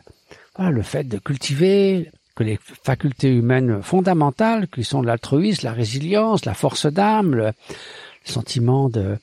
voilà, 0.55 0.71
le 0.71 0.81
fait 0.81 1.03
de 1.08 1.17
cultiver 1.19 2.10
que 2.36 2.43
les 2.43 2.60
facultés 2.84 3.29
humaines 3.29 3.81
fondamentales, 3.81 4.67
qui 4.67 4.84
sont 4.84 5.01
l'altruisme, 5.01 5.65
la 5.65 5.73
résilience, 5.73 6.45
la 6.45 6.53
force 6.53 6.86
d'âme, 6.86 7.51
sentiment 8.27 8.89
de 8.89 9.17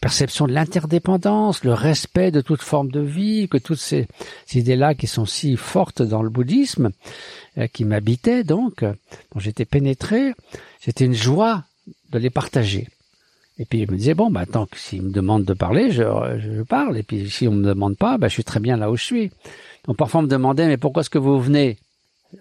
perception 0.00 0.46
de 0.46 0.52
l'interdépendance, 0.52 1.64
le 1.64 1.74
respect 1.74 2.30
de 2.30 2.40
toute 2.40 2.62
forme 2.62 2.90
de 2.90 3.00
vie, 3.00 3.48
que 3.48 3.58
toutes 3.58 3.78
ces, 3.78 4.06
idées-là 4.54 4.94
qui 4.94 5.06
sont 5.06 5.26
si 5.26 5.56
fortes 5.56 6.02
dans 6.02 6.22
le 6.22 6.30
bouddhisme, 6.30 6.90
euh, 7.58 7.66
qui 7.66 7.84
m'habitaient 7.84 8.44
donc, 8.44 8.82
dont 8.82 9.40
j'étais 9.40 9.64
pénétré, 9.64 10.34
c'était 10.80 11.04
une 11.04 11.14
joie 11.14 11.64
de 12.10 12.18
les 12.18 12.30
partager. 12.30 12.88
Et 13.58 13.64
puis 13.64 13.84
je 13.86 13.92
me 13.92 13.96
disais 13.96 14.14
bon 14.14 14.30
bah 14.30 14.46
tant 14.46 14.66
que 14.66 14.78
s'ils 14.78 15.02
me 15.02 15.10
demandent 15.10 15.44
de 15.44 15.54
parler, 15.54 15.90
je, 15.90 16.02
je 16.38 16.62
parle. 16.62 16.96
Et 16.96 17.02
puis 17.02 17.28
si 17.28 17.46
on 17.46 17.52
me 17.52 17.64
demande 17.64 17.96
pas, 17.96 18.18
bah 18.18 18.28
je 18.28 18.32
suis 18.32 18.44
très 18.44 18.60
bien 18.60 18.76
là 18.76 18.90
où 18.90 18.96
je 18.96 19.04
suis. 19.04 19.30
Donc 19.86 19.96
parfois 19.96 20.20
on 20.20 20.24
me 20.24 20.28
demandait 20.28 20.66
mais 20.66 20.78
pourquoi 20.78 21.02
est-ce 21.02 21.10
que 21.10 21.18
vous 21.18 21.40
venez? 21.40 21.78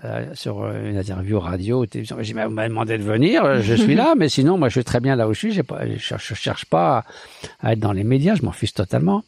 Euh, 0.05 0.33
sur 0.35 0.63
euh, 0.63 0.89
une 0.89 0.97
interview 0.97 1.37
radio 1.37 1.81
ou 1.81 1.85
télévision 1.85 2.15
J'ai 2.19 2.27
dit 2.27 2.33
mais 2.33 2.45
vous 2.45 2.51
m'avez 2.51 2.69
demandé 2.69 2.97
de 2.97 3.03
venir, 3.03 3.43
euh, 3.43 3.61
je 3.61 3.73
suis 3.73 3.93
là, 3.93 4.15
mais 4.17 4.29
sinon 4.29 4.57
moi 4.57 4.69
je 4.69 4.75
suis 4.75 4.85
très 4.85 5.01
bien 5.01 5.17
là 5.17 5.27
où 5.27 5.33
je 5.33 5.39
suis. 5.39 5.51
J'ai 5.51 5.63
pas, 5.63 5.85
je, 5.85 5.97
cherche, 5.97 6.29
je 6.29 6.33
cherche 6.33 6.65
pas 6.65 7.03
à 7.59 7.73
être 7.73 7.79
dans 7.79 7.91
les 7.91 8.05
médias, 8.05 8.35
je 8.35 8.43
m'en 8.43 8.53
fiche 8.53 8.73
totalement. 8.73 9.23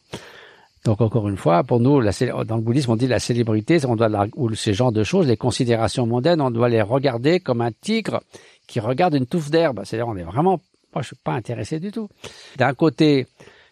Donc 0.86 1.02
encore 1.02 1.28
une 1.28 1.36
fois, 1.36 1.64
pour 1.64 1.80
nous, 1.80 2.00
la, 2.00 2.12
dans 2.44 2.56
le 2.56 2.62
bouddhisme, 2.62 2.92
on 2.92 2.96
dit 2.96 3.06
la 3.06 3.18
célébrité, 3.18 3.84
on 3.86 3.94
doit 3.94 4.08
la, 4.08 4.26
ou 4.36 4.54
ces 4.54 4.72
genres 4.72 4.90
de 4.90 5.04
choses, 5.04 5.26
les 5.26 5.36
considérations 5.36 6.06
mondaines, 6.06 6.40
on 6.40 6.50
doit 6.50 6.70
les 6.70 6.82
regarder 6.82 7.40
comme 7.40 7.60
un 7.60 7.70
tigre 7.70 8.22
qui 8.66 8.80
regarde 8.80 9.14
une 9.14 9.26
touffe 9.26 9.50
d'herbe. 9.50 9.82
C'est-à-dire, 9.84 10.08
on 10.08 10.16
est 10.16 10.24
vraiment, 10.24 10.60
moi, 10.94 11.02
je 11.02 11.08
suis 11.08 11.16
pas 11.22 11.32
intéressé 11.32 11.78
du 11.78 11.92
tout. 11.92 12.08
D'un 12.56 12.72
côté, 12.72 13.26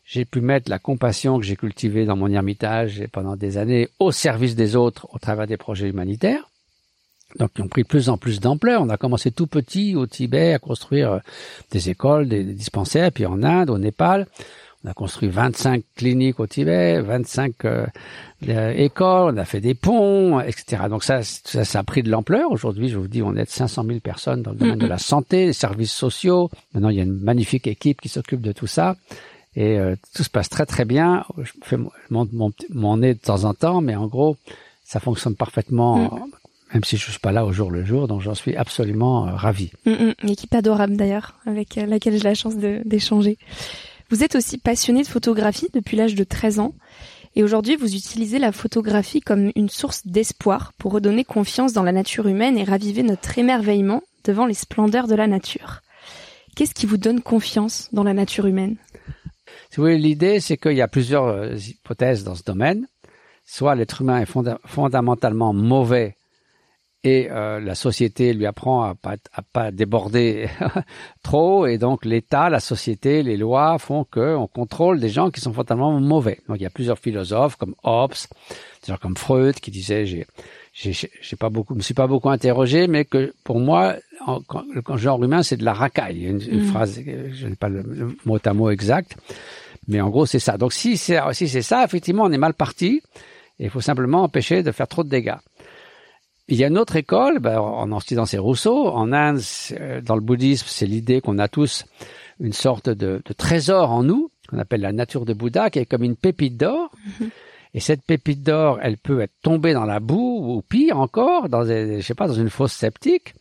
j'ai 0.05 0.26
pu 0.26 0.42
mettre 0.42 0.70
la 0.70 0.78
compassion 0.78 1.38
que 1.38 1.44
j'ai 1.44 1.57
cultivée 1.57 2.05
dans 2.05 2.16
mon 2.16 2.31
ermitage 2.31 3.00
et 3.00 3.09
pendant 3.09 3.37
des 3.37 3.57
années 3.57 3.88
au 3.98 4.12
service 4.12 4.57
des 4.57 4.76
autres 4.76 5.07
au 5.12 5.18
travers 5.18 5.46
des 5.46 5.57
projets 5.57 5.88
humanitaires. 5.88 6.50
Donc, 7.38 7.53
qui 7.55 7.62
ont 7.62 7.68
pris 7.68 7.83
de 7.83 7.88
plus 7.88 8.09
en 8.09 8.18
plus 8.18 8.40
d'ampleur. 8.40 8.83
On 8.83 8.88
a 8.88 8.97
commencé 8.97 9.31
tout 9.31 9.47
petit 9.47 9.97
au 9.97 10.07
Tibet 10.07 10.53
à 10.53 10.59
construire 10.59 11.12
euh, 11.12 11.18
des 11.71 11.88
écoles, 11.88 12.29
des, 12.29 12.45
des 12.45 12.53
dispensaires, 12.53 13.11
puis 13.12 13.27
en 13.27 13.42
Inde, 13.42 13.71
au 13.71 13.79
Népal. 13.79 14.27
On 14.85 14.90
a 14.90 14.95
construit 14.95 15.29
25 15.29 15.85
cliniques 15.95 16.40
au 16.40 16.47
Tibet, 16.49 17.01
25 17.01 17.64
euh, 17.64 17.87
euh, 18.49 18.73
écoles, 18.73 19.35
on 19.35 19.37
a 19.37 19.45
fait 19.45 19.61
des 19.61 19.75
ponts, 19.75 20.40
etc. 20.40 20.85
Donc 20.90 21.05
ça, 21.05 21.23
ça, 21.23 21.64
ça 21.64 21.79
a 21.79 21.83
pris 21.85 22.03
de 22.03 22.11
l'ampleur. 22.11 22.51
Aujourd'hui, 22.51 22.88
je 22.88 22.99
vous 22.99 23.07
dis, 23.07 23.23
on 23.23 23.37
aide 23.37 23.49
500 23.49 23.85
000 23.85 24.01
personnes 24.01 24.42
dans 24.42 24.51
le 24.51 24.57
domaine 24.57 24.79
de 24.79 24.87
la 24.87 24.99
santé, 24.99 25.47
des 25.47 25.53
services 25.53 25.92
sociaux. 25.92 26.51
Maintenant, 26.75 26.88
il 26.88 26.97
y 26.97 27.01
a 27.01 27.05
une 27.05 27.21
magnifique 27.21 27.68
équipe 27.68 28.01
qui 28.01 28.09
s'occupe 28.09 28.40
de 28.40 28.51
tout 28.51 28.66
ça. 28.66 28.97
Et 29.55 29.79
euh, 29.79 29.95
tout 30.14 30.25
se 30.25 30.31
passe 30.31 30.49
très 30.49 30.66
très 30.66 30.85
bien. 30.85 31.25
Je 31.38 31.53
fais 31.62 31.77
mon, 31.77 31.90
mon, 32.11 32.29
mon, 32.33 32.53
mon 32.71 32.97
nez 32.97 33.14
de 33.14 33.21
temps 33.21 33.45
en 33.45 33.55
temps, 33.55 33.83
mais 33.83 33.95
en 33.95 34.09
gros, 34.09 34.37
ça 34.85 34.99
fonctionne 34.99 35.37
parfaitement, 35.37 36.11
Mm. 36.11 36.31
Même 36.74 36.85
si 36.85 36.96
je 36.96 37.11
suis 37.11 37.18
pas 37.20 37.32
là 37.32 37.44
au 37.44 37.52
jour 37.52 37.70
le 37.70 37.85
jour. 37.85 38.08
Donc 38.08 38.20
j'en 38.22 38.35
suis 38.35 38.56
absolument 38.56 39.26
euh, 39.28 39.32
ravi. 39.35 39.70
Mm, 39.87 39.90
mm, 39.92 40.14
Une 40.22 40.30
équipe 40.30 40.54
adorable 40.54 40.96
d'ailleurs, 40.96 41.35
avec 41.46 41.78
euh, 41.78 41.87
laquelle 41.87 42.14
j'ai 42.16 42.24
la 42.24 42.35
chance 42.35 42.56
d'échanger. 42.56 43.38
Vous 44.11 44.22
êtes 44.24 44.35
aussi 44.37 44.58
passionné 44.58 45.02
de 45.02 45.08
photographie 45.08 45.68
depuis 45.72 45.96
l'âge 45.96 46.14
de 46.14 46.24
13 46.24 46.61
ans. 46.61 46.74
Et 47.35 47.42
aujourd'hui, 47.42 47.76
vous 47.76 47.94
utilisez 47.94 48.38
la 48.38 48.52
photographie 48.52 49.20
comme 49.22 49.50
une 49.56 49.70
source 49.70 50.06
d'espoir 50.06 50.72
pour 50.76 50.92
redonner 50.92 51.24
confiance 51.24 51.72
dans 51.72 51.82
la 51.82 51.92
nature 51.92 52.28
humaine 52.28 52.58
et 52.58 52.64
raviver 52.64 53.02
notre 53.02 53.38
émerveillement 53.38 54.02
devant 54.24 54.44
les 54.44 54.52
splendeurs 54.54 55.08
de 55.08 55.14
la 55.14 55.26
nature. 55.26 55.80
Qu'est-ce 56.54 56.74
qui 56.74 56.85
vous 56.85 56.98
donne 56.98 57.22
confiance 57.22 57.88
dans 57.92 58.04
la 58.04 58.12
nature 58.12 58.46
humaine? 58.46 58.76
Si 59.70 59.76
vous 59.78 59.85
voulez, 59.85 59.96
l'idée, 59.96 60.40
c'est 60.40 60.58
qu'il 60.58 60.72
y 60.76 60.82
a 60.82 60.88
plusieurs 60.88 61.24
euh, 61.24 61.54
hypothèses 61.56 62.22
dans 62.24 62.35
ce 62.35 62.42
domaine. 62.42 62.87
Soit 63.46 63.74
l'être 63.74 64.02
humain 64.02 64.20
est 64.20 64.30
fonda- 64.30 64.58
fondamentalement 64.66 65.54
mauvais 65.54 66.16
et 67.04 67.28
euh, 67.30 67.58
la 67.58 67.74
société 67.74 68.32
lui 68.32 68.46
apprend 68.46 68.82
à 68.82 68.94
pas, 68.94 69.16
à 69.32 69.42
pas 69.42 69.70
déborder 69.72 70.48
trop, 71.22 71.66
et 71.66 71.76
donc 71.78 72.04
l'État, 72.04 72.48
la 72.48 72.60
société, 72.60 73.22
les 73.22 73.36
lois 73.36 73.78
font 73.78 74.04
qu'on 74.04 74.46
contrôle 74.46 75.00
des 75.00 75.08
gens 75.08 75.30
qui 75.30 75.40
sont 75.40 75.52
fondamentalement 75.52 75.98
mauvais. 76.00 76.38
Donc 76.48 76.58
il 76.58 76.62
y 76.62 76.66
a 76.66 76.70
plusieurs 76.70 76.98
philosophes 76.98 77.56
comme 77.56 77.74
Hobbes, 77.82 78.14
des 78.86 78.92
gens 78.92 78.98
comme 79.00 79.16
Freud 79.16 79.56
qui 79.56 79.70
disaient 79.70 80.06
j'ai 80.06 80.26
j'ai 80.74 81.36
pas 81.36 81.50
beaucoup, 81.50 81.74
me 81.74 81.82
suis 81.82 81.92
pas 81.92 82.06
beaucoup 82.06 82.30
interrogé, 82.30 82.86
mais 82.86 83.04
que 83.04 83.34
pour 83.44 83.58
moi, 83.60 83.96
en, 84.24 84.40
quand, 84.40 84.64
le 84.72 84.82
genre 84.96 85.22
humain, 85.22 85.42
c'est 85.42 85.58
de 85.58 85.64
la 85.64 85.74
racaille. 85.74 86.16
Il 86.16 86.22
y 86.22 86.26
a 86.26 86.30
Une, 86.30 86.40
une 86.40 86.62
Mm. 86.62 86.66
phrase, 86.66 87.00
je 87.32 87.46
n'ai 87.46 87.56
pas 87.56 87.68
le, 87.68 87.82
le 87.82 88.16
mot 88.24 88.38
à 88.42 88.52
mot 88.54 88.70
exact, 88.70 89.16
mais 89.86 90.00
en 90.00 90.08
gros, 90.08 90.24
c'est 90.24 90.38
ça. 90.38 90.56
Donc 90.56 90.72
si 90.72 90.96
c'est 90.96 91.18
si 91.32 91.48
c'est 91.48 91.62
ça, 91.62 91.84
effectivement, 91.84 92.22
on 92.24 92.32
est 92.32 92.38
mal 92.38 92.54
parti. 92.54 93.02
Et 93.58 93.64
il 93.64 93.70
faut 93.70 93.82
simplement 93.82 94.22
empêcher 94.22 94.62
de 94.62 94.72
faire 94.72 94.88
trop 94.88 95.04
de 95.04 95.10
dégâts. 95.10 95.36
Il 96.52 96.58
y 96.58 96.64
a 96.64 96.66
une 96.66 96.76
autre 96.76 96.96
école, 96.96 97.38
ben, 97.38 97.58
en 97.58 97.90
Occident 97.92 98.26
c'est 98.26 98.36
Rousseau, 98.36 98.88
en 98.88 99.10
Inde, 99.10 99.40
dans 100.04 100.16
le 100.16 100.20
bouddhisme, 100.20 100.66
c'est 100.68 100.84
l'idée 100.84 101.22
qu'on 101.22 101.38
a 101.38 101.48
tous 101.48 101.86
une 102.40 102.52
sorte 102.52 102.90
de, 102.90 103.22
de 103.24 103.32
trésor 103.32 103.90
en 103.90 104.02
nous, 104.02 104.30
qu'on 104.50 104.58
appelle 104.58 104.82
la 104.82 104.92
nature 104.92 105.24
de 105.24 105.32
Bouddha, 105.32 105.70
qui 105.70 105.78
est 105.78 105.86
comme 105.86 106.02
une 106.02 106.14
pépite 106.14 106.58
d'or. 106.58 106.90
Mhm. 107.18 107.30
Et 107.72 107.80
cette 107.80 108.02
pépite 108.02 108.42
d'or, 108.42 108.78
elle 108.82 108.98
peut 108.98 109.22
être 109.22 109.32
tombée 109.42 109.72
dans 109.72 109.86
la 109.86 109.98
boue 109.98 110.56
ou 110.56 110.60
pire 110.60 111.00
encore, 111.00 111.48
dans, 111.48 111.64
je 111.64 112.02
sais 112.02 112.14
pas, 112.14 112.28
dans 112.28 112.34
une 112.34 112.50
fosse 112.50 112.74
sceptique. 112.74 113.32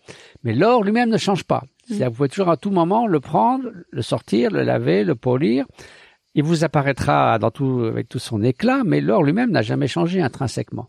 Mais 0.45 0.53
l'or 0.53 0.81
lui-même 0.81 1.09
ne 1.09 1.17
change 1.17 1.43
pas. 1.43 1.65
Mm. 1.89 2.05
vous 2.05 2.11
pouvez 2.11 2.29
toujours 2.29 2.49
à 2.49 2.55
tout 2.55 2.71
moment 2.71 3.07
le 3.07 3.19
prendre, 3.19 3.71
le 3.89 4.01
sortir, 4.01 4.51
le 4.51 4.63
laver, 4.63 5.03
le 5.03 5.15
polir. 5.15 5.65
Il 6.33 6.43
vous 6.43 6.63
apparaîtra 6.63 7.37
dans 7.39 7.51
tout, 7.51 7.83
avec 7.89 8.07
tout 8.07 8.19
son 8.19 8.41
éclat, 8.41 8.83
mais 8.85 9.01
l'or 9.01 9.21
lui-même 9.21 9.51
n'a 9.51 9.63
jamais 9.63 9.89
changé 9.89 10.21
intrinsèquement. 10.21 10.87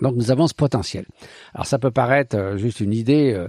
Donc 0.00 0.16
nous 0.16 0.30
avons 0.30 0.46
ce 0.46 0.54
potentiel. 0.54 1.06
Alors 1.54 1.66
ça 1.66 1.78
peut 1.78 1.90
paraître 1.90 2.36
euh, 2.36 2.56
juste 2.56 2.80
une 2.80 2.92
idée, 2.92 3.32
euh, 3.32 3.48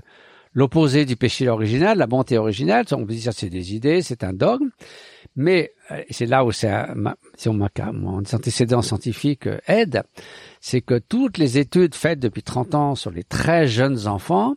l'opposé 0.53 1.05
du 1.05 1.15
péché 1.15 1.47
original, 1.47 1.97
la 1.97 2.07
bonté 2.07 2.37
originale. 2.37 2.85
On 2.91 3.05
peut 3.05 3.13
dire 3.13 3.33
c'est 3.33 3.49
des 3.49 3.73
idées, 3.73 4.01
c'est 4.01 4.23
un 4.23 4.33
dogme. 4.33 4.69
Mais 5.35 5.73
euh, 5.91 6.01
c'est 6.09 6.25
là 6.25 6.45
où 6.45 6.51
c'est 6.51 6.71
si 7.37 7.49
on 7.49 7.53
mon 7.53 8.17
antécédent 8.17 8.81
scientifique 8.81 9.47
aide, 9.67 10.03
c'est 10.59 10.81
que 10.81 10.99
toutes 10.99 11.37
les 11.37 11.57
études 11.57 11.95
faites 11.95 12.19
depuis 12.19 12.43
30 12.43 12.75
ans 12.75 12.95
sur 12.95 13.11
les 13.11 13.23
très 13.23 13.67
jeunes 13.67 14.07
enfants 14.07 14.55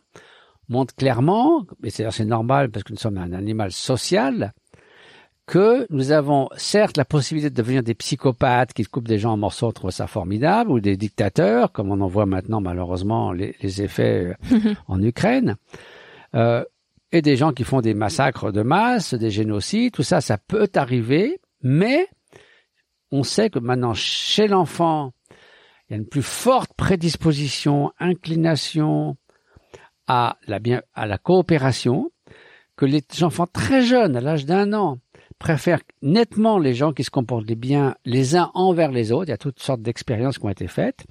montre 0.69 0.93
clairement, 0.95 1.65
et 1.83 1.89
c'est 1.89 2.25
normal 2.25 2.69
parce 2.69 2.83
que 2.83 2.91
nous 2.91 2.99
sommes 2.99 3.17
un 3.17 3.31
animal 3.31 3.71
social, 3.71 4.53
que 5.47 5.87
nous 5.89 6.11
avons 6.11 6.49
certes 6.57 6.97
la 6.97 7.05
possibilité 7.05 7.49
de 7.49 7.55
devenir 7.55 7.81
des 7.81 7.95
psychopathes 7.95 8.73
qui 8.73 8.83
coupent 8.83 9.07
des 9.07 9.17
gens 9.17 9.31
en 9.31 9.37
morceaux, 9.37 9.67
on 9.67 9.71
trouve 9.71 9.91
ça 9.91 10.05
formidable, 10.05 10.69
ou 10.71 10.81
des 10.81 10.97
dictateurs, 10.97 11.71
comme 11.71 11.89
on 11.89 12.01
en 12.01 12.07
voit 12.07 12.25
maintenant 12.25 12.59
malheureusement 12.59 13.31
les, 13.31 13.81
effets 13.81 14.35
euh, 14.51 14.73
en 14.87 15.01
Ukraine, 15.01 15.55
euh, 16.35 16.63
et 17.13 17.21
des 17.21 17.37
gens 17.37 17.53
qui 17.53 17.63
font 17.63 17.79
des 17.79 17.93
massacres 17.93 18.51
de 18.51 18.61
masse, 18.61 19.13
des 19.13 19.31
génocides, 19.31 19.93
tout 19.93 20.03
ça, 20.03 20.19
ça 20.19 20.37
peut 20.37 20.69
arriver, 20.75 21.39
mais 21.63 22.07
on 23.11 23.23
sait 23.23 23.49
que 23.49 23.59
maintenant 23.59 23.93
chez 23.93 24.49
l'enfant, 24.49 25.13
il 25.87 25.93
y 25.93 25.93
a 25.93 25.97
une 25.97 26.07
plus 26.07 26.21
forte 26.21 26.73
prédisposition, 26.73 27.93
inclination, 27.99 29.15
à 30.07 30.37
la, 30.45 30.59
bien, 30.59 30.81
à 30.93 31.07
la 31.07 31.17
coopération, 31.17 32.11
que 32.75 32.85
les 32.85 33.01
enfants 33.21 33.47
très 33.47 33.81
jeunes, 33.81 34.17
à 34.17 34.21
l'âge 34.21 34.45
d'un 34.45 34.73
an, 34.73 34.99
préfèrent 35.39 35.81
nettement 36.01 36.57
les 36.57 36.73
gens 36.73 36.93
qui 36.93 37.03
se 37.03 37.11
comportent 37.11 37.45
bien 37.45 37.95
les 38.05 38.35
uns 38.35 38.51
envers 38.53 38.91
les 38.91 39.11
autres. 39.11 39.25
Il 39.27 39.29
y 39.29 39.33
a 39.33 39.37
toutes 39.37 39.59
sortes 39.59 39.81
d'expériences 39.81 40.37
qui 40.39 40.45
ont 40.45 40.49
été 40.49 40.67
faites. 40.67 41.05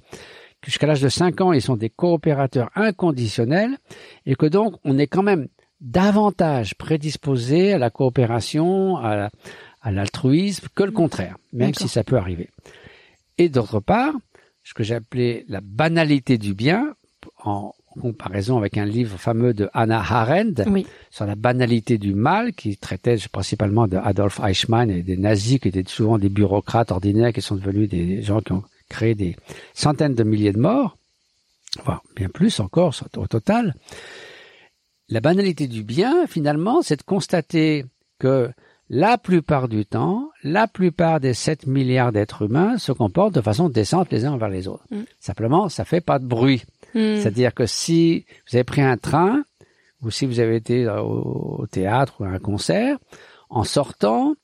Jusqu'à 0.65 0.87
l'âge 0.87 1.01
de 1.01 1.09
5 1.09 1.41
ans, 1.41 1.53
ils 1.53 1.61
sont 1.61 1.77
des 1.77 1.89
coopérateurs 1.89 2.69
inconditionnels 2.75 3.77
et 4.25 4.35
que 4.35 4.45
donc 4.45 4.75
on 4.83 4.97
est 4.97 5.07
quand 5.07 5.23
même 5.23 5.47
davantage 5.79 6.75
prédisposé 6.75 7.73
à 7.73 7.77
la 7.77 7.89
coopération, 7.89 8.97
à 8.97 9.29
l'altruisme 9.91 10.67
que 10.75 10.83
le 10.83 10.91
contraire, 10.91 11.37
même 11.53 11.73
si 11.73 11.87
ça 11.87 12.03
peut 12.03 12.17
arriver. 12.17 12.49
Et 13.37 13.49
d'autre 13.49 13.79
part, 13.79 14.13
ce 14.63 14.73
que 14.73 14.83
j'ai 14.83 14.95
appelé 14.95 15.45
la 15.47 15.61
banalité 15.61 16.37
du 16.37 16.55
bien, 16.55 16.95
en 17.43 17.73
comparaison 17.97 18.57
avec 18.57 18.77
un 18.77 18.85
livre 18.85 19.17
fameux 19.17 19.53
de 19.53 19.69
Hannah 19.73 19.99
Arendt 19.99 20.63
sur 21.11 21.25
la 21.25 21.35
banalité 21.35 21.97
du 21.97 22.13
mal, 22.13 22.53
qui 22.53 22.77
traitait 22.77 23.17
principalement 23.31 23.87
de 23.87 23.97
Adolf 23.97 24.39
Eichmann 24.43 24.89
et 24.89 25.03
des 25.03 25.17
nazis 25.17 25.59
qui 25.59 25.67
étaient 25.67 25.83
souvent 25.87 26.17
des 26.17 26.29
bureaucrates 26.29 26.91
ordinaires 26.91 27.33
qui 27.33 27.41
sont 27.41 27.55
devenus 27.55 27.89
des 27.89 28.21
gens 28.21 28.41
qui 28.41 28.53
ont 28.53 28.63
créé 28.89 29.15
des 29.15 29.35
centaines 29.73 30.15
de 30.15 30.23
milliers 30.23 30.53
de 30.53 30.59
morts, 30.59 30.97
voire 31.83 32.03
bien 32.15 32.29
plus 32.29 32.59
encore 32.59 32.93
au 33.17 33.27
total. 33.27 33.75
La 35.09 35.21
banalité 35.21 35.67
du 35.67 35.83
bien, 35.83 36.27
finalement, 36.27 36.81
c'est 36.81 36.97
de 36.97 37.03
constater 37.03 37.85
que 38.19 38.49
la 38.89 39.17
plupart 39.17 39.67
du 39.67 39.85
temps, 39.85 40.29
la 40.43 40.67
plupart 40.67 41.19
des 41.19 41.33
7 41.33 41.67
milliards 41.67 42.11
d'êtres 42.11 42.43
humains 42.43 42.77
se 42.77 42.91
comportent 42.91 43.35
de 43.35 43.41
façon 43.41 43.69
décente 43.69 44.11
les 44.11 44.25
uns 44.25 44.31
envers 44.31 44.49
les 44.49 44.67
autres. 44.67 44.85
Mm. 44.91 45.01
Simplement, 45.19 45.69
ça 45.69 45.83
fait 45.85 46.01
pas 46.01 46.19
de 46.19 46.25
bruit. 46.25 46.63
Hmm. 46.93 47.17
C'est-à-dire 47.17 47.53
que 47.53 47.65
si 47.65 48.25
vous 48.47 48.55
avez 48.55 48.63
pris 48.63 48.81
un 48.81 48.97
train 48.97 49.43
ou 50.01 50.11
si 50.11 50.25
vous 50.25 50.39
avez 50.39 50.55
été 50.55 50.87
au, 50.87 51.65
théâtre 51.69 52.15
ou 52.19 52.23
à 52.23 52.29
un 52.29 52.39
concert, 52.39 52.97
en 53.49 53.63
sortant, 53.63 54.35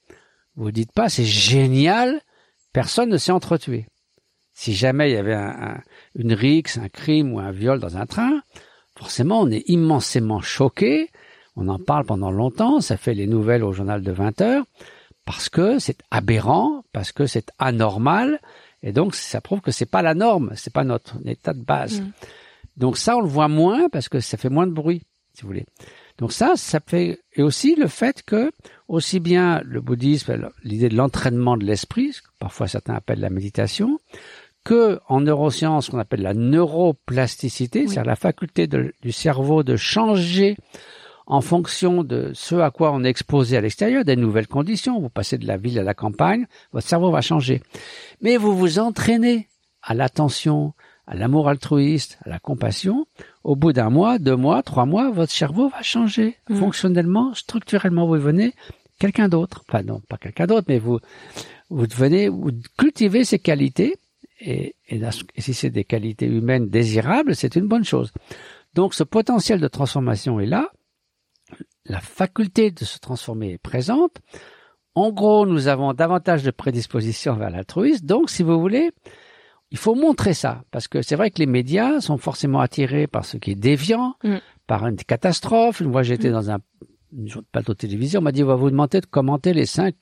vous 0.55 0.71
dites 0.71 0.91
pas 0.91 1.09
c'est 1.09 1.25
génial, 1.25 2.21
personne 2.71 3.09
ne 3.09 3.17
s'est 3.17 3.31
entretué. 3.31 3.87
Si 4.53 4.73
jamais 4.73 5.09
il 5.11 5.13
y 5.13 5.17
avait 5.17 5.37
une 6.15 6.33
rixe, 6.33 6.77
un 6.77 6.89
crime 6.89 7.33
ou 7.33 7.39
un 7.39 7.51
viol 7.51 7.79
dans 7.79 7.97
un 7.97 8.05
train, 8.05 8.41
forcément 8.97 9.41
on 9.41 9.49
est 9.49 9.67
immensément 9.67 10.41
choqué, 10.41 11.09
on 11.55 11.67
en 11.67 11.79
parle 11.79 12.05
pendant 12.05 12.31
longtemps, 12.31 12.81
ça 12.81 12.97
fait 12.97 13.13
les 13.13 13.27
nouvelles 13.27 13.63
au 13.63 13.73
journal 13.73 14.01
de 14.01 14.11
20 14.11 14.41
heures, 14.41 14.65
parce 15.25 15.49
que 15.49 15.79
c'est 15.79 15.97
aberrant, 16.11 16.83
parce 16.91 17.11
que 17.11 17.25
c'est 17.25 17.51
anormal, 17.59 18.39
et 18.83 18.91
donc, 18.91 19.15
ça 19.15 19.39
prouve 19.39 19.61
que 19.61 19.71
c'est 19.71 19.85
pas 19.85 20.01
la 20.01 20.13
norme, 20.13 20.51
c'est 20.55 20.73
pas 20.73 20.83
notre 20.83 21.15
état 21.25 21.53
de 21.53 21.63
base. 21.63 22.01
Mm. 22.01 22.11
Donc 22.75 22.97
ça, 22.97 23.15
on 23.17 23.21
le 23.21 23.27
voit 23.27 23.47
moins 23.47 23.87
parce 23.89 24.09
que 24.09 24.19
ça 24.19 24.37
fait 24.37 24.49
moins 24.49 24.67
de 24.67 24.73
bruit, 24.73 25.03
si 25.33 25.43
vous 25.43 25.47
voulez. 25.47 25.65
Donc 26.17 26.33
ça, 26.33 26.53
ça 26.55 26.79
fait 26.85 27.19
et 27.33 27.41
aussi 27.41 27.75
le 27.75 27.87
fait 27.87 28.21
que 28.23 28.51
aussi 28.87 29.19
bien 29.19 29.61
le 29.63 29.81
bouddhisme, 29.81 30.49
l'idée 30.63 30.89
de 30.89 30.95
l'entraînement 30.95 31.57
de 31.57 31.65
l'esprit, 31.65 32.13
ce 32.13 32.21
que 32.21 32.27
parfois 32.39 32.67
certains 32.67 32.93
appellent 32.93 33.21
la 33.21 33.29
méditation, 33.29 33.99
que 34.63 34.99
en 35.07 35.21
neurosciences, 35.21 35.89
qu'on 35.89 35.99
appelle 35.99 36.21
la 36.21 36.33
neuroplasticité, 36.33 37.87
c'est-à-dire 37.87 38.05
la 38.05 38.15
faculté 38.15 38.67
du 38.67 39.11
cerveau 39.11 39.63
de 39.63 39.75
changer 39.75 40.57
en 41.25 41.41
fonction 41.41 42.03
de 42.03 42.31
ce 42.33 42.55
à 42.55 42.71
quoi 42.71 42.91
on 42.91 43.03
est 43.03 43.09
exposé 43.09 43.57
à 43.57 43.61
l'extérieur, 43.61 44.03
des 44.03 44.15
nouvelles 44.15 44.47
conditions. 44.47 44.99
Vous 44.99 45.09
passez 45.09 45.37
de 45.37 45.47
la 45.47 45.57
ville 45.57 45.79
à 45.79 45.83
la 45.83 45.93
campagne, 45.93 46.47
votre 46.71 46.87
cerveau 46.87 47.11
va 47.11 47.21
changer. 47.21 47.61
Mais 48.21 48.37
vous 48.37 48.55
vous 48.55 48.79
entraînez 48.79 49.47
à 49.81 49.93
l'attention, 49.93 50.73
à 51.07 51.15
l'amour 51.15 51.49
altruiste, 51.49 52.17
à 52.25 52.29
la 52.29 52.39
compassion. 52.39 53.05
Au 53.43 53.55
bout 53.55 53.73
d'un 53.73 53.89
mois, 53.89 54.19
deux 54.19 54.35
mois, 54.35 54.63
trois 54.63 54.85
mois, 54.85 55.11
votre 55.11 55.31
cerveau 55.31 55.69
va 55.69 55.81
changer. 55.81 56.37
Mmh. 56.49 56.55
Fonctionnellement, 56.55 57.33
structurellement, 57.33 58.07
vous 58.07 58.15
devenez 58.15 58.53
quelqu'un 58.99 59.27
d'autre. 59.27 59.63
Enfin 59.67 59.83
non, 59.83 60.01
pas 60.07 60.17
quelqu'un 60.17 60.47
d'autre, 60.47 60.65
mais 60.67 60.79
vous, 60.79 60.99
vous 61.69 61.87
devenez, 61.87 62.29
vous 62.29 62.51
cultivez 62.77 63.25
ces 63.25 63.39
qualités. 63.39 63.95
Et, 64.39 64.75
et 64.87 65.01
si 65.37 65.53
c'est 65.53 65.69
des 65.69 65.85
qualités 65.85 66.25
humaines 66.25 66.67
désirables, 66.67 67.35
c'est 67.35 67.55
une 67.55 67.67
bonne 67.67 67.85
chose. 67.85 68.11
Donc 68.73 68.93
ce 68.93 69.03
potentiel 69.03 69.59
de 69.59 69.67
transformation 69.67 70.39
est 70.39 70.45
là 70.45 70.69
la 71.85 71.99
faculté 71.99 72.71
de 72.71 72.85
se 72.85 72.99
transformer 72.99 73.53
est 73.53 73.57
présente. 73.57 74.17
En 74.95 75.11
gros, 75.11 75.45
nous 75.45 75.67
avons 75.67 75.93
davantage 75.93 76.43
de 76.43 76.51
prédisposition 76.51 77.35
vers 77.35 77.49
l'altruisme. 77.49 78.05
Donc, 78.05 78.29
si 78.29 78.43
vous 78.43 78.59
voulez, 78.59 78.91
il 79.71 79.77
faut 79.77 79.95
montrer 79.95 80.33
ça. 80.33 80.63
Parce 80.71 80.87
que 80.87 81.01
c'est 81.01 81.15
vrai 81.15 81.31
que 81.31 81.39
les 81.39 81.47
médias 81.47 81.99
sont 81.99 82.17
forcément 82.17 82.59
attirés 82.59 83.07
par 83.07 83.25
ce 83.25 83.37
qui 83.37 83.51
est 83.51 83.55
déviant, 83.55 84.15
mm. 84.23 84.37
par 84.67 84.85
une 84.87 84.97
catastrophe. 84.97 85.79
Une 85.79 85.91
fois, 85.91 86.03
j'étais 86.03 86.29
mm. 86.29 86.33
dans 86.33 86.51
un 86.51 86.59
plateau 87.51 87.73
de 87.73 87.77
télévision, 87.77 88.19
on 88.19 88.23
m'a 88.23 88.31
dit, 88.31 88.43
on 88.43 88.47
va 88.47 88.55
vous 88.55 88.69
demander 88.69 89.01
de 89.01 89.05
commenter 89.05 89.53
les 89.53 89.65
cinq 89.65 89.95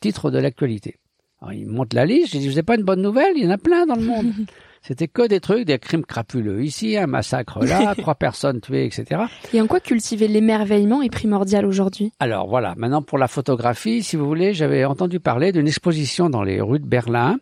titres 0.00 0.30
de 0.30 0.38
l'actualité. 0.38 0.96
Alors, 1.40 1.52
il 1.52 1.66
monte 1.66 1.94
la 1.94 2.06
liste. 2.06 2.32
J'ai 2.32 2.38
dit, 2.38 2.46
vous 2.46 2.54
n'avez 2.54 2.62
pas 2.62 2.76
une 2.76 2.84
bonne 2.84 3.02
nouvelle? 3.02 3.32
Il 3.36 3.44
y 3.44 3.46
en 3.46 3.50
a 3.50 3.58
plein 3.58 3.86
dans 3.86 3.96
le 3.96 4.04
monde. 4.04 4.32
C'était 4.82 5.08
que 5.08 5.26
des 5.26 5.40
trucs, 5.40 5.66
des 5.66 5.78
crimes 5.78 6.04
crapuleux 6.04 6.64
ici, 6.64 6.96
un 6.96 7.06
massacre 7.06 7.64
là, 7.64 7.94
trois 7.98 8.14
personnes 8.14 8.60
tuées, 8.60 8.86
etc. 8.86 9.22
Et 9.52 9.60
en 9.60 9.66
quoi 9.66 9.80
cultiver 9.80 10.26
l'émerveillement 10.26 11.02
est 11.02 11.10
primordial 11.10 11.66
aujourd'hui? 11.66 12.12
Alors 12.18 12.48
voilà, 12.48 12.74
maintenant 12.76 13.02
pour 13.02 13.18
la 13.18 13.28
photographie, 13.28 14.02
si 14.02 14.16
vous 14.16 14.26
voulez, 14.26 14.54
j'avais 14.54 14.84
entendu 14.84 15.20
parler 15.20 15.52
d'une 15.52 15.68
exposition 15.68 16.30
dans 16.30 16.42
les 16.42 16.60
rues 16.60 16.80
de 16.80 16.86
Berlin 16.86 17.38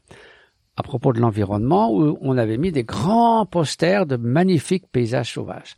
à 0.77 0.83
propos 0.83 1.13
de 1.13 1.21
l'environnement 1.21 1.93
où 1.93 2.19
on 2.21 2.39
avait 2.39 2.57
mis 2.57 2.71
des 2.71 2.85
grands 2.85 3.47
posters 3.47 4.07
de 4.07 4.17
magnifiques 4.17 4.87
paysages 4.91 5.33
sauvages. 5.33 5.75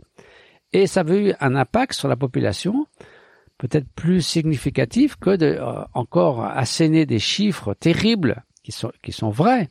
Et 0.72 0.86
ça 0.86 1.00
avait 1.00 1.30
eu 1.30 1.34
un 1.40 1.56
impact 1.56 1.94
sur 1.94 2.08
la 2.08 2.16
population 2.16 2.86
peut-être 3.60 3.88
plus 3.94 4.22
significatif 4.22 5.16
que 5.16 5.36
de 5.36 5.46
euh, 5.46 5.84
encore 5.92 6.44
asséner 6.44 7.04
des 7.04 7.18
chiffres 7.18 7.74
terribles 7.74 8.42
qui 8.62 8.72
sont, 8.72 8.90
qui 9.02 9.12
sont 9.12 9.28
vrais 9.28 9.68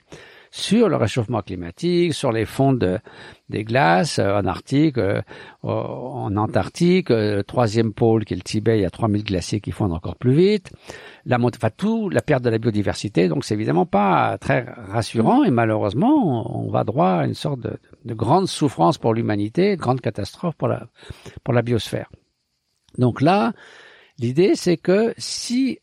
sur 0.51 0.89
le 0.89 0.95
réchauffement 0.95 1.41
climatique, 1.41 2.13
sur 2.13 2.31
les 2.31 2.45
fonds 2.45 2.73
des 2.73 3.63
glaces 3.63 4.19
euh, 4.19 4.39
en 4.39 4.45
Arctique, 4.45 4.97
euh, 4.97 5.21
en 5.63 6.35
Antarctique, 6.35 7.11
euh, 7.11 7.37
le 7.37 7.43
troisième 7.43 7.93
pôle 7.93 8.25
qui 8.25 8.33
est 8.33 8.37
le 8.37 8.43
Tibet, 8.43 8.79
il 8.79 8.81
y 8.81 8.85
a 8.85 8.89
3000 8.89 9.23
glaciers 9.23 9.61
qui 9.61 9.71
fondent 9.71 9.93
encore 9.93 10.15
plus 10.15 10.33
vite, 10.33 10.71
la 11.25 11.37
enfin 11.39 11.69
tout, 11.75 12.09
la 12.09 12.21
perte 12.21 12.43
de 12.43 12.49
la 12.49 12.57
biodiversité, 12.57 13.27
donc 13.27 13.45
c'est 13.45 13.53
évidemment 13.53 13.85
pas 13.85 14.37
très 14.39 14.65
rassurant 14.87 15.43
et 15.43 15.51
malheureusement 15.51 16.65
on, 16.65 16.69
va 16.71 16.83
droit 16.83 17.09
à 17.09 17.25
une 17.25 17.33
sorte 17.33 17.59
de, 17.59 17.77
de 18.05 18.13
grande 18.13 18.47
souffrance 18.47 18.97
pour 18.97 19.13
l'humanité, 19.13 19.75
de 19.75 19.81
grande 19.81 20.01
catastrophe 20.01 20.55
pour 20.55 20.67
la, 20.67 20.87
pour 21.43 21.53
la 21.53 21.61
biosphère. 21.61 22.09
Donc 22.97 23.21
là, 23.21 23.53
l'idée 24.19 24.55
c'est 24.55 24.77
que 24.77 25.13
si 25.17 25.79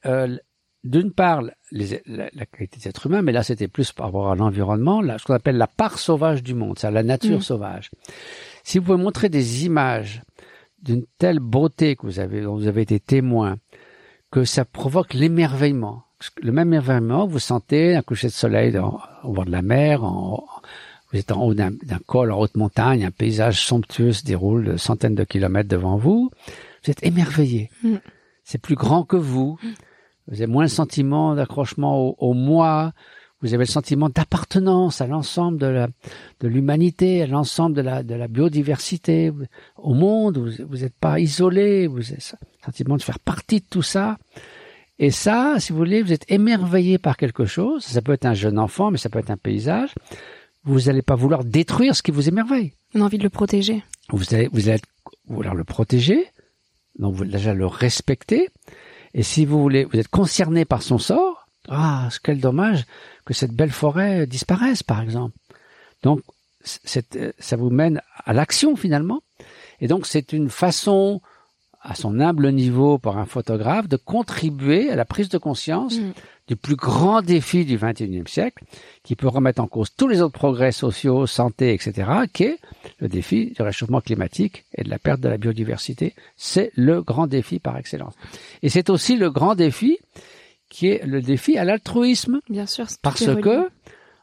d'une 0.87 1.13
part 1.13 1.43
les, 1.71 2.03
la, 2.07 2.29
la, 2.33 2.47
qualité 2.47 2.79
des 2.79 2.89
êtres 2.89 3.07
humains, 3.07 3.23
mais 3.23 3.33
là 3.33 3.43
c'était 3.43 3.69
plus 3.69 3.93
par 3.93 4.07
rapport 4.07 4.31
à 4.31 4.37
l'environnement, 4.37 5.03
ce 5.19 5.25
qu'on 5.25 5.35
appelle 5.35 5.57
la 5.57 5.67
part 5.67 5.99
sauvage 5.99 6.43
du 6.43 6.55
monde, 6.55 6.79
c'est 6.79 6.91
la 6.91 7.03
nature 7.03 7.39
mmh. 7.39 7.43
sauvage. 7.43 7.91
Si 8.63 8.79
vous 8.79 8.87
pouvez 8.87 9.03
montrer 9.03 9.29
des 9.29 9.65
images 9.65 10.23
d'une 10.83 11.05
telle 11.19 11.41
beauté 11.41 11.97
que 11.97 12.07
vous 12.07 12.21
avez, 12.21 12.43
dont 12.43 12.57
vous 12.57 12.69
avez 12.69 12.83
été 12.83 13.01
témoin, 13.01 13.57
que 14.31 14.45
ça 14.45 14.65
provoque 14.65 15.15
l'émerveillement. 15.15 16.05
Le 16.41 16.53
même 16.53 16.69
émerveillement, 16.69 17.27
vous 17.27 17.39
sentez 17.39 17.95
un 17.95 18.03
coucher 18.03 18.29
de 18.29 18.33
soleil 18.33 18.73
dans, 18.73 19.01
au 19.23 19.33
bord 19.33 19.45
de 19.45 19.51
la 19.51 19.63
mer, 19.63 20.05
en, 20.05 20.45
vous 21.13 21.19
êtes 21.19 21.33
en 21.33 21.43
haut 21.43 21.55
d'un 21.55 21.73
col 22.07 22.33
en 22.33 22.39
haute 22.39 22.57
montagne, 22.57 23.05
un 23.05 23.11
paysage 23.11 23.65
somptueux 23.65 24.13
se 24.13 24.25
déroule 24.25 24.65
de 24.65 24.77
centaines 24.77 25.15
de 25.15 25.25
kilomètres 25.25 25.69
devant 25.69 25.97
vous. 25.97 26.31
Vous 26.85 26.91
êtes 26.91 27.03
émerveillé. 27.05 27.71
Mm. 27.83 27.97
C'est 28.45 28.61
plus 28.61 28.75
grand 28.75 29.05
que 29.05 29.17
vous. 29.17 29.59
Mm. 29.63 29.69
Vous 30.29 30.35
avez 30.35 30.47
moins 30.47 30.65
le 30.65 30.69
sentiment 30.69 31.35
d'accrochement 31.35 31.99
au, 32.01 32.17
au, 32.19 32.35
moi. 32.35 32.93
Vous 33.43 33.55
avez 33.55 33.65
le 33.65 33.71
sentiment 33.71 34.09
d'appartenance 34.09 35.01
à 35.01 35.07
l'ensemble 35.07 35.59
de 35.59 35.67
la, 35.67 35.89
de 36.41 36.49
l'humanité, 36.49 37.23
à 37.23 37.27
l'ensemble 37.27 37.77
de 37.77 37.83
la, 37.83 38.03
de 38.03 38.15
la 38.15 38.29
biodiversité, 38.29 39.31
au 39.77 39.95
monde. 39.95 40.39
Vous 40.39 40.79
n'êtes 40.79 40.97
pas 40.99 41.21
isolé. 41.21 41.87
Vous 41.87 42.01
avez 42.01 42.19
le 42.19 42.65
sentiment 42.65 42.97
de 42.97 43.03
faire 43.03 43.19
partie 43.19 43.61
de 43.61 43.67
tout 43.69 43.83
ça. 43.83 44.19
Et 44.99 45.11
ça, 45.11 45.57
si 45.59 45.73
vous 45.73 45.79
voulez, 45.79 46.03
vous 46.03 46.13
êtes 46.13 46.25
émerveillé 46.31 46.97
par 46.99 47.17
quelque 47.17 47.45
chose. 47.45 47.85
Ça 47.85 48.01
peut 48.01 48.13
être 48.13 48.25
un 48.25 48.35
jeune 48.35 48.59
enfant, 48.59 48.91
mais 48.91 48.99
ça 48.99 49.11
peut 49.11 49.19
être 49.19 49.31
un 49.31 49.37
paysage 49.37 49.95
vous 50.67 50.81
n'allez 50.83 51.03
pas 51.03 51.15
vouloir 51.15 51.45
détruire 51.45 51.97
ce 51.97 52.03
qui 52.03 52.11
vous 52.11 52.29
émerveille. 52.29 52.73
On 52.95 53.01
a 53.01 53.05
envie 53.05 53.19
de 53.19 53.23
le 53.23 53.31
protéger. 53.31 53.83
Vous 54.11 54.35
allez, 54.35 54.49
vous 54.53 54.69
allez 54.69 54.83
vouloir 55.29 55.55
le 55.55 55.65
protéger, 55.65 56.27
donc 56.99 57.15
vous 57.15 57.25
déjà 57.25 57.55
le 57.55 57.67
respecter. 57.67 58.49
Et 59.17 59.23
si 59.23 59.47
vous 59.47 59.61
voulez, 59.61 59.85
vous 59.85 59.99
êtes 59.99 60.09
concerné 60.09 60.67
par 60.67 60.83
son 60.83 60.99
sort, 60.99 61.49
ah, 61.69 62.11
quel 62.23 62.39
dommage 62.39 62.85
que 63.25 63.33
cette 63.33 63.53
belle 63.53 63.73
forêt 63.73 64.27
disparaisse, 64.27 64.83
par 64.83 65.01
exemple. 65.01 65.37
Donc, 66.03 66.21
ça 66.63 67.57
vous 67.57 67.71
mène 67.71 68.03
à 68.25 68.35
l'action 68.35 68.77
finalement. 68.77 69.23
Et 69.81 69.89
donc, 69.89 70.07
c'est 70.07 70.35
une 70.35 70.51
façon, 70.51 71.23
à 71.81 71.95
son 71.95 72.21
humble 72.21 72.53
niveau, 72.53 72.99
par 72.99 73.17
un 73.17 73.25
photographe, 73.25 73.89
de 73.89 73.97
contribuer 73.97 74.91
à 74.91 74.97
la 74.97 75.07
prise 75.07 75.31
de 75.31 75.39
conscience 75.39 75.97
mm 75.99 76.13
du 76.49 76.57
plus 76.57 76.77
grand 76.77 77.23
défi 77.23 77.65
du 77.65 77.77
XXIe 77.77 78.23
siècle, 78.27 78.65
qui 79.03 79.17
peut 79.17 79.29
remettre 79.29 79.61
en 79.61 79.67
cause 79.67 79.89
tous 79.97 80.09
les 80.09 80.23
autres 80.23 80.39
progrès 80.39 80.73
sociaux, 80.73 81.27
santé, 81.27 81.73
etc., 81.73 82.09
qui 82.33 82.45
est 82.45 82.59
le 83.01 83.09
défi 83.09 83.53
du 83.57 83.63
réchauffement 83.63 84.01
climatique 84.01 84.65
et 84.75 84.85
de 84.85 84.91
la 84.91 84.99
perte 84.99 85.21
de 85.21 85.29
la 85.29 85.39
biodiversité. 85.39 86.15
C'est 86.37 86.71
le 86.77 87.03
grand 87.03 87.27
défi 87.27 87.59
par 87.59 87.77
excellence. 87.77 88.15
Et 88.63 88.69
c'est 88.69 88.91
aussi 88.91 89.17
le 89.17 89.31
grand 89.31 89.55
défi 89.55 89.99
qui 90.69 90.89
est 90.89 91.05
le 91.05 91.21
défi 91.21 91.59
à 91.59 91.65
l'altruisme. 91.65 92.41
Bien 92.49 92.67
sûr. 92.67 92.87
Parce 93.03 93.25
que, 93.25 93.69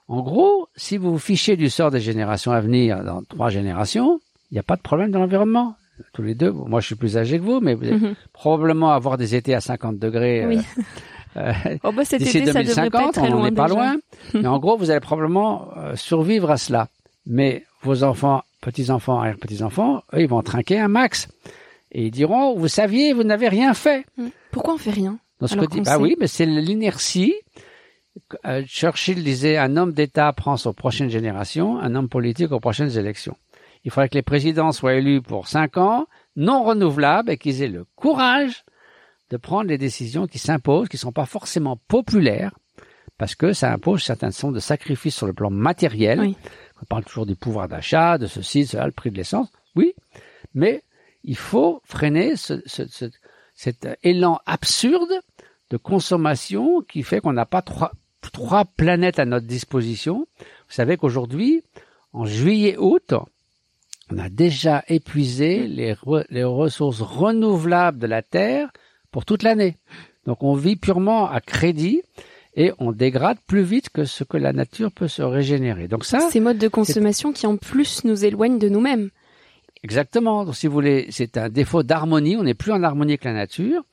en 0.07 0.21
gros, 0.21 0.67
si 0.75 0.97
vous 0.97 1.13
vous 1.13 1.19
fichez 1.19 1.57
du 1.57 1.69
sort 1.69 1.91
des 1.91 2.01
générations 2.01 2.51
à 2.51 2.61
venir 2.61 3.03
dans 3.03 3.23
trois 3.23 3.49
générations, 3.49 4.19
il 4.51 4.55
n'y 4.55 4.59
a 4.59 4.63
pas 4.63 4.75
de 4.75 4.81
problème 4.81 5.11
dans 5.11 5.19
l'environnement 5.19 5.75
tous 6.13 6.23
les 6.23 6.35
deux. 6.35 6.51
Moi, 6.51 6.79
je 6.79 6.87
suis 6.87 6.95
plus 6.95 7.17
âgé 7.17 7.37
que 7.37 7.43
vous, 7.43 7.59
mais 7.59 7.73
vous 7.75 7.83
allez 7.83 7.99
mhm. 7.99 8.15
probablement 8.33 8.91
avoir 8.91 9.17
des 9.17 9.35
étés 9.35 9.53
à 9.53 9.61
50 9.61 9.99
degrés 9.99 10.45
oui. 10.45 10.57
euh, 10.57 10.81
oh 11.35 11.91
bah 11.91 12.03
D'ici 12.03 12.41
2050, 12.41 13.17
on 13.17 13.43
n'est 13.43 13.51
pas 13.51 13.67
loin. 13.67 13.97
mais 14.33 14.47
en 14.47 14.59
gros, 14.59 14.77
vous 14.77 14.91
allez 14.91 14.99
probablement 14.99 15.69
euh, 15.77 15.95
survivre 15.95 16.51
à 16.51 16.57
cela. 16.57 16.89
Mais 17.25 17.65
vos 17.81 18.03
enfants, 18.03 18.43
petits-enfants, 18.61 19.19
arrière-petits-enfants, 19.19 20.03
eux, 20.13 20.21
ils 20.21 20.27
vont 20.27 20.41
trinquer 20.41 20.79
un 20.79 20.87
max. 20.87 21.27
Et 21.91 22.05
ils 22.05 22.11
diront, 22.11 22.55
vous 22.55 22.67
saviez, 22.67 23.13
vous 23.13 23.23
n'avez 23.23 23.49
rien 23.49 23.73
fait. 23.73 24.05
Hmm. 24.17 24.29
Pourquoi 24.51 24.75
on 24.75 24.77
fait 24.77 24.91
rien 24.91 25.19
Dans 25.39 25.47
ce 25.47 25.55
côté, 25.55 25.81
bah 25.81 25.97
oui, 25.99 26.15
mais 26.19 26.27
c'est 26.27 26.45
l'inertie. 26.45 27.33
Euh, 28.45 28.63
Churchill 28.65 29.23
disait, 29.23 29.57
un 29.57 29.77
homme 29.77 29.93
d'État 29.93 30.31
prend 30.33 30.55
aux 30.65 30.73
prochaines 30.73 31.09
générations, 31.09 31.79
un 31.79 31.95
homme 31.95 32.09
politique 32.09 32.51
aux 32.51 32.59
prochaines 32.59 32.97
élections. 32.97 33.35
Il 33.85 33.91
faudrait 33.91 34.09
que 34.09 34.15
les 34.15 34.23
présidents 34.23 34.71
soient 34.71 34.93
élus 34.93 35.21
pour 35.21 35.47
cinq 35.47 35.77
ans, 35.77 36.07
non 36.35 36.63
renouvelables, 36.63 37.31
et 37.31 37.37
qu'ils 37.37 37.61
aient 37.61 37.67
le 37.67 37.85
courage 37.95 38.63
de 39.33 39.37
prendre 39.37 39.67
les 39.67 39.79
décisions 39.79 40.27
qui 40.27 40.37
s'imposent, 40.37 40.89
qui 40.89 40.95
ne 40.95 40.99
sont 40.99 41.11
pas 41.11 41.25
forcément 41.25 41.75
populaires, 41.87 42.53
parce 43.17 43.33
que 43.33 43.51
ça 43.51 43.73
impose 43.73 44.03
certaines 44.03 44.31
sortes 44.31 44.53
de 44.53 44.59
sacrifices 44.59 45.15
sur 45.15 45.25
le 45.25 45.33
plan 45.33 45.49
matériel. 45.49 46.35
On 46.79 46.85
parle 46.85 47.03
toujours 47.03 47.25
du 47.25 47.35
pouvoir 47.35 47.67
d'achat, 47.67 48.19
de 48.19 48.27
ceci, 48.27 48.61
de 48.61 48.67
cela, 48.67 48.85
le 48.85 48.91
prix 48.91 49.09
de 49.09 49.17
l'essence. 49.17 49.51
Oui, 49.75 49.95
mais 50.53 50.83
il 51.23 51.35
faut 51.35 51.81
freiner 51.83 52.35
ce, 52.35 52.61
cet 53.55 53.87
élan 54.03 54.39
absurde 54.45 55.13
de 55.71 55.77
consommation 55.77 56.83
qui 56.83 57.01
fait 57.01 57.19
qu'on 57.19 57.33
n'a 57.33 57.47
pas 57.47 57.63
trois, 57.63 57.91
trois 58.31 58.65
planètes 58.65 59.17
à 59.17 59.25
notre 59.25 59.47
disposition. 59.47 60.27
Vous 60.39 60.75
savez 60.75 60.95
qu'aujourd'hui, 60.95 61.63
en 62.11 62.25
juillet-août, 62.25 63.15
on 64.11 64.19
a 64.19 64.29
déjà 64.29 64.83
épuisé 64.89 65.65
les, 65.65 65.95
les 66.29 66.43
ressources 66.43 67.01
renouvelables 67.01 67.97
de 67.97 68.05
la 68.05 68.21
Terre 68.21 68.69
pour 69.13 69.23
toute 69.23 69.43
l'année. 69.43 69.77
Donc 70.25 70.43
on 70.43 70.55
vit 70.55 70.75
purement 70.75 71.29
à 71.29 71.39
crédit 71.39 72.01
et 72.55 72.73
on 72.79 72.91
dégrade 72.91 73.37
plus 73.47 73.61
vite 73.61 73.89
que 73.89 74.03
ce 74.03 74.23
que 74.25 74.37
la 74.37 74.51
nature 74.51 74.91
peut 74.91 75.07
se 75.07 75.21
régénérer. 75.21 75.87
Donc 75.87 76.03
ça, 76.03 76.19
ces 76.31 76.41
modes 76.41 76.57
de 76.57 76.67
consommation 76.67 77.31
qui 77.31 77.47
en 77.47 77.55
plus 77.55 78.03
nous 78.03 78.25
éloignent 78.25 78.59
de 78.59 78.69
nous-mêmes. 78.69 79.09
Exactement. 79.83 80.43
Donc 80.43 80.55
si 80.55 80.67
vous 80.67 80.73
voulez, 80.73 81.07
c'est 81.11 81.37
un 81.37 81.49
défaut 81.49 81.83
d'harmonie. 81.83 82.35
On 82.35 82.43
n'est 82.43 82.53
plus 82.55 82.71
en 82.71 82.83
harmonie 82.83 83.13
avec 83.13 83.23
la 83.23 83.33
nature 83.33 83.83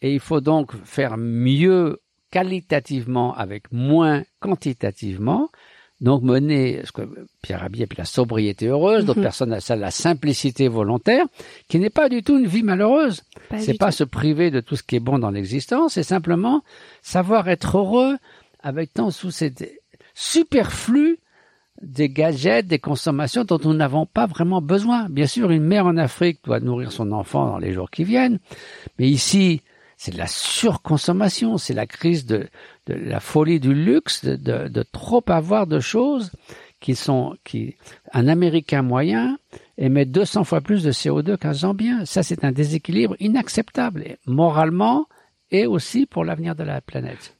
et 0.00 0.14
il 0.14 0.20
faut 0.20 0.40
donc 0.40 0.72
faire 0.84 1.16
mieux 1.18 2.00
qualitativement 2.30 3.34
avec 3.34 3.72
moins 3.72 4.22
quantitativement 4.38 5.50
donc 6.00 6.22
mener 6.22 6.80
ce 6.84 6.92
que 6.92 7.02
Pierre 7.42 7.60
Rabhi 7.60 7.82
appelle 7.82 7.98
la 7.98 8.04
sobriété 8.04 8.66
heureuse, 8.68 9.04
d'autres 9.04 9.18
mhm. 9.18 9.24
personnes 9.30 9.52
appellent 9.52 9.62
ça 9.62 9.76
la 9.76 9.90
simplicité 9.90 10.68
volontaire, 10.68 11.26
qui 11.68 11.78
n'est 11.78 11.90
pas 11.90 12.08
du 12.08 12.22
tout 12.22 12.38
une 12.38 12.46
vie 12.46 12.62
malheureuse. 12.62 13.22
C'est 13.58 13.78
pas 13.78 13.90
se 13.90 14.04
priver 14.04 14.50
de 14.50 14.60
tout 14.60 14.76
ce 14.76 14.82
qui 14.82 14.96
est 14.96 15.00
bon 15.00 15.18
dans 15.18 15.30
l'existence, 15.30 15.94
c'est 15.94 16.02
simplement 16.02 16.62
savoir 17.02 17.48
être 17.48 17.78
heureux 17.78 18.16
avec 18.62 18.92
tant 18.94 19.10
sous 19.10 19.30
cette 19.30 19.70
superflu 20.14 21.18
des 21.82 22.10
gadgets, 22.10 22.66
des 22.66 22.78
consommations 22.78 23.44
dont 23.44 23.58
nous 23.62 23.74
n'avons 23.74 24.04
pas 24.04 24.26
vraiment 24.26 24.60
besoin. 24.60 25.08
Bien 25.08 25.26
sûr, 25.26 25.50
une 25.50 25.64
mère 25.64 25.86
en 25.86 25.96
Afrique 25.96 26.40
doit 26.44 26.60
nourrir 26.60 26.92
son 26.92 27.10
enfant 27.12 27.46
dans 27.46 27.58
les 27.58 27.72
jours 27.72 27.90
qui 27.90 28.04
viennent, 28.04 28.38
mais 28.98 29.08
ici, 29.08 29.62
c'est 30.00 30.12
de 30.12 30.16
la 30.16 30.26
surconsommation, 30.26 31.58
c'est 31.58 31.74
la 31.74 31.86
crise 31.86 32.24
de, 32.24 32.48
de, 32.86 32.94
la 32.94 33.20
folie 33.20 33.60
du 33.60 33.74
luxe, 33.74 34.24
de, 34.24 34.34
de, 34.34 34.66
de, 34.68 34.82
trop 34.82 35.22
avoir 35.28 35.66
de 35.66 35.78
choses 35.78 36.32
qui 36.80 36.94
sont 36.94 37.36
qui 37.44 37.76
un 38.14 38.26
Américain 38.26 38.80
moyen 38.80 39.36
émet 39.76 40.06
200 40.06 40.44
fois 40.44 40.62
plus 40.62 40.82
de 40.82 40.90
CO2 40.90 41.36
qu'un 41.36 41.52
Zambien. 41.52 42.06
Ça, 42.06 42.22
c'est 42.22 42.46
un 42.46 42.50
déséquilibre 42.50 43.14
inacceptable, 43.20 44.16
moralement 44.24 45.04
et 45.50 45.66
aussi 45.66 46.06
pour 46.06 46.24
l'avenir 46.24 46.54
de 46.54 46.64
la 46.64 46.80
planète. 46.80 47.36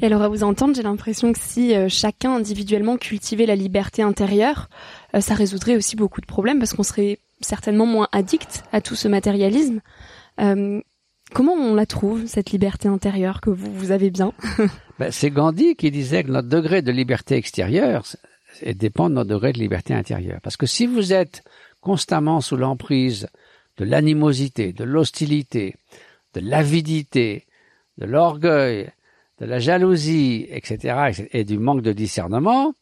Et 0.00 0.06
alors 0.06 0.22
à 0.22 0.28
vous 0.28 0.44
entendre, 0.44 0.74
j'ai 0.74 0.82
l'impression 0.82 1.30
que 1.34 1.38
si 1.38 1.74
euh, 1.74 1.90
chacun 1.90 2.34
individuellement 2.36 2.96
cultivait 2.96 3.44
la 3.44 3.54
liberté 3.54 4.00
intérieure, 4.00 4.70
euh, 5.14 5.20
ça 5.20 5.34
résoudrait 5.34 5.76
aussi 5.76 5.96
beaucoup 5.96 6.22
de 6.22 6.26
problèmes 6.26 6.58
parce 6.58 6.72
qu'on 6.72 6.84
serait 6.84 7.18
certainement 7.42 7.84
moins 7.84 8.08
addict 8.12 8.64
à 8.72 8.80
tout 8.80 8.94
ce 8.94 9.08
matérialisme. 9.08 9.80
Euh, 10.40 10.80
Comment 11.34 11.54
on 11.54 11.74
la 11.74 11.86
trouve, 11.86 12.26
cette 12.26 12.50
liberté 12.50 12.88
intérieure 12.88 13.40
que 13.40 13.48
vous, 13.48 13.72
vous 13.72 13.90
avez 13.90 14.10
bien 14.10 14.32
ben, 14.98 15.10
C'est 15.10 15.30
Gandhi 15.30 15.76
qui 15.76 15.90
disait 15.90 16.24
que 16.24 16.30
notre 16.30 16.48
degré 16.48 16.82
de 16.82 16.92
liberté 16.92 17.36
extérieure 17.36 18.04
dépend 18.74 19.08
de 19.08 19.14
notre 19.14 19.30
degré 19.30 19.52
de 19.52 19.58
liberté 19.58 19.94
intérieure. 19.94 20.40
Parce 20.42 20.58
que 20.58 20.66
si 20.66 20.86
vous 20.86 21.12
êtes 21.12 21.42
constamment 21.80 22.42
sous 22.42 22.56
l'emprise 22.56 23.28
de 23.78 23.84
l'animosité, 23.84 24.74
de 24.74 24.84
l'hostilité, 24.84 25.74
de 26.34 26.40
l'avidité, 26.40 27.46
de 27.96 28.04
l'orgueil, 28.04 28.90
de 29.40 29.46
la 29.46 29.58
jalousie, 29.58 30.46
etc., 30.50 31.26
et 31.32 31.44
du 31.44 31.58
manque 31.58 31.82
de 31.82 31.92
discernement, 31.92 32.74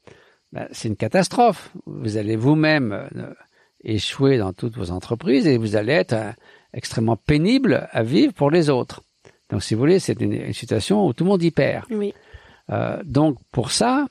ben, 0.53 0.67
c'est 0.73 0.89
une 0.89 0.97
catastrophe. 0.97 1.71
Vous 1.87 2.17
allez 2.17 2.35
vous-même 2.35 2.93
euh, 2.93 3.33
échouer 3.85 4.39
dans 4.39 4.53
toutes 4.53 4.77
vos 4.77 4.91
entreprises 4.91 5.47
et 5.47 5.57
vous 5.57 5.77
allez 5.77 5.93
être 5.93 6.35
extrêmement 6.73 7.17
pénible 7.17 7.89
à 7.93 8.03
vivre 8.03 8.33
pour 8.33 8.51
les 8.51 8.71
autres. 8.71 9.03
Donc, 9.51 9.63
si 9.63 9.75
vous 9.75 9.81
voulez, 9.81 9.99
c'est 9.99 10.21
une, 10.21 10.53
situation 10.53 11.07
où 11.07 11.13
tout 11.13 11.25
le 11.25 11.31
monde 11.31 11.43
y 11.43 11.51
perd. 11.51 11.85
Oui. 11.91 12.15
Euh, 12.71 13.03
donc, 13.05 13.39
pour 13.51 13.73
ça, 13.73 14.07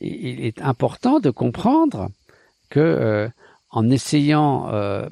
il 0.00 0.44
est 0.44 0.60
important 0.62 1.20
de 1.20 1.30
comprendre 1.30 2.08
que, 2.70 2.80
euh, 2.80 3.28
en 3.70 3.90
essayant 3.90 4.68
euh, 4.72 5.06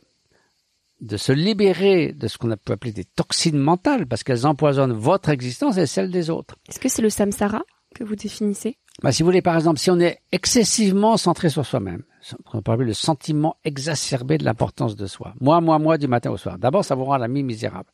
de 1.01 1.17
se 1.17 1.33
libérer 1.33 2.13
de 2.13 2.27
ce 2.27 2.39
qu'on 2.39 2.49
peut 2.57 2.73
appeler 2.73 2.93
des 2.93 3.05
toxines 3.05 3.59
mentales, 3.59 4.07
parce 4.07 4.25
qu'elles 4.25 4.47
empoisonnent 4.47 4.93
votre 4.93 5.29
existence 5.29 5.77
et 5.77 5.87
celle 5.87 6.11
des 6.11 6.31
autres. 6.31 6.57
Est-ce 6.69 6.81
que 6.81 6.89
c'est 6.89 7.03
le 7.03 7.11
samsara 7.11 7.63
que 7.95 8.05
vous 8.05 8.17
définissez? 8.17 8.79
Bah, 9.03 9.13
Si 9.13 9.23
vous 9.23 9.29
voulez, 9.29 9.43
par 9.43 9.55
exemple, 9.55 9.79
si 9.79 9.91
on 9.91 10.01
est 10.01 10.19
excessivement 10.33 11.17
centré 11.17 11.51
sur 11.51 11.65
soi-même, 11.65 12.03
on 12.53 12.77
le 12.77 12.93
sentiment 12.93 13.57
exacerbé 13.65 14.39
de 14.39 14.45
l'importance 14.45 14.97
de 14.97 15.07
soi. 15.07 15.35
Moi, 15.41 15.61
moi, 15.61 15.79
moi, 15.79 15.99
du 15.99 16.09
matin 16.09 16.31
au 16.31 16.37
soir. 16.37 16.59
D'abord, 16.59 16.85
ça 16.85 16.95
vous 16.95 17.05
rend 17.05 17.17
l'ami 17.17 17.43
misérable. 17.43 17.91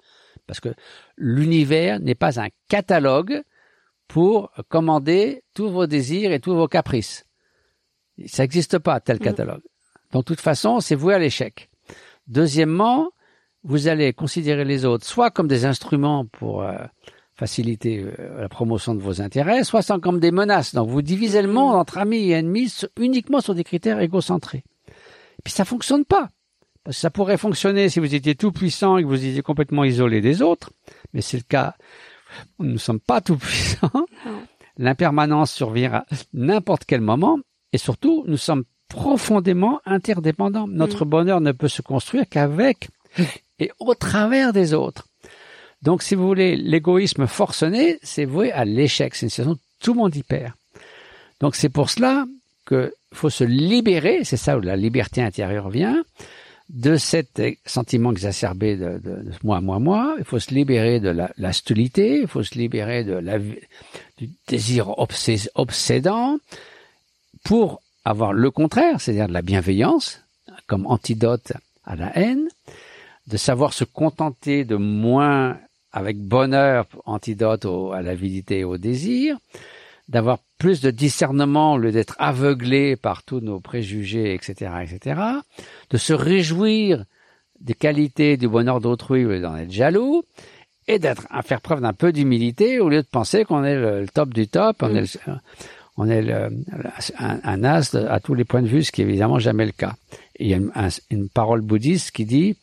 parce 0.47 0.61
que 0.61 0.71
l'univers 1.17 2.01
n'est 2.01 2.15
pas 2.15 2.41
un 2.41 2.49
catalogue 2.69 3.43
pour 4.09 4.53
commander 4.69 5.43
tous 5.55 5.71
vos 5.71 5.87
désirs 5.87 6.33
et 6.33 6.41
tous 6.41 6.55
vos 6.55 6.69
caprices. 6.69 7.25
Ça 8.27 8.43
n'existe 8.43 8.79
pas, 8.79 9.01
tel 9.01 9.17
mm. 9.17 9.21
catalogue. 9.21 9.63
Donc, 10.13 10.25
de 10.25 10.27
toute 10.27 10.41
façon, 10.41 10.81
c'est 10.81 10.95
voué 10.95 11.15
à 11.15 11.19
l'échec. 11.19 11.71
Deuxièmement, 12.27 13.11
vous 13.65 13.89
allez 13.89 14.13
considérer 14.13 14.65
les 14.65 14.85
autres 14.85 15.07
soit 15.07 15.31
comme 15.31 15.49
des 15.49 15.65
instruments 15.65 16.27
pour 16.27 16.63
euh, 16.63 16.77
faciliter 17.35 18.01
euh, 18.01 18.41
la 18.41 18.49
promotion 18.49 18.95
de 18.95 19.01
vos 19.01 19.21
intérêts, 19.21 19.65
soit 19.65 19.99
comme 20.01 20.21
des 20.21 20.31
menaces. 20.31 20.75
Donc 20.75 20.89
vous 20.89 21.03
divisez 21.03 21.43
le 21.43 21.53
monde 21.53 21.75
entre 21.75 21.99
amis 21.99 22.31
et 22.31 22.33
ennemis 22.33 22.73
uniquement 22.99 23.41
sur 23.41 23.55
des 23.55 23.65
critères 23.65 24.01
égocentrés. 24.01 24.65
Et 24.89 25.43
puis 25.43 25.53
ça 25.53 25.65
fonctionne 25.65 26.05
pas. 26.05 26.29
Parce 26.85 26.97
que 26.97 27.01
ça 27.01 27.11
pourrait 27.11 27.39
fonctionner 27.39 27.89
si 27.89 27.99
vous 27.99 28.15
étiez 28.15 28.35
tout 28.35 28.53
puissant 28.53 28.99
et 28.99 29.03
que 29.03 29.09
vous 29.09 29.25
étiez 29.25 29.43
complètement 29.43 29.85
isolé 29.85 30.21
des 30.21 30.43
autres, 30.43 30.71
mais 31.13 31.23
c'est 31.23 31.39
le 31.39 31.45
cas. 31.45 31.75
Nous 32.59 32.73
ne 32.73 32.79
sommes 32.79 33.01
pas 33.01 33.21
tout 33.21 33.37
puissants. 33.39 34.07
L'impermanence 34.77 35.53
survient 35.53 35.95
à 35.95 36.05
n'importe 36.33 36.85
quel 36.85 37.01
moment, 37.01 37.39
et 37.73 37.79
surtout, 37.79 38.25
nous 38.27 38.37
sommes 38.37 38.65
profondément 38.89 39.81
interdépendants. 39.87 40.69
Notre 40.69 41.05
mm. 41.05 41.09
bonheur 41.09 41.41
ne 41.41 41.53
peut 41.53 41.69
se 41.69 41.83
construire 41.83 42.29
qu'avec 42.29 42.89
et 43.59 43.71
au 43.79 43.95
travers 43.95 44.53
des 44.53 44.75
autres. 44.75 45.09
Donc, 45.85 46.03
si 46.03 46.15
vous 46.15 46.27
voulez, 46.27 46.57
l'égoïsme 46.57 47.27
forcené, 47.27 47.99
c'est 48.03 48.25
voué 48.25 48.51
à 48.51 48.65
l'échec. 48.65 49.15
C'est 49.15 49.27
une 49.27 49.31
situation 49.31 49.59
tout 49.81 49.93
le 49.93 49.99
monde 49.99 50.17
y 50.17 50.23
perd. 50.23 50.55
Donc, 51.41 51.55
c'est 51.57 51.69
pour 51.69 51.91
cela 51.91 52.25
qu'il 52.67 52.91
faut 53.13 53.29
se 53.29 53.45
libérer, 53.45 54.25
c'est 54.25 54.39
ça 54.39 54.57
où 54.57 54.63
la 54.63 54.77
liberté 54.77 55.21
intérieure 55.21 55.69
vient, 55.69 56.03
de 56.71 56.97
cet 56.97 57.43
sentiment 57.67 58.13
exacerbé 58.13 58.77
de, 58.77 58.99
moi, 59.43 59.61
moi, 59.61 59.79
moi. 59.79 60.15
Il 60.19 60.25
faut 60.25 60.39
se 60.39 60.55
libérer 60.55 61.01
de 61.01 61.11
la, 61.11 61.31
la 61.37 61.53
stolité, 61.53 62.21
il 62.23 62.29
faut 62.29 62.43
se 62.43 62.55
libérer 62.55 63.05
du 63.05 64.31
désir 64.49 64.95
obsédant 65.55 66.39
pour 67.45 67.83
avoir 68.07 68.33
le 68.33 68.51
contraire, 68.51 69.03
c'est-à-dire 69.03 69.29
de 69.29 69.35
la 69.35 69.43
bienveillance 69.43 70.23
comme 70.67 70.87
antidote 70.87 71.53
à 71.85 71.95
la 71.95 72.17
haine, 72.17 72.49
de 73.27 73.37
savoir 73.37 73.75
se 73.75 73.85
contenter 73.85 74.65
de 74.65 74.77
moins 74.77 75.59
avec 75.95 76.19
bonheur, 76.19 76.87
antidote 77.07 77.67
à 77.95 78.03
l'avidité 78.03 78.59
et 78.59 78.65
au 78.65 78.77
désir, 78.77 79.39
d'avoir 80.09 80.39
plus 80.59 80.81
de 80.81 80.91
discernement 80.91 81.75
au 81.75 81.79
lieu 81.79 81.93
d'être 81.93 82.17
aveuglé 82.19 82.97
par 82.97 83.23
tous 83.23 83.41
nos 83.41 83.61
préjugés, 83.61 84.35
etc., 84.35 84.73
etc., 84.83 85.21
de 85.91 85.97
se 85.97 86.13
réjouir 86.13 87.05
des 87.61 87.75
qualités 87.75 88.37
du 88.37 88.49
bonheur 88.49 88.81
d'autrui 88.81 89.25
au 89.25 89.29
lieu 89.29 89.41
d'en 89.41 89.57
être 89.57 89.71
jaloux, 89.71 90.25
et 90.89 90.99
d'être 90.99 91.27
à 91.31 91.43
faire 91.43 91.61
preuve 91.61 91.81
d'un 91.81 91.95
peu 91.95 92.13
d'humilité 92.13 92.81
au 92.81 92.89
lieu 92.89 93.01
de 93.01 93.09
penser 93.09 93.45
qu'on 93.45 93.65
est 93.65 93.77
le, 93.77 94.07
top 94.13 94.35
du 94.35 94.49
top, 94.49 94.77
on 94.83 94.95
est, 94.95 95.17
on 95.97 96.11
est 96.11 96.31
un, 97.19 97.65
as 97.65 97.95
à 97.95 98.21
tous 98.21 98.35
les 98.35 98.45
points 98.45 98.63
de 98.63 98.67
vue, 98.67 98.83
ce 98.83 98.93
qui 98.93 99.01
est 99.01 99.05
évidemment 99.05 99.39
jamais 99.39 99.65
le 99.65 99.73
cas. 99.73 99.95
il 100.39 100.49
y 100.49 100.55
a 100.55 100.59
une 101.11 101.29
parole 101.29 101.63
bouddhiste 101.63 102.11
qui 102.11 102.27
dit 102.27 102.57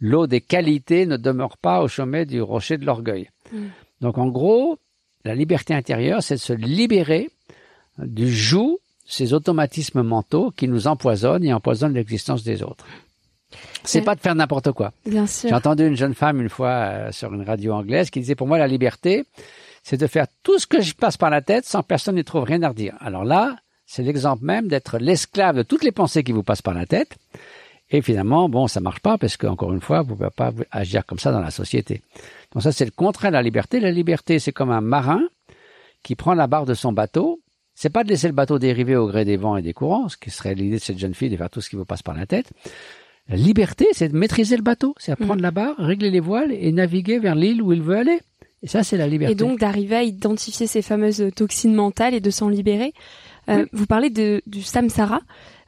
l'eau 0.00 0.26
des 0.26 0.40
qualités 0.40 1.06
ne 1.06 1.16
demeure 1.16 1.56
pas 1.56 1.82
au 1.82 1.88
sommet 1.88 2.26
du 2.26 2.40
rocher 2.42 2.78
de 2.78 2.84
l'orgueil. 2.84 3.30
Mm. 3.52 3.66
Donc 4.00 4.18
en 4.18 4.28
gros, 4.28 4.78
la 5.24 5.34
liberté 5.34 5.74
intérieure, 5.74 6.22
c'est 6.22 6.34
de 6.34 6.40
se 6.40 6.52
libérer 6.52 7.30
du 7.98 8.30
joug, 8.30 8.78
ces 9.06 9.32
automatismes 9.32 10.02
mentaux 10.02 10.50
qui 10.50 10.68
nous 10.68 10.86
empoisonnent 10.86 11.44
et 11.44 11.52
empoisonnent 11.52 11.94
l'existence 11.94 12.42
des 12.42 12.62
autres. 12.62 12.86
C'est 13.84 14.02
pas 14.02 14.14
de 14.14 14.20
faire 14.20 14.34
n'importe 14.34 14.72
quoi. 14.72 14.92
Bien 15.06 15.26
sûr. 15.26 15.48
J'ai 15.48 15.54
entendu 15.54 15.86
une 15.86 15.96
jeune 15.96 16.14
femme 16.14 16.40
une 16.40 16.48
fois 16.48 16.68
euh, 16.70 17.12
sur 17.12 17.32
une 17.32 17.42
radio 17.42 17.74
anglaise 17.74 18.10
qui 18.10 18.20
disait 18.20 18.34
pour 18.34 18.46
moi 18.46 18.58
la 18.58 18.66
liberté, 18.66 19.24
c'est 19.82 19.98
de 19.98 20.06
faire 20.06 20.26
tout 20.42 20.58
ce 20.58 20.66
que 20.66 20.80
je 20.80 20.94
passe 20.94 21.16
par 21.16 21.30
la 21.30 21.42
tête 21.42 21.64
sans 21.66 21.82
personne 21.82 22.16
n'y 22.16 22.24
trouve 22.24 22.44
rien 22.44 22.62
à 22.62 22.70
redire. 22.70 22.96
Alors 23.00 23.24
là, 23.24 23.56
c'est 23.86 24.02
l'exemple 24.02 24.44
même 24.44 24.68
d'être 24.68 24.98
l'esclave 24.98 25.56
de 25.56 25.62
toutes 25.62 25.84
les 25.84 25.92
pensées 25.92 26.24
qui 26.24 26.32
vous 26.32 26.42
passent 26.42 26.62
par 26.62 26.74
la 26.74 26.86
tête 26.86 27.16
et 27.90 28.02
finalement, 28.02 28.48
bon, 28.48 28.66
ça 28.66 28.80
marche 28.80 29.00
pas 29.00 29.18
parce 29.18 29.36
qu'encore 29.36 29.72
une 29.72 29.80
fois, 29.80 30.02
vous 30.02 30.12
ne 30.12 30.16
pouvez 30.16 30.30
pas 30.30 30.52
agir 30.70 31.04
comme 31.04 31.18
ça 31.18 31.32
dans 31.32 31.40
la 31.40 31.50
société. 31.50 32.02
Donc 32.52 32.62
ça, 32.62 32.72
c'est 32.72 32.84
le 32.84 32.90
contraire 32.90 33.30
de 33.30 33.34
la 33.36 33.42
liberté. 33.42 33.80
La 33.80 33.90
liberté, 33.90 34.38
c'est 34.38 34.52
comme 34.52 34.70
un 34.70 34.80
marin 34.80 35.22
qui 36.02 36.14
prend 36.14 36.34
la 36.34 36.46
barre 36.46 36.66
de 36.66 36.74
son 36.74 36.92
bateau. 36.92 37.40
C'est 37.74 37.90
pas 37.90 38.04
de 38.04 38.08
laisser 38.08 38.28
le 38.28 38.32
bateau 38.34 38.58
dériver 38.58 38.96
au 38.96 39.06
gré 39.06 39.24
des 39.24 39.36
vents 39.36 39.56
et 39.56 39.62
des 39.62 39.72
courants, 39.72 40.08
ce 40.08 40.16
qui 40.16 40.30
serait 40.30 40.54
l'idée 40.54 40.76
de 40.76 40.82
cette 40.82 40.98
jeune 40.98 41.14
fille 41.14 41.30
de 41.30 41.36
faire 41.36 41.50
tout 41.50 41.60
ce 41.60 41.68
qui 41.68 41.76
vous 41.76 41.84
passe 41.84 42.02
par 42.02 42.14
la 42.14 42.24
tête. 42.24 42.50
La 43.28 43.36
liberté, 43.36 43.86
c'est 43.92 44.08
de 44.08 44.16
maîtriser 44.16 44.56
le 44.56 44.62
bateau, 44.62 44.94
c'est 44.98 45.12
à 45.12 45.16
prendre 45.16 45.36
mm. 45.36 45.42
la 45.42 45.50
barre, 45.50 45.74
régler 45.78 46.10
les 46.10 46.20
voiles 46.20 46.52
et 46.52 46.70
naviguer 46.72 47.18
vers 47.18 47.34
l'île 47.34 47.62
où 47.62 47.72
il 47.72 47.82
veut 47.82 47.96
aller. 47.96 48.20
Et 48.62 48.68
ça, 48.68 48.82
c'est 48.82 48.96
la 48.96 49.06
liberté. 49.06 49.32
Et 49.32 49.34
donc 49.34 49.58
d'arriver 49.58 49.96
à 49.96 50.02
identifier 50.02 50.66
ces 50.66 50.82
fameuses 50.82 51.30
toxines 51.34 51.74
mentales 51.74 52.14
et 52.14 52.20
de 52.20 52.30
s'en 52.30 52.48
libérer. 52.48 52.92
Euh, 53.48 53.66
vous 53.72 53.86
parlez 53.86 54.08
de, 54.08 54.40
du 54.46 54.62
samsara 54.62 55.20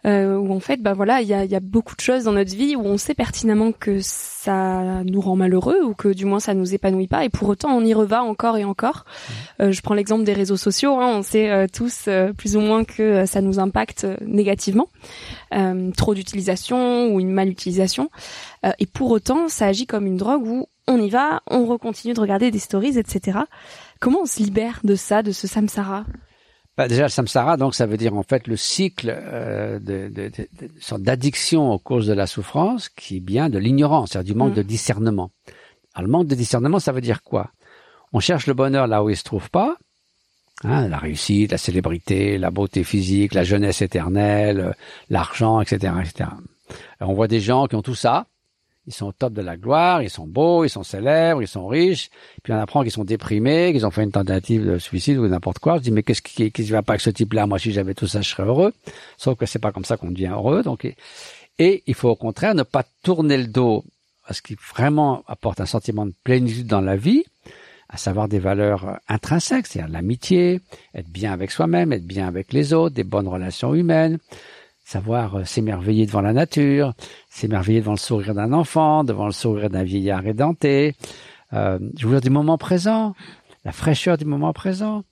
euh, 0.06 0.36
où 0.36 0.52
en 0.52 0.60
fait, 0.60 0.80
bah 0.80 0.92
voilà, 0.92 1.20
il 1.20 1.28
y 1.28 1.34
a, 1.34 1.44
y 1.44 1.54
a, 1.54 1.60
beaucoup 1.60 1.96
de 1.96 2.00
choses 2.00 2.24
dans 2.24 2.32
notre 2.32 2.54
vie 2.54 2.76
où 2.76 2.82
on 2.84 2.96
sait 2.96 3.14
pertinemment 3.14 3.72
que 3.72 3.98
ça 4.00 5.02
nous 5.04 5.20
rend 5.20 5.34
malheureux 5.34 5.82
ou 5.82 5.94
que 5.94 6.08
du 6.08 6.24
moins 6.24 6.38
ça 6.38 6.54
nous 6.54 6.74
épanouit 6.74 7.08
pas, 7.08 7.24
et 7.24 7.28
pour 7.28 7.48
autant 7.48 7.70
on 7.70 7.84
y 7.84 7.92
reva 7.92 8.22
encore 8.22 8.56
et 8.56 8.64
encore. 8.64 9.04
Mmh. 9.04 9.62
Euh, 9.62 9.72
je 9.72 9.82
prends 9.82 9.94
l'exemple 9.94 10.24
des 10.24 10.32
réseaux 10.32 10.56
sociaux, 10.56 11.00
hein, 11.00 11.12
on 11.16 11.22
sait 11.22 11.50
euh, 11.50 11.66
tous 11.72 12.04
euh, 12.06 12.32
plus 12.32 12.56
ou 12.56 12.60
moins 12.60 12.84
que 12.84 13.26
ça 13.26 13.40
nous 13.40 13.58
impacte 13.58 14.06
négativement, 14.20 14.88
trop 15.96 16.14
d'utilisation 16.14 17.08
ou 17.08 17.20
une 17.20 17.32
mal 17.32 17.48
utilisation, 17.48 18.10
et 18.78 18.86
pour 18.86 19.10
autant 19.10 19.48
ça 19.48 19.66
agit 19.66 19.86
comme 19.86 20.06
une 20.06 20.16
drogue 20.16 20.46
où 20.46 20.66
on 20.86 20.98
y 20.98 21.10
va, 21.10 21.42
on 21.50 21.66
recontinue 21.66 22.14
de 22.14 22.20
regarder 22.20 22.50
des 22.50 22.58
stories, 22.58 22.98
etc. 22.98 23.38
Comment 24.00 24.20
on 24.22 24.26
se 24.26 24.42
libère 24.42 24.80
de 24.84 24.94
ça, 24.94 25.22
de 25.22 25.32
ce 25.32 25.46
samsara? 25.46 26.04
Bah, 26.76 26.88
déjà, 26.88 27.04
le 27.04 27.08
samsara, 27.08 27.56
donc, 27.56 27.74
ça 27.74 27.86
veut 27.86 27.96
dire 27.96 28.14
en 28.14 28.22
fait 28.22 28.46
le 28.46 28.56
cycle 28.56 29.14
euh, 29.16 29.78
de, 29.78 30.08
de, 30.08 30.28
de, 30.28 30.48
de 30.60 31.02
d'addiction 31.02 31.72
aux 31.72 31.78
causes 31.78 32.06
de 32.06 32.12
la 32.12 32.26
souffrance 32.26 32.90
qui 32.90 33.20
vient 33.20 33.48
de 33.48 33.58
l'ignorance, 33.58 34.10
c'est-à-dire 34.10 34.34
du 34.34 34.38
manque 34.38 34.52
mm. 34.52 34.56
de 34.56 34.62
discernement. 34.62 35.30
Alors, 35.94 36.06
le 36.06 36.12
manque 36.12 36.26
de 36.26 36.34
discernement, 36.34 36.78
ça 36.78 36.92
veut 36.92 37.00
dire 37.00 37.22
quoi? 37.22 37.50
On 38.12 38.20
cherche 38.20 38.46
le 38.46 38.54
bonheur 38.54 38.86
là 38.86 39.02
où 39.02 39.08
il 39.08 39.16
se 39.16 39.24
trouve 39.24 39.48
pas. 39.50 39.76
Hein, 40.64 40.88
la 40.88 40.98
réussite, 40.98 41.52
la 41.52 41.58
célébrité, 41.58 42.38
la 42.38 42.50
beauté 42.50 42.84
physique, 42.84 43.34
la 43.34 43.44
jeunesse 43.44 43.82
éternelle, 43.82 44.60
euh, 44.60 44.72
l'argent, 45.10 45.60
etc., 45.60 45.94
etc. 46.00 46.30
Alors, 47.00 47.10
on 47.10 47.14
voit 47.14 47.28
des 47.28 47.40
gens 47.40 47.66
qui 47.66 47.76
ont 47.76 47.82
tout 47.82 47.94
ça, 47.94 48.26
ils 48.86 48.94
sont 48.94 49.06
au 49.06 49.12
top 49.12 49.32
de 49.32 49.42
la 49.42 49.56
gloire, 49.56 50.02
ils 50.02 50.10
sont 50.10 50.26
beaux, 50.26 50.64
ils 50.64 50.70
sont 50.70 50.82
célèbres, 50.82 51.42
ils 51.42 51.48
sont 51.48 51.66
riches. 51.66 52.10
Puis 52.42 52.52
on 52.52 52.56
apprend 52.56 52.82
qu'ils 52.82 52.92
sont 52.92 53.04
déprimés, 53.04 53.72
qu'ils 53.72 53.86
ont 53.86 53.90
fait 53.90 54.04
une 54.04 54.12
tentative 54.12 54.64
de 54.64 54.78
suicide 54.78 55.18
ou 55.18 55.26
n'importe 55.26 55.58
quoi. 55.58 55.78
Je 55.78 55.82
dis 55.82 55.90
mais 55.90 56.02
qu'est-ce 56.02 56.22
qui, 56.22 56.52
qui 56.52 56.62
va 56.64 56.82
pas 56.82 56.92
avec 56.92 57.00
ce 57.00 57.10
type-là? 57.10 57.46
Moi, 57.46 57.58
si 57.58 57.72
j'avais 57.72 57.94
tout 57.94 58.06
ça, 58.06 58.20
je 58.20 58.28
serais 58.28 58.44
heureux. 58.44 58.72
Sauf 59.16 59.36
que 59.36 59.46
c'est 59.46 59.58
pas 59.58 59.72
comme 59.72 59.84
ça 59.84 59.96
qu'on 59.96 60.10
devient 60.10 60.32
heureux. 60.32 60.62
Donc 60.62 60.86
et 61.58 61.82
il 61.86 61.94
faut 61.94 62.10
au 62.10 62.16
contraire 62.16 62.54
ne 62.54 62.62
pas 62.62 62.84
tourner 63.02 63.36
le 63.36 63.46
dos 63.46 63.84
à 64.24 64.34
ce 64.34 64.42
qui 64.42 64.56
vraiment 64.74 65.22
apporte 65.26 65.60
un 65.60 65.66
sentiment 65.66 66.04
de 66.04 66.12
plénitude 66.24 66.66
dans 66.66 66.80
la 66.80 66.96
vie, 66.96 67.24
à 67.88 67.96
savoir 67.96 68.28
des 68.28 68.40
valeurs 68.40 68.98
intrinsèques, 69.08 69.66
c'est-à-dire 69.68 69.92
l'amitié, 69.92 70.60
être 70.94 71.08
bien 71.08 71.32
avec 71.32 71.50
soi-même, 71.50 71.92
être 71.92 72.06
bien 72.06 72.26
avec 72.26 72.52
les 72.52 72.72
autres, 72.72 72.94
des 72.94 73.04
bonnes 73.04 73.28
relations 73.28 73.74
humaines, 73.74 74.18
savoir 74.86 75.34
euh, 75.34 75.44
s'émerveiller 75.44 76.06
devant 76.06 76.20
la 76.20 76.32
nature, 76.32 76.94
s'émerveiller 77.28 77.80
devant 77.80 77.92
le 77.92 77.98
sourire 77.98 78.34
d'un 78.34 78.52
enfant, 78.52 79.02
devant 79.02 79.26
le 79.26 79.32
sourire 79.32 79.68
d'un 79.68 79.82
vieillard 79.82 80.24
édenté, 80.26 80.94
euh, 81.52 81.80
jouir 81.98 82.20
du 82.20 82.30
moment 82.30 82.56
présent, 82.56 83.14
la 83.64 83.72
fraîcheur 83.72 84.16
du 84.16 84.24
moment 84.24 84.52
présent, 84.52 85.02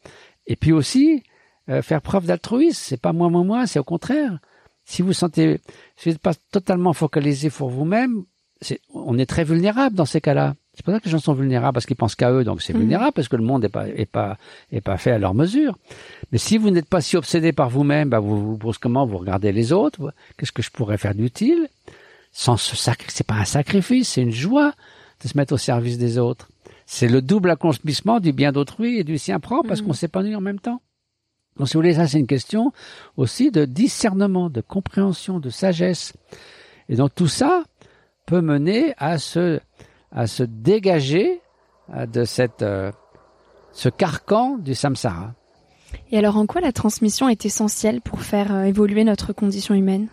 et 0.47 0.55
puis 0.55 0.73
aussi 0.73 1.25
euh, 1.69 1.83
faire 1.83 2.03
preuve 2.03 2.27
d'altruisme. 2.27 2.81
C'est 2.81 3.01
pas 3.01 3.13
moi, 3.13 3.29
moi, 3.29 3.43
moi, 3.43 3.67
c'est 3.67 3.81
au 3.81 3.85
contraire. 3.85 4.39
Si 4.85 5.03
vous 5.03 5.13
sentez, 5.13 5.61
si 5.97 6.09
vous 6.09 6.13
n'êtes 6.13 6.23
pas 6.23 6.35
totalement 6.53 6.93
focalisé 6.93 7.51
pour 7.51 7.69
vous-même, 7.69 8.25
on 8.93 9.19
est 9.19 9.27
très 9.27 9.43
vulnérable 9.43 9.97
dans 9.97 10.05
ces 10.05 10.21
cas-là. 10.21 10.55
C'est 10.75 10.85
pour 10.85 10.93
ça 10.93 11.01
que 11.01 11.05
les 11.05 11.11
gens 11.11 11.21
sont 11.21 11.35
vulnérables 11.35 11.75
parce 11.75 11.87
qu'ils 11.87 11.97
pensent 11.97 12.17
qu'à 12.17 12.33
eux, 12.33 12.43
donc 12.43 12.61
c'est 12.61 12.73
mhm. 12.73 12.81
vulnérable 12.81 13.13
parce 13.13 13.29
que 13.29 13.37
le 13.37 13.45
monde 13.45 13.63
n'est 13.63 13.69
pas 13.69 13.89
est 13.89 14.11
pas 14.11 14.37
est 14.73 14.81
pas 14.81 14.97
fait 14.97 15.13
à 15.13 15.19
leur 15.19 15.35
mesure. 15.35 15.79
Mais 16.33 16.39
si 16.39 16.59
vous 16.59 16.71
n'êtes 16.71 16.89
pas 16.89 17.01
si 17.01 17.17
obsédé 17.17 17.53
par 17.53 17.71
vous-même, 17.71 18.09
bah 18.09 18.19
vous, 18.19 18.57
vous 18.57 18.73
comment 18.81 19.07
vous 19.07 19.19
regardez 19.19 19.53
les 19.53 19.73
autres. 19.73 20.13
Qu'est-ce 20.37 20.53
que 20.53 20.63
je 20.63 20.71
pourrais 20.71 20.99
faire 20.99 21.15
d'utile? 21.15 21.69
Sans 22.33 22.57
ce 22.57 22.75
sacrifice, 22.75 23.15
c'est 23.15 23.27
pas 23.27 23.35
un 23.37 23.45
sacrifice, 23.45 24.09
c'est 24.09 24.23
une 24.23 24.33
joie 24.33 24.73
de 25.23 25.29
se 25.29 25.37
mettre 25.37 25.55
au 25.55 25.59
service 25.59 25.99
des 25.99 26.19
autres. 26.19 26.49
C'est 26.87 27.09
le 27.09 27.23
double 27.23 27.51
accomplissement 27.51 28.19
du 28.19 28.33
bien 28.33 28.51
d'autrui 28.51 28.99
et 28.99 29.05
du 29.05 29.17
sien 29.17 29.39
propre 29.39 29.69
parce 29.69 29.81
mhm. 29.81 29.87
qu'on 29.87 29.93
s'épanouit 29.93 30.35
en 30.35 30.41
même 30.41 30.59
temps. 30.59 30.81
Donc 31.57 31.69
si 31.69 31.75
vous 31.75 31.79
voulez, 31.81 31.95
ça 31.95 32.09
c'est 32.09 32.19
une 32.19 32.27
question 32.27 32.73
aussi 33.17 33.53
de 33.53 33.65
discernement, 33.65 34.51
de 34.51 34.61
compréhension, 34.61 35.39
de 35.39 35.51
sagesse. 35.51 36.15
Et 36.89 36.97
donc 36.97 37.15
tout 37.15 37.29
ça 37.29 37.63
peut 38.27 38.41
mener 38.41 38.95
à 38.99 39.19
se 39.19 39.61
à 40.15 40.27
se 40.27 40.43
dégager 40.43 41.41
euh, 41.95 42.07
de 42.07 42.25
cette, 42.25 42.63
euh, 42.63 42.93
ce 43.73 43.89
carcan 43.89 44.57
du 44.57 44.75
samsara. 44.75 45.35
Et 46.11 46.19
alors 46.19 46.37
en 46.37 46.47
quoi 46.47 46.61
la 46.61 46.73
transmission 46.73 47.29
est 47.29 47.45
essentielle 47.45 48.01
pour 48.01 48.23
faire 48.23 48.55
euh, 48.55 48.63
évoluer 48.65 49.05
notre 49.05 49.33
condition 49.33 49.75
humaine? 49.75 50.09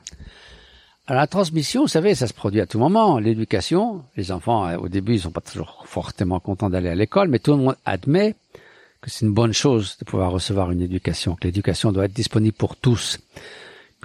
La 1.07 1.27
transmission, 1.27 1.81
vous 1.81 1.87
savez, 1.87 2.15
ça 2.15 2.27
se 2.27 2.33
produit 2.33 2.61
à 2.61 2.65
tout 2.65 2.79
moment. 2.79 3.19
L'éducation, 3.19 4.03
les 4.15 4.31
enfants, 4.31 4.73
au 4.75 4.87
début, 4.87 5.15
ils 5.15 5.21
sont 5.21 5.31
pas 5.31 5.41
toujours 5.41 5.83
fortement 5.85 6.39
contents 6.39 6.69
d'aller 6.69 6.89
à 6.89 6.95
l'école, 6.95 7.27
mais 7.27 7.39
tout 7.39 7.51
le 7.51 7.57
monde 7.57 7.75
admet 7.85 8.35
que 9.01 9.09
c'est 9.09 9.25
une 9.25 9.33
bonne 9.33 9.51
chose 9.51 9.97
de 9.99 10.05
pouvoir 10.05 10.31
recevoir 10.31 10.71
une 10.71 10.81
éducation, 10.81 11.35
que 11.35 11.45
l'éducation 11.47 11.91
doit 11.91 12.05
être 12.05 12.13
disponible 12.13 12.55
pour 12.55 12.75
tous, 12.75 13.19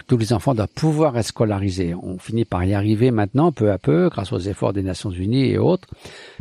tous 0.06 0.16
les 0.16 0.32
enfants 0.32 0.54
doivent 0.54 0.68
pouvoir 0.68 1.16
être 1.18 1.26
scolarisés. 1.26 1.94
On 1.94 2.18
finit 2.18 2.44
par 2.44 2.64
y 2.64 2.74
arriver 2.74 3.10
maintenant, 3.10 3.52
peu 3.52 3.70
à 3.70 3.78
peu, 3.78 4.08
grâce 4.08 4.32
aux 4.32 4.38
efforts 4.38 4.72
des 4.72 4.82
Nations 4.82 5.10
Unies 5.10 5.46
et 5.46 5.58
autres, 5.58 5.88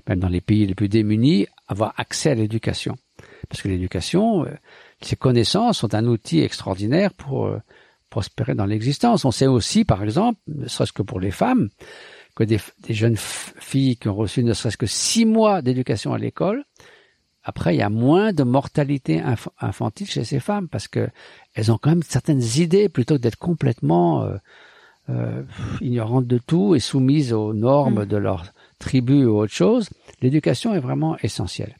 même 0.08 0.20
dans 0.20 0.30
les 0.30 0.42
pays 0.42 0.66
les 0.66 0.76
plus 0.76 0.90
démunis, 0.90 1.48
avoir 1.68 1.94
accès 1.98 2.32
à 2.32 2.36
l'éducation. 2.36 2.98
Parce 3.50 3.62
que 3.62 3.68
l'éducation, 3.68 4.46
euh, 4.46 4.50
ces 5.02 5.16
connaissances 5.16 5.80
sont 5.80 5.96
un 5.96 6.06
outil 6.06 6.42
extraordinaire 6.42 7.14
pour 7.14 7.48
euh, 7.48 7.60
prospérer 8.10 8.56
dans 8.56 8.66
l'existence. 8.66 9.26
On 9.26 9.32
sait 9.32 9.48
aussi, 9.48 9.86
par 9.86 10.04
exemple, 10.04 10.40
ne 10.48 10.68
serait-ce 10.68 10.94
que 10.94 11.02
pour 11.02 11.20
les 11.20 11.32
femmes, 11.32 11.70
que 12.36 12.44
des, 12.44 12.60
jeunes 12.90 13.18
filles 13.18 13.98
qui 13.98 14.10
ont 14.10 14.16
reçu 14.16 14.44
ne 14.44 14.54
serait-ce 14.54 14.78
que 14.78 14.86
six 14.86 15.26
mois 15.26 15.62
d'éducation 15.62 16.14
à 16.14 16.18
l'école, 16.18 16.66
après, 17.46 17.76
il 17.76 17.78
y 17.78 17.84
a 17.84 17.90
moins 17.90 18.34
de 18.34 18.44
mortalité 18.44 19.22
infantile 19.60 20.08
chez 20.08 20.24
ces 20.24 20.40
femmes 20.40 20.68
parce 20.68 20.88
que 20.88 21.08
elles 21.54 21.72
ont 21.72 21.78
quand 21.78 21.92
même 21.92 22.04
certaines 22.04 22.44
idées 22.58 22.90
plutôt 22.90 23.16
que 23.16 23.22
d'être 23.22 23.38
complètement 23.38 24.24
euh, 24.24 24.36
euh, 25.12 25.44
ignorantes 25.80 26.26
de 26.26 26.40
tout 26.40 26.74
et 26.74 26.80
soumises 26.80 27.32
aux 27.32 27.54
normes 27.54 28.02
mm. 28.02 28.06
de 28.08 28.18
leur 28.18 28.46
tribu 28.80 29.26
ou 29.26 29.38
autre 29.38 29.54
chose. 29.54 29.90
L'éducation 30.22 30.74
est 30.74 30.80
vraiment 30.80 31.18
essentielle. 31.20 31.78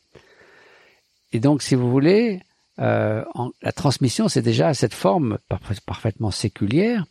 Et 1.34 1.40
donc, 1.40 1.64
si 1.64 1.74
vous 1.74 1.90
voulez, 1.90 2.42
euh, 2.80 3.24
la 3.64 3.72
transmission, 3.72 4.28
c'est 4.28 4.44
déjà 4.44 4.76
cette 4.76 4.94
forme 4.94 5.40
parfaitement 5.88 6.30
séculière 6.30 7.06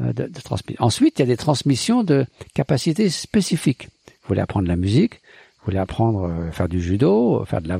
euh, 0.00 0.14
de, 0.14 0.26
de 0.26 0.40
transmission. 0.40 0.82
Ensuite, 0.82 1.18
il 1.18 1.22
y 1.22 1.24
a 1.24 1.26
des 1.26 1.36
transmissions 1.36 2.02
de 2.02 2.24
capacités 2.54 3.10
spécifiques. 3.10 3.88
Vous 4.06 4.28
voulez 4.28 4.40
apprendre 4.40 4.68
la 4.68 4.76
musique, 4.76 5.20
vous 5.60 5.66
voulez 5.66 5.78
apprendre 5.78 6.24
à 6.24 6.28
euh, 6.28 6.50
faire 6.52 6.68
du 6.68 6.80
judo, 6.80 7.44
faire 7.44 7.60
de 7.60 7.68
la, 7.68 7.78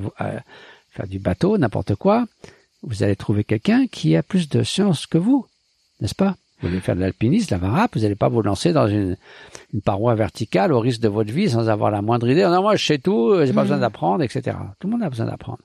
faire 0.90 1.06
du 1.06 1.18
bateau, 1.18 1.56
n'importe 1.56 1.94
quoi. 1.94 2.26
Vous 2.82 3.02
allez 3.02 3.16
trouver 3.16 3.44
quelqu'un 3.44 3.86
qui 3.86 4.16
a 4.16 4.22
plus 4.22 4.48
de 4.48 4.62
science 4.62 5.06
que 5.06 5.18
vous, 5.18 5.46
n'est-ce 6.00 6.14
pas? 6.14 6.36
Vous 6.60 6.68
voulez 6.68 6.80
faire 6.80 6.94
de 6.94 7.00
l'alpinisme, 7.00 7.54
la 7.54 7.58
varap, 7.58 7.94
vous 7.94 8.02
n'allez 8.02 8.16
pas 8.16 8.28
vous 8.28 8.42
lancer 8.42 8.74
dans 8.74 8.86
une, 8.86 9.16
une, 9.72 9.80
paroi 9.80 10.14
verticale 10.14 10.74
au 10.74 10.80
risque 10.80 11.00
de 11.00 11.08
votre 11.08 11.32
vie 11.32 11.48
sans 11.48 11.70
avoir 11.70 11.90
la 11.90 12.02
moindre 12.02 12.28
idée. 12.28 12.42
Non, 12.42 12.60
moi 12.60 12.76
je 12.76 12.84
sais 12.84 12.98
tout, 12.98 13.34
j'ai 13.44 13.52
pas 13.54 13.62
besoin 13.62 13.78
mmh. 13.78 13.80
d'apprendre, 13.80 14.22
etc. 14.22 14.56
Tout 14.78 14.86
le 14.86 14.92
monde 14.92 15.02
a 15.02 15.08
besoin 15.08 15.24
d'apprendre. 15.24 15.60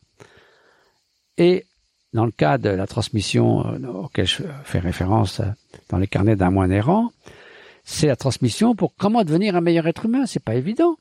Et 1.38 1.66
dans 2.14 2.24
le 2.24 2.32
cas 2.32 2.58
de 2.58 2.70
la 2.70 2.88
transmission 2.88 3.68
euh, 3.68 3.88
auquel 3.88 4.26
je 4.26 4.44
fais 4.64 4.80
référence 4.80 5.42
euh, 5.42 5.46
dans 5.90 5.98
les 5.98 6.08
carnets 6.08 6.38
d'un 6.38 6.50
moine 6.50 6.72
errant, 6.72 7.12
c'est 7.84 8.08
la 8.08 8.16
transmission 8.16 8.74
pour 8.74 8.96
comment 8.96 9.24
devenir 9.26 9.58
un 9.58 9.62
meilleur 9.62 9.86
être 9.88 10.06
humain. 10.06 10.26
C'est 10.26 10.44
pas 10.44 10.56
évident 10.56 10.96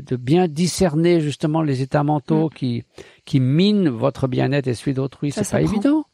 de, 0.00 0.16
bien 0.16 0.48
discerner 0.48 1.20
justement 1.20 1.62
les 1.62 1.82
états 1.82 2.02
mentaux 2.02 2.46
mm. 2.46 2.50
qui 2.50 2.84
qui 3.24 3.40
minent 3.40 3.88
votre 3.88 4.28
bien-être 4.28 4.68
et 4.68 4.74
celui 4.74 4.94
d'autrui. 4.94 5.32
C'est 5.32 5.48
pas 5.48 5.62
évident. 5.62 6.04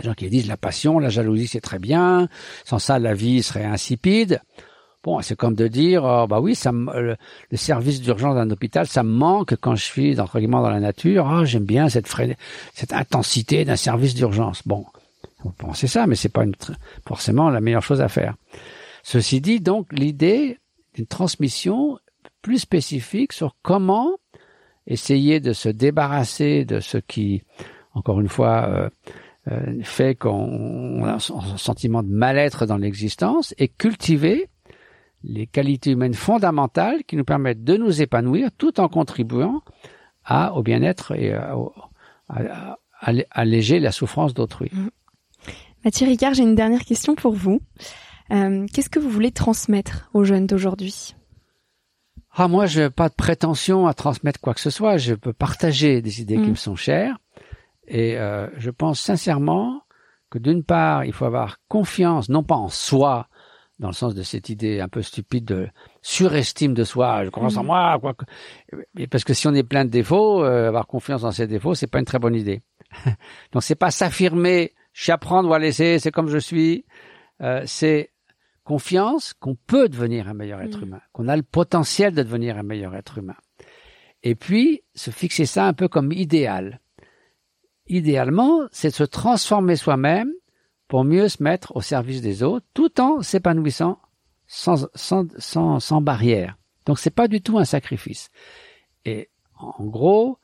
Les 0.00 0.06
gens 0.06 0.14
qui 0.14 0.28
disent 0.28 0.48
la 0.48 0.56
passion, 0.56 0.98
la 0.98 1.08
jalousie, 1.08 1.46
c'est 1.46 1.60
très 1.60 1.78
bien. 1.78 2.28
Sans 2.64 2.78
ça, 2.78 2.98
la 2.98 3.14
vie 3.14 3.42
serait 3.42 3.64
insipide. 3.64 4.40
Bon, 5.04 5.20
c'est 5.20 5.36
comme 5.36 5.54
de 5.54 5.68
dire, 5.68 6.02
oh, 6.04 6.26
bah 6.26 6.40
oui, 6.40 6.54
ça, 6.54 6.72
le, 6.72 7.16
service 7.52 8.00
d'urgence 8.00 8.34
d'un 8.34 8.50
hôpital, 8.50 8.86
ça 8.86 9.02
me 9.02 9.10
manque 9.10 9.54
quand 9.60 9.76
je 9.76 9.84
suis 9.84 10.18
entre 10.18 10.38
guillemets 10.38 10.56
dans 10.56 10.70
la 10.70 10.80
nature. 10.80 11.28
Ah, 11.28 11.44
j'aime 11.44 11.64
bien 11.64 11.88
cette 11.88 12.08
cette 12.72 12.92
intensité 12.92 13.64
d'un 13.64 13.76
service 13.76 14.14
d'urgence. 14.14 14.66
Bon, 14.66 14.86
vous 15.44 15.52
pensez 15.52 15.86
ça, 15.86 16.06
mais 16.06 16.16
c'est 16.16 16.30
pas 16.30 16.44
une, 16.44 16.54
forcément 17.06 17.50
la 17.50 17.60
meilleure 17.60 17.82
chose 17.82 18.00
à 18.00 18.08
faire. 18.08 18.34
Ceci 19.02 19.42
dit, 19.42 19.60
donc 19.60 19.92
l'idée 19.92 20.58
d'une 20.94 21.06
transmission 21.06 21.98
plus 22.44 22.58
spécifique 22.58 23.32
sur 23.32 23.56
comment 23.62 24.12
essayer 24.86 25.40
de 25.40 25.54
se 25.54 25.70
débarrasser 25.70 26.66
de 26.66 26.78
ce 26.78 26.98
qui, 26.98 27.42
encore 27.94 28.20
une 28.20 28.28
fois, 28.28 28.68
euh, 28.68 28.90
euh, 29.50 29.80
fait 29.82 30.14
qu'on 30.14 31.02
a 31.04 31.14
un 31.14 31.56
sentiment 31.56 32.02
de 32.02 32.10
mal-être 32.10 32.66
dans 32.66 32.76
l'existence 32.76 33.54
et 33.56 33.68
cultiver 33.68 34.50
les 35.22 35.46
qualités 35.46 35.92
humaines 35.92 36.12
fondamentales 36.12 37.02
qui 37.04 37.16
nous 37.16 37.24
permettent 37.24 37.64
de 37.64 37.78
nous 37.78 38.02
épanouir 38.02 38.50
tout 38.58 38.78
en 38.78 38.88
contribuant 38.88 39.62
au 40.54 40.62
bien-être 40.62 41.12
et 41.12 41.32
à, 41.32 42.78
alléger 43.30 43.80
la 43.80 43.90
souffrance 43.90 44.34
d'autrui. 44.34 44.70
Mmh. 44.70 44.88
Mathieu 45.82 46.06
Ricard, 46.06 46.34
j'ai 46.34 46.42
une 46.42 46.54
dernière 46.54 46.84
question 46.84 47.14
pour 47.14 47.32
vous. 47.32 47.60
Euh, 48.30 48.66
qu'est-ce 48.72 48.90
que 48.90 48.98
vous 48.98 49.10
voulez 49.10 49.32
transmettre 49.32 50.10
aux 50.12 50.24
jeunes 50.24 50.46
d'aujourd'hui? 50.46 51.14
Ah, 52.36 52.48
moi, 52.48 52.66
je 52.66 52.82
n'ai 52.82 52.90
pas 52.90 53.08
de 53.08 53.14
prétention 53.14 53.86
à 53.86 53.94
transmettre 53.94 54.40
quoi 54.40 54.54
que 54.54 54.60
ce 54.60 54.70
soit. 54.70 54.96
Je 54.96 55.14
peux 55.14 55.32
partager 55.32 56.02
des 56.02 56.20
idées 56.20 56.36
qui 56.36 56.48
mmh. 56.48 56.50
me 56.50 56.54
sont 56.54 56.76
chères. 56.76 57.16
Et 57.86 58.18
euh, 58.18 58.48
je 58.56 58.70
pense 58.70 59.00
sincèrement 59.00 59.82
que 60.30 60.38
d'une 60.38 60.64
part, 60.64 61.04
il 61.04 61.12
faut 61.12 61.26
avoir 61.26 61.58
confiance, 61.68 62.28
non 62.28 62.42
pas 62.42 62.56
en 62.56 62.68
soi, 62.68 63.28
dans 63.78 63.88
le 63.88 63.94
sens 63.94 64.14
de 64.14 64.22
cette 64.22 64.48
idée 64.48 64.80
un 64.80 64.88
peu 64.88 65.02
stupide 65.02 65.44
de 65.44 65.68
surestime 66.02 66.74
de 66.74 66.84
soi. 66.84 67.24
Je 67.24 67.30
commence 67.30 67.56
en 67.56 67.62
mm. 67.62 67.66
moi, 67.66 67.98
quoi. 68.00 68.14
Parce 69.10 69.24
que 69.24 69.34
si 69.34 69.46
on 69.46 69.54
est 69.54 69.62
plein 69.62 69.84
de 69.84 69.90
défauts, 69.90 70.44
euh, 70.44 70.68
avoir 70.68 70.86
confiance 70.86 71.22
dans 71.22 71.32
ses 71.32 71.46
défauts, 71.46 71.74
c'est 71.74 71.86
pas 71.86 71.98
une 71.98 72.04
très 72.04 72.18
bonne 72.18 72.34
idée. 72.34 72.62
Donc 73.52 73.62
c'est 73.62 73.74
pas 73.74 73.90
s'affirmer, 73.90 74.72
je 74.92 75.04
sais 75.04 75.12
apprendre 75.12 75.48
ou 75.48 75.54
à 75.54 75.58
laisser, 75.58 75.98
c'est 75.98 76.10
comme 76.10 76.28
je 76.28 76.38
suis. 76.38 76.84
Euh, 77.40 77.62
c'est 77.66 78.10
confiance 78.64 79.34
qu'on 79.34 79.54
peut 79.54 79.88
devenir 79.88 80.28
un 80.28 80.34
meilleur 80.34 80.60
être 80.60 80.80
mm. 80.80 80.82
humain, 80.84 81.00
qu'on 81.12 81.28
a 81.28 81.36
le 81.36 81.42
potentiel 81.42 82.14
de 82.14 82.22
devenir 82.22 82.58
un 82.58 82.62
meilleur 82.62 82.94
être 82.94 83.18
humain. 83.18 83.36
Et 84.22 84.34
puis 84.34 84.82
se 84.94 85.10
fixer 85.10 85.46
ça 85.46 85.66
un 85.66 85.74
peu 85.74 85.86
comme 85.88 86.12
idéal. 86.12 86.80
Idéalement, 87.86 88.62
c'est 88.72 88.88
de 88.88 88.94
se 88.94 89.04
transformer 89.04 89.76
soi-même 89.76 90.32
pour 90.88 91.04
mieux 91.04 91.28
se 91.28 91.42
mettre 91.42 91.76
au 91.76 91.82
service 91.82 92.22
des 92.22 92.42
autres, 92.42 92.66
tout 92.72 93.00
en 93.00 93.22
s'épanouissant 93.22 93.98
sans, 94.46 94.88
sans, 94.94 95.26
sans, 95.38 95.80
sans 95.80 96.00
barrière. 96.00 96.56
Donc 96.86 96.98
c'est 96.98 97.10
pas 97.10 97.28
du 97.28 97.42
tout 97.42 97.58
un 97.58 97.64
sacrifice. 97.64 98.30
Et 99.04 99.30
en 99.58 99.84
gros, 99.84 100.38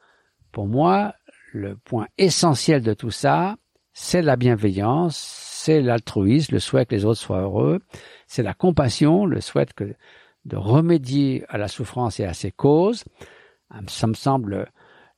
pour 0.53 0.67
moi, 0.67 1.15
le 1.53 1.77
point 1.77 2.07
essentiel 2.19 2.83
de 2.83 2.95
tout 2.95 3.11
ça, 3.11 3.57
c'est 3.93 4.23
la 4.23 4.37
bienveillance, 4.37 5.17
c'est 5.65 5.81
l'altruisme, 5.81 6.55
le 6.55 6.61
souhait 6.61 6.87
que 6.87 6.95
les 6.95 7.05
autres 7.05 7.21
soient 7.21 7.43
heureux, 7.43 7.81
c'est 8.27 8.43
la 8.43 8.55
compassion, 8.55 9.27
le 9.27 9.41
souhait 9.41 9.67
que 9.75 9.95
de 10.45 10.57
remédier 10.57 11.45
à 11.49 11.59
la 11.59 11.69
souffrance 11.69 12.19
et 12.21 12.25
à 12.25 12.35
ses 12.35 12.51
causes. 12.51 13.05
Ça 13.89 14.07
me 14.07 14.15
semble 14.15 14.71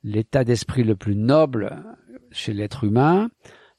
l'état 0.03 0.43
d'esprit 0.43 0.83
le 0.83 0.95
plus 0.95 1.15
noble 1.15 1.83
chez 2.31 2.53
l'être 2.53 2.83
humain 2.83 3.29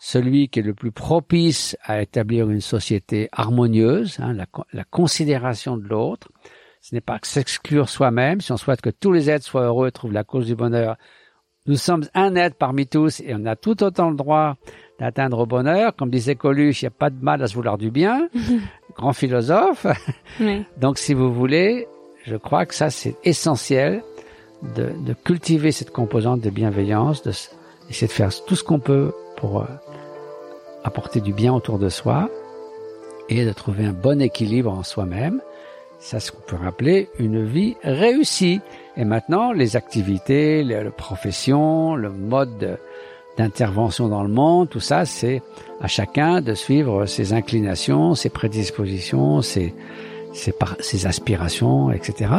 celui 0.04 0.48
qui 0.48 0.58
est 0.58 0.62
le 0.62 0.74
plus 0.74 0.92
propice 0.92 1.78
à 1.82 2.02
établir 2.02 2.50
une 2.50 2.60
société 2.60 3.30
harmonieuse, 3.32 4.18
hein, 4.20 4.34
la, 4.34 4.84
considération 4.84 5.78
de 5.78 5.88
l'autre. 5.88 6.28
Ce 6.82 6.94
n'est 6.94 7.00
pas 7.00 7.18
s'exclure 7.22 7.88
soi-même. 7.88 8.42
Si 8.42 8.52
on 8.52 8.58
souhaite 8.58 8.82
que 8.82 8.90
tous 8.90 9.12
les 9.12 9.30
êtres 9.30 9.46
soient 9.46 9.64
heureux 9.64 9.88
et 9.88 9.92
trouvent 9.92 10.12
la 10.12 10.22
cause 10.22 10.44
du 10.44 10.54
bonheur, 10.54 10.96
nous 11.66 11.76
sommes 11.76 12.04
un 12.12 12.36
être 12.36 12.58
parmi 12.58 12.86
tous 12.86 13.20
et 13.20 13.34
on 13.34 13.46
a 13.46 13.56
tout 13.56 13.82
autant 13.82 14.10
le 14.10 14.16
droit 14.16 14.56
d'atteindre 14.98 15.40
au 15.40 15.46
bonheur. 15.46 15.94
Comme 15.96 16.10
disait 16.10 16.34
Coluche, 16.34 16.82
il 16.82 16.84
n'y 16.84 16.88
a 16.88 16.98
pas 16.98 17.10
de 17.10 17.22
mal 17.22 17.42
à 17.42 17.46
se 17.46 17.54
vouloir 17.54 17.78
du 17.78 17.90
bien. 17.90 18.28
Grand 18.96 19.12
philosophe. 19.12 19.86
Donc 20.78 20.98
si 20.98 21.14
vous 21.14 21.32
voulez, 21.32 21.88
je 22.24 22.36
crois 22.36 22.66
que 22.66 22.74
ça 22.74 22.90
c'est 22.90 23.16
essentiel 23.24 24.02
de, 24.76 24.90
de, 25.04 25.12
cultiver 25.12 25.72
cette 25.72 25.90
composante 25.90 26.40
de 26.40 26.48
bienveillance, 26.48 27.22
de 27.22 27.32
essayer 27.90 28.06
de 28.06 28.12
faire 28.12 28.30
tout 28.46 28.56
ce 28.56 28.64
qu'on 28.64 28.78
peut 28.78 29.12
pour 29.36 29.60
euh, 29.60 29.66
apporter 30.84 31.20
du 31.20 31.32
bien 31.32 31.52
autour 31.52 31.78
de 31.78 31.88
soi 31.88 32.30
et 33.28 33.44
de 33.44 33.52
trouver 33.52 33.84
un 33.84 33.92
bon 33.92 34.20
équilibre 34.20 34.72
en 34.72 34.82
soi-même. 34.82 35.40
Ça, 35.98 36.20
ce 36.20 36.32
qu'on 36.32 36.42
peut 36.46 36.56
rappeler 36.56 37.08
une 37.18 37.44
vie 37.44 37.76
réussie. 37.82 38.60
Et 38.96 39.04
maintenant, 39.04 39.52
les 39.52 39.76
activités, 39.76 40.62
les, 40.62 40.90
professions, 40.90 41.94
le 41.94 42.10
mode 42.10 42.78
d'intervention 43.36 44.08
dans 44.08 44.22
le 44.22 44.28
monde, 44.28 44.68
tout 44.68 44.80
ça, 44.80 45.04
c'est 45.04 45.42
à 45.80 45.88
chacun 45.88 46.40
de 46.40 46.54
suivre 46.54 47.06
ses 47.06 47.32
inclinations, 47.32 48.14
ses 48.14 48.30
prédispositions, 48.30 49.42
ses, 49.42 49.74
ses, 50.32 50.54
ses 50.80 51.06
aspirations, 51.06 51.90
etc. 51.90 52.30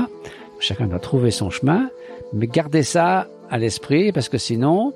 Chacun 0.59 0.87
doit 0.87 0.99
trouver 0.99 1.31
son 1.31 1.49
chemin, 1.49 1.89
mais 2.33 2.47
garder 2.47 2.83
ça 2.83 3.27
à 3.49 3.57
l'esprit 3.57 4.11
parce 4.11 4.29
que 4.29 4.37
sinon, 4.37 4.93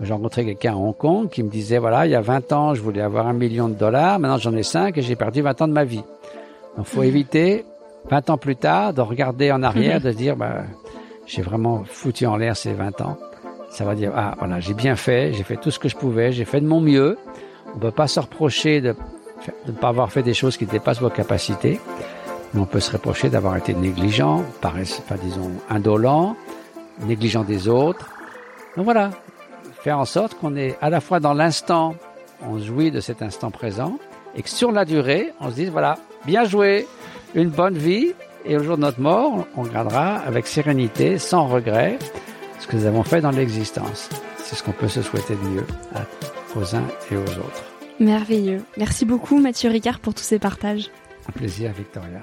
j'ai 0.00 0.12
rencontré 0.12 0.44
quelqu'un 0.44 0.74
à 0.74 0.76
Hong 0.76 0.96
Kong 0.96 1.28
qui 1.28 1.42
me 1.42 1.48
disait, 1.48 1.78
voilà, 1.78 2.06
il 2.06 2.12
y 2.12 2.14
a 2.14 2.20
20 2.20 2.52
ans, 2.52 2.74
je 2.74 2.82
voulais 2.82 3.00
avoir 3.00 3.26
un 3.26 3.32
million 3.32 3.68
de 3.68 3.74
dollars, 3.74 4.18
maintenant 4.18 4.38
j'en 4.38 4.54
ai 4.54 4.62
5 4.62 4.96
et 4.98 5.02
j'ai 5.02 5.16
perdu 5.16 5.42
20 5.42 5.62
ans 5.62 5.68
de 5.68 5.72
ma 5.72 5.84
vie. 5.84 6.02
Donc 6.76 6.86
faut 6.86 7.00
mhm. 7.00 7.08
éviter, 7.08 7.64
20 8.10 8.30
ans 8.30 8.38
plus 8.38 8.56
tard, 8.56 8.92
de 8.92 9.00
regarder 9.00 9.50
en 9.52 9.62
arrière, 9.62 9.98
mhm. 9.98 10.06
de 10.06 10.10
se 10.12 10.16
dire, 10.16 10.36
bah, 10.36 10.64
j'ai 11.26 11.42
vraiment 11.42 11.82
foutu 11.84 12.26
en 12.26 12.36
l'air 12.36 12.56
ces 12.56 12.72
20 12.72 13.00
ans. 13.00 13.16
Ça 13.70 13.84
va 13.84 13.94
dire, 13.94 14.12
ah 14.14 14.34
voilà, 14.38 14.60
j'ai 14.60 14.74
bien 14.74 14.96
fait, 14.96 15.32
j'ai 15.32 15.42
fait 15.42 15.56
tout 15.56 15.70
ce 15.70 15.78
que 15.78 15.88
je 15.88 15.96
pouvais, 15.96 16.32
j'ai 16.32 16.44
fait 16.44 16.60
de 16.60 16.66
mon 16.66 16.80
mieux. 16.80 17.18
On 17.72 17.76
ne 17.76 17.80
peut 17.80 17.90
pas 17.90 18.08
se 18.08 18.20
reprocher 18.20 18.80
de 18.80 18.94
ne 19.66 19.72
pas 19.72 19.88
avoir 19.88 20.10
fait 20.10 20.22
des 20.22 20.34
choses 20.34 20.56
qui 20.56 20.66
dépassent 20.66 21.00
vos 21.00 21.10
capacités. 21.10 21.80
Mais 22.54 22.60
on 22.60 22.66
peut 22.66 22.80
se 22.80 22.92
reprocher 22.92 23.28
d'avoir 23.28 23.56
été 23.56 23.74
négligent, 23.74 24.42
pas, 24.60 24.72
disons 25.22 25.50
indolent, 25.68 26.36
négligent 27.00 27.44
des 27.44 27.68
autres. 27.68 28.08
Donc 28.76 28.84
voilà, 28.84 29.10
faire 29.82 29.98
en 29.98 30.04
sorte 30.04 30.34
qu'on 30.34 30.56
est 30.56 30.78
à 30.80 30.88
la 30.88 31.00
fois 31.00 31.20
dans 31.20 31.34
l'instant, 31.34 31.96
on 32.48 32.58
jouit 32.58 32.90
de 32.90 33.00
cet 33.00 33.20
instant 33.20 33.50
présent, 33.50 33.98
et 34.36 34.42
que 34.42 34.48
sur 34.48 34.70
la 34.72 34.84
durée, 34.84 35.32
on 35.40 35.50
se 35.50 35.56
dise 35.56 35.70
voilà, 35.70 35.98
bien 36.24 36.44
joué, 36.44 36.86
une 37.34 37.50
bonne 37.50 37.76
vie, 37.76 38.14
et 38.44 38.56
au 38.56 38.62
jour 38.62 38.76
de 38.76 38.82
notre 38.82 39.00
mort, 39.00 39.46
on 39.56 39.62
regardera 39.62 40.16
avec 40.16 40.46
sérénité, 40.46 41.18
sans 41.18 41.46
regret, 41.46 41.98
ce 42.58 42.66
que 42.66 42.76
nous 42.76 42.86
avons 42.86 43.02
fait 43.02 43.20
dans 43.20 43.30
l'existence. 43.30 44.08
C'est 44.38 44.56
ce 44.56 44.62
qu'on 44.62 44.72
peut 44.72 44.88
se 44.88 45.02
souhaiter 45.02 45.34
de 45.34 45.48
mieux 45.48 45.66
aux 46.54 46.74
uns 46.74 46.86
et 47.10 47.16
aux 47.16 47.38
autres. 47.38 47.64
Merveilleux. 48.00 48.62
Merci 48.76 49.04
beaucoup 49.04 49.38
Mathieu 49.38 49.70
Ricard 49.70 50.00
pour 50.00 50.14
tous 50.14 50.22
ces 50.22 50.38
partages. 50.38 50.90
Un 51.28 51.32
plaisir 51.32 51.72
Victoria. 51.72 52.22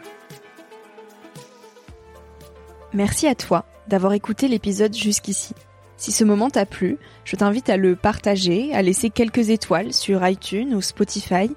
Merci 2.93 3.27
à 3.27 3.35
toi 3.35 3.65
d'avoir 3.87 4.13
écouté 4.13 4.47
l'épisode 4.47 4.95
jusqu'ici. 4.95 5.55
Si 5.97 6.11
ce 6.11 6.23
moment 6.23 6.49
t'a 6.49 6.65
plu, 6.65 6.97
je 7.23 7.35
t'invite 7.35 7.69
à 7.69 7.77
le 7.77 7.95
partager, 7.95 8.73
à 8.73 8.81
laisser 8.81 9.09
quelques 9.09 9.49
étoiles 9.49 9.93
sur 9.93 10.25
iTunes 10.27 10.73
ou 10.73 10.81
Spotify, 10.81 11.49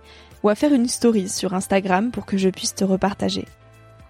ou 0.42 0.48
à 0.48 0.54
faire 0.54 0.72
une 0.72 0.88
story 0.88 1.28
sur 1.28 1.54
Instagram 1.54 2.10
pour 2.10 2.26
que 2.26 2.38
je 2.38 2.48
puisse 2.48 2.74
te 2.74 2.84
repartager. 2.84 3.44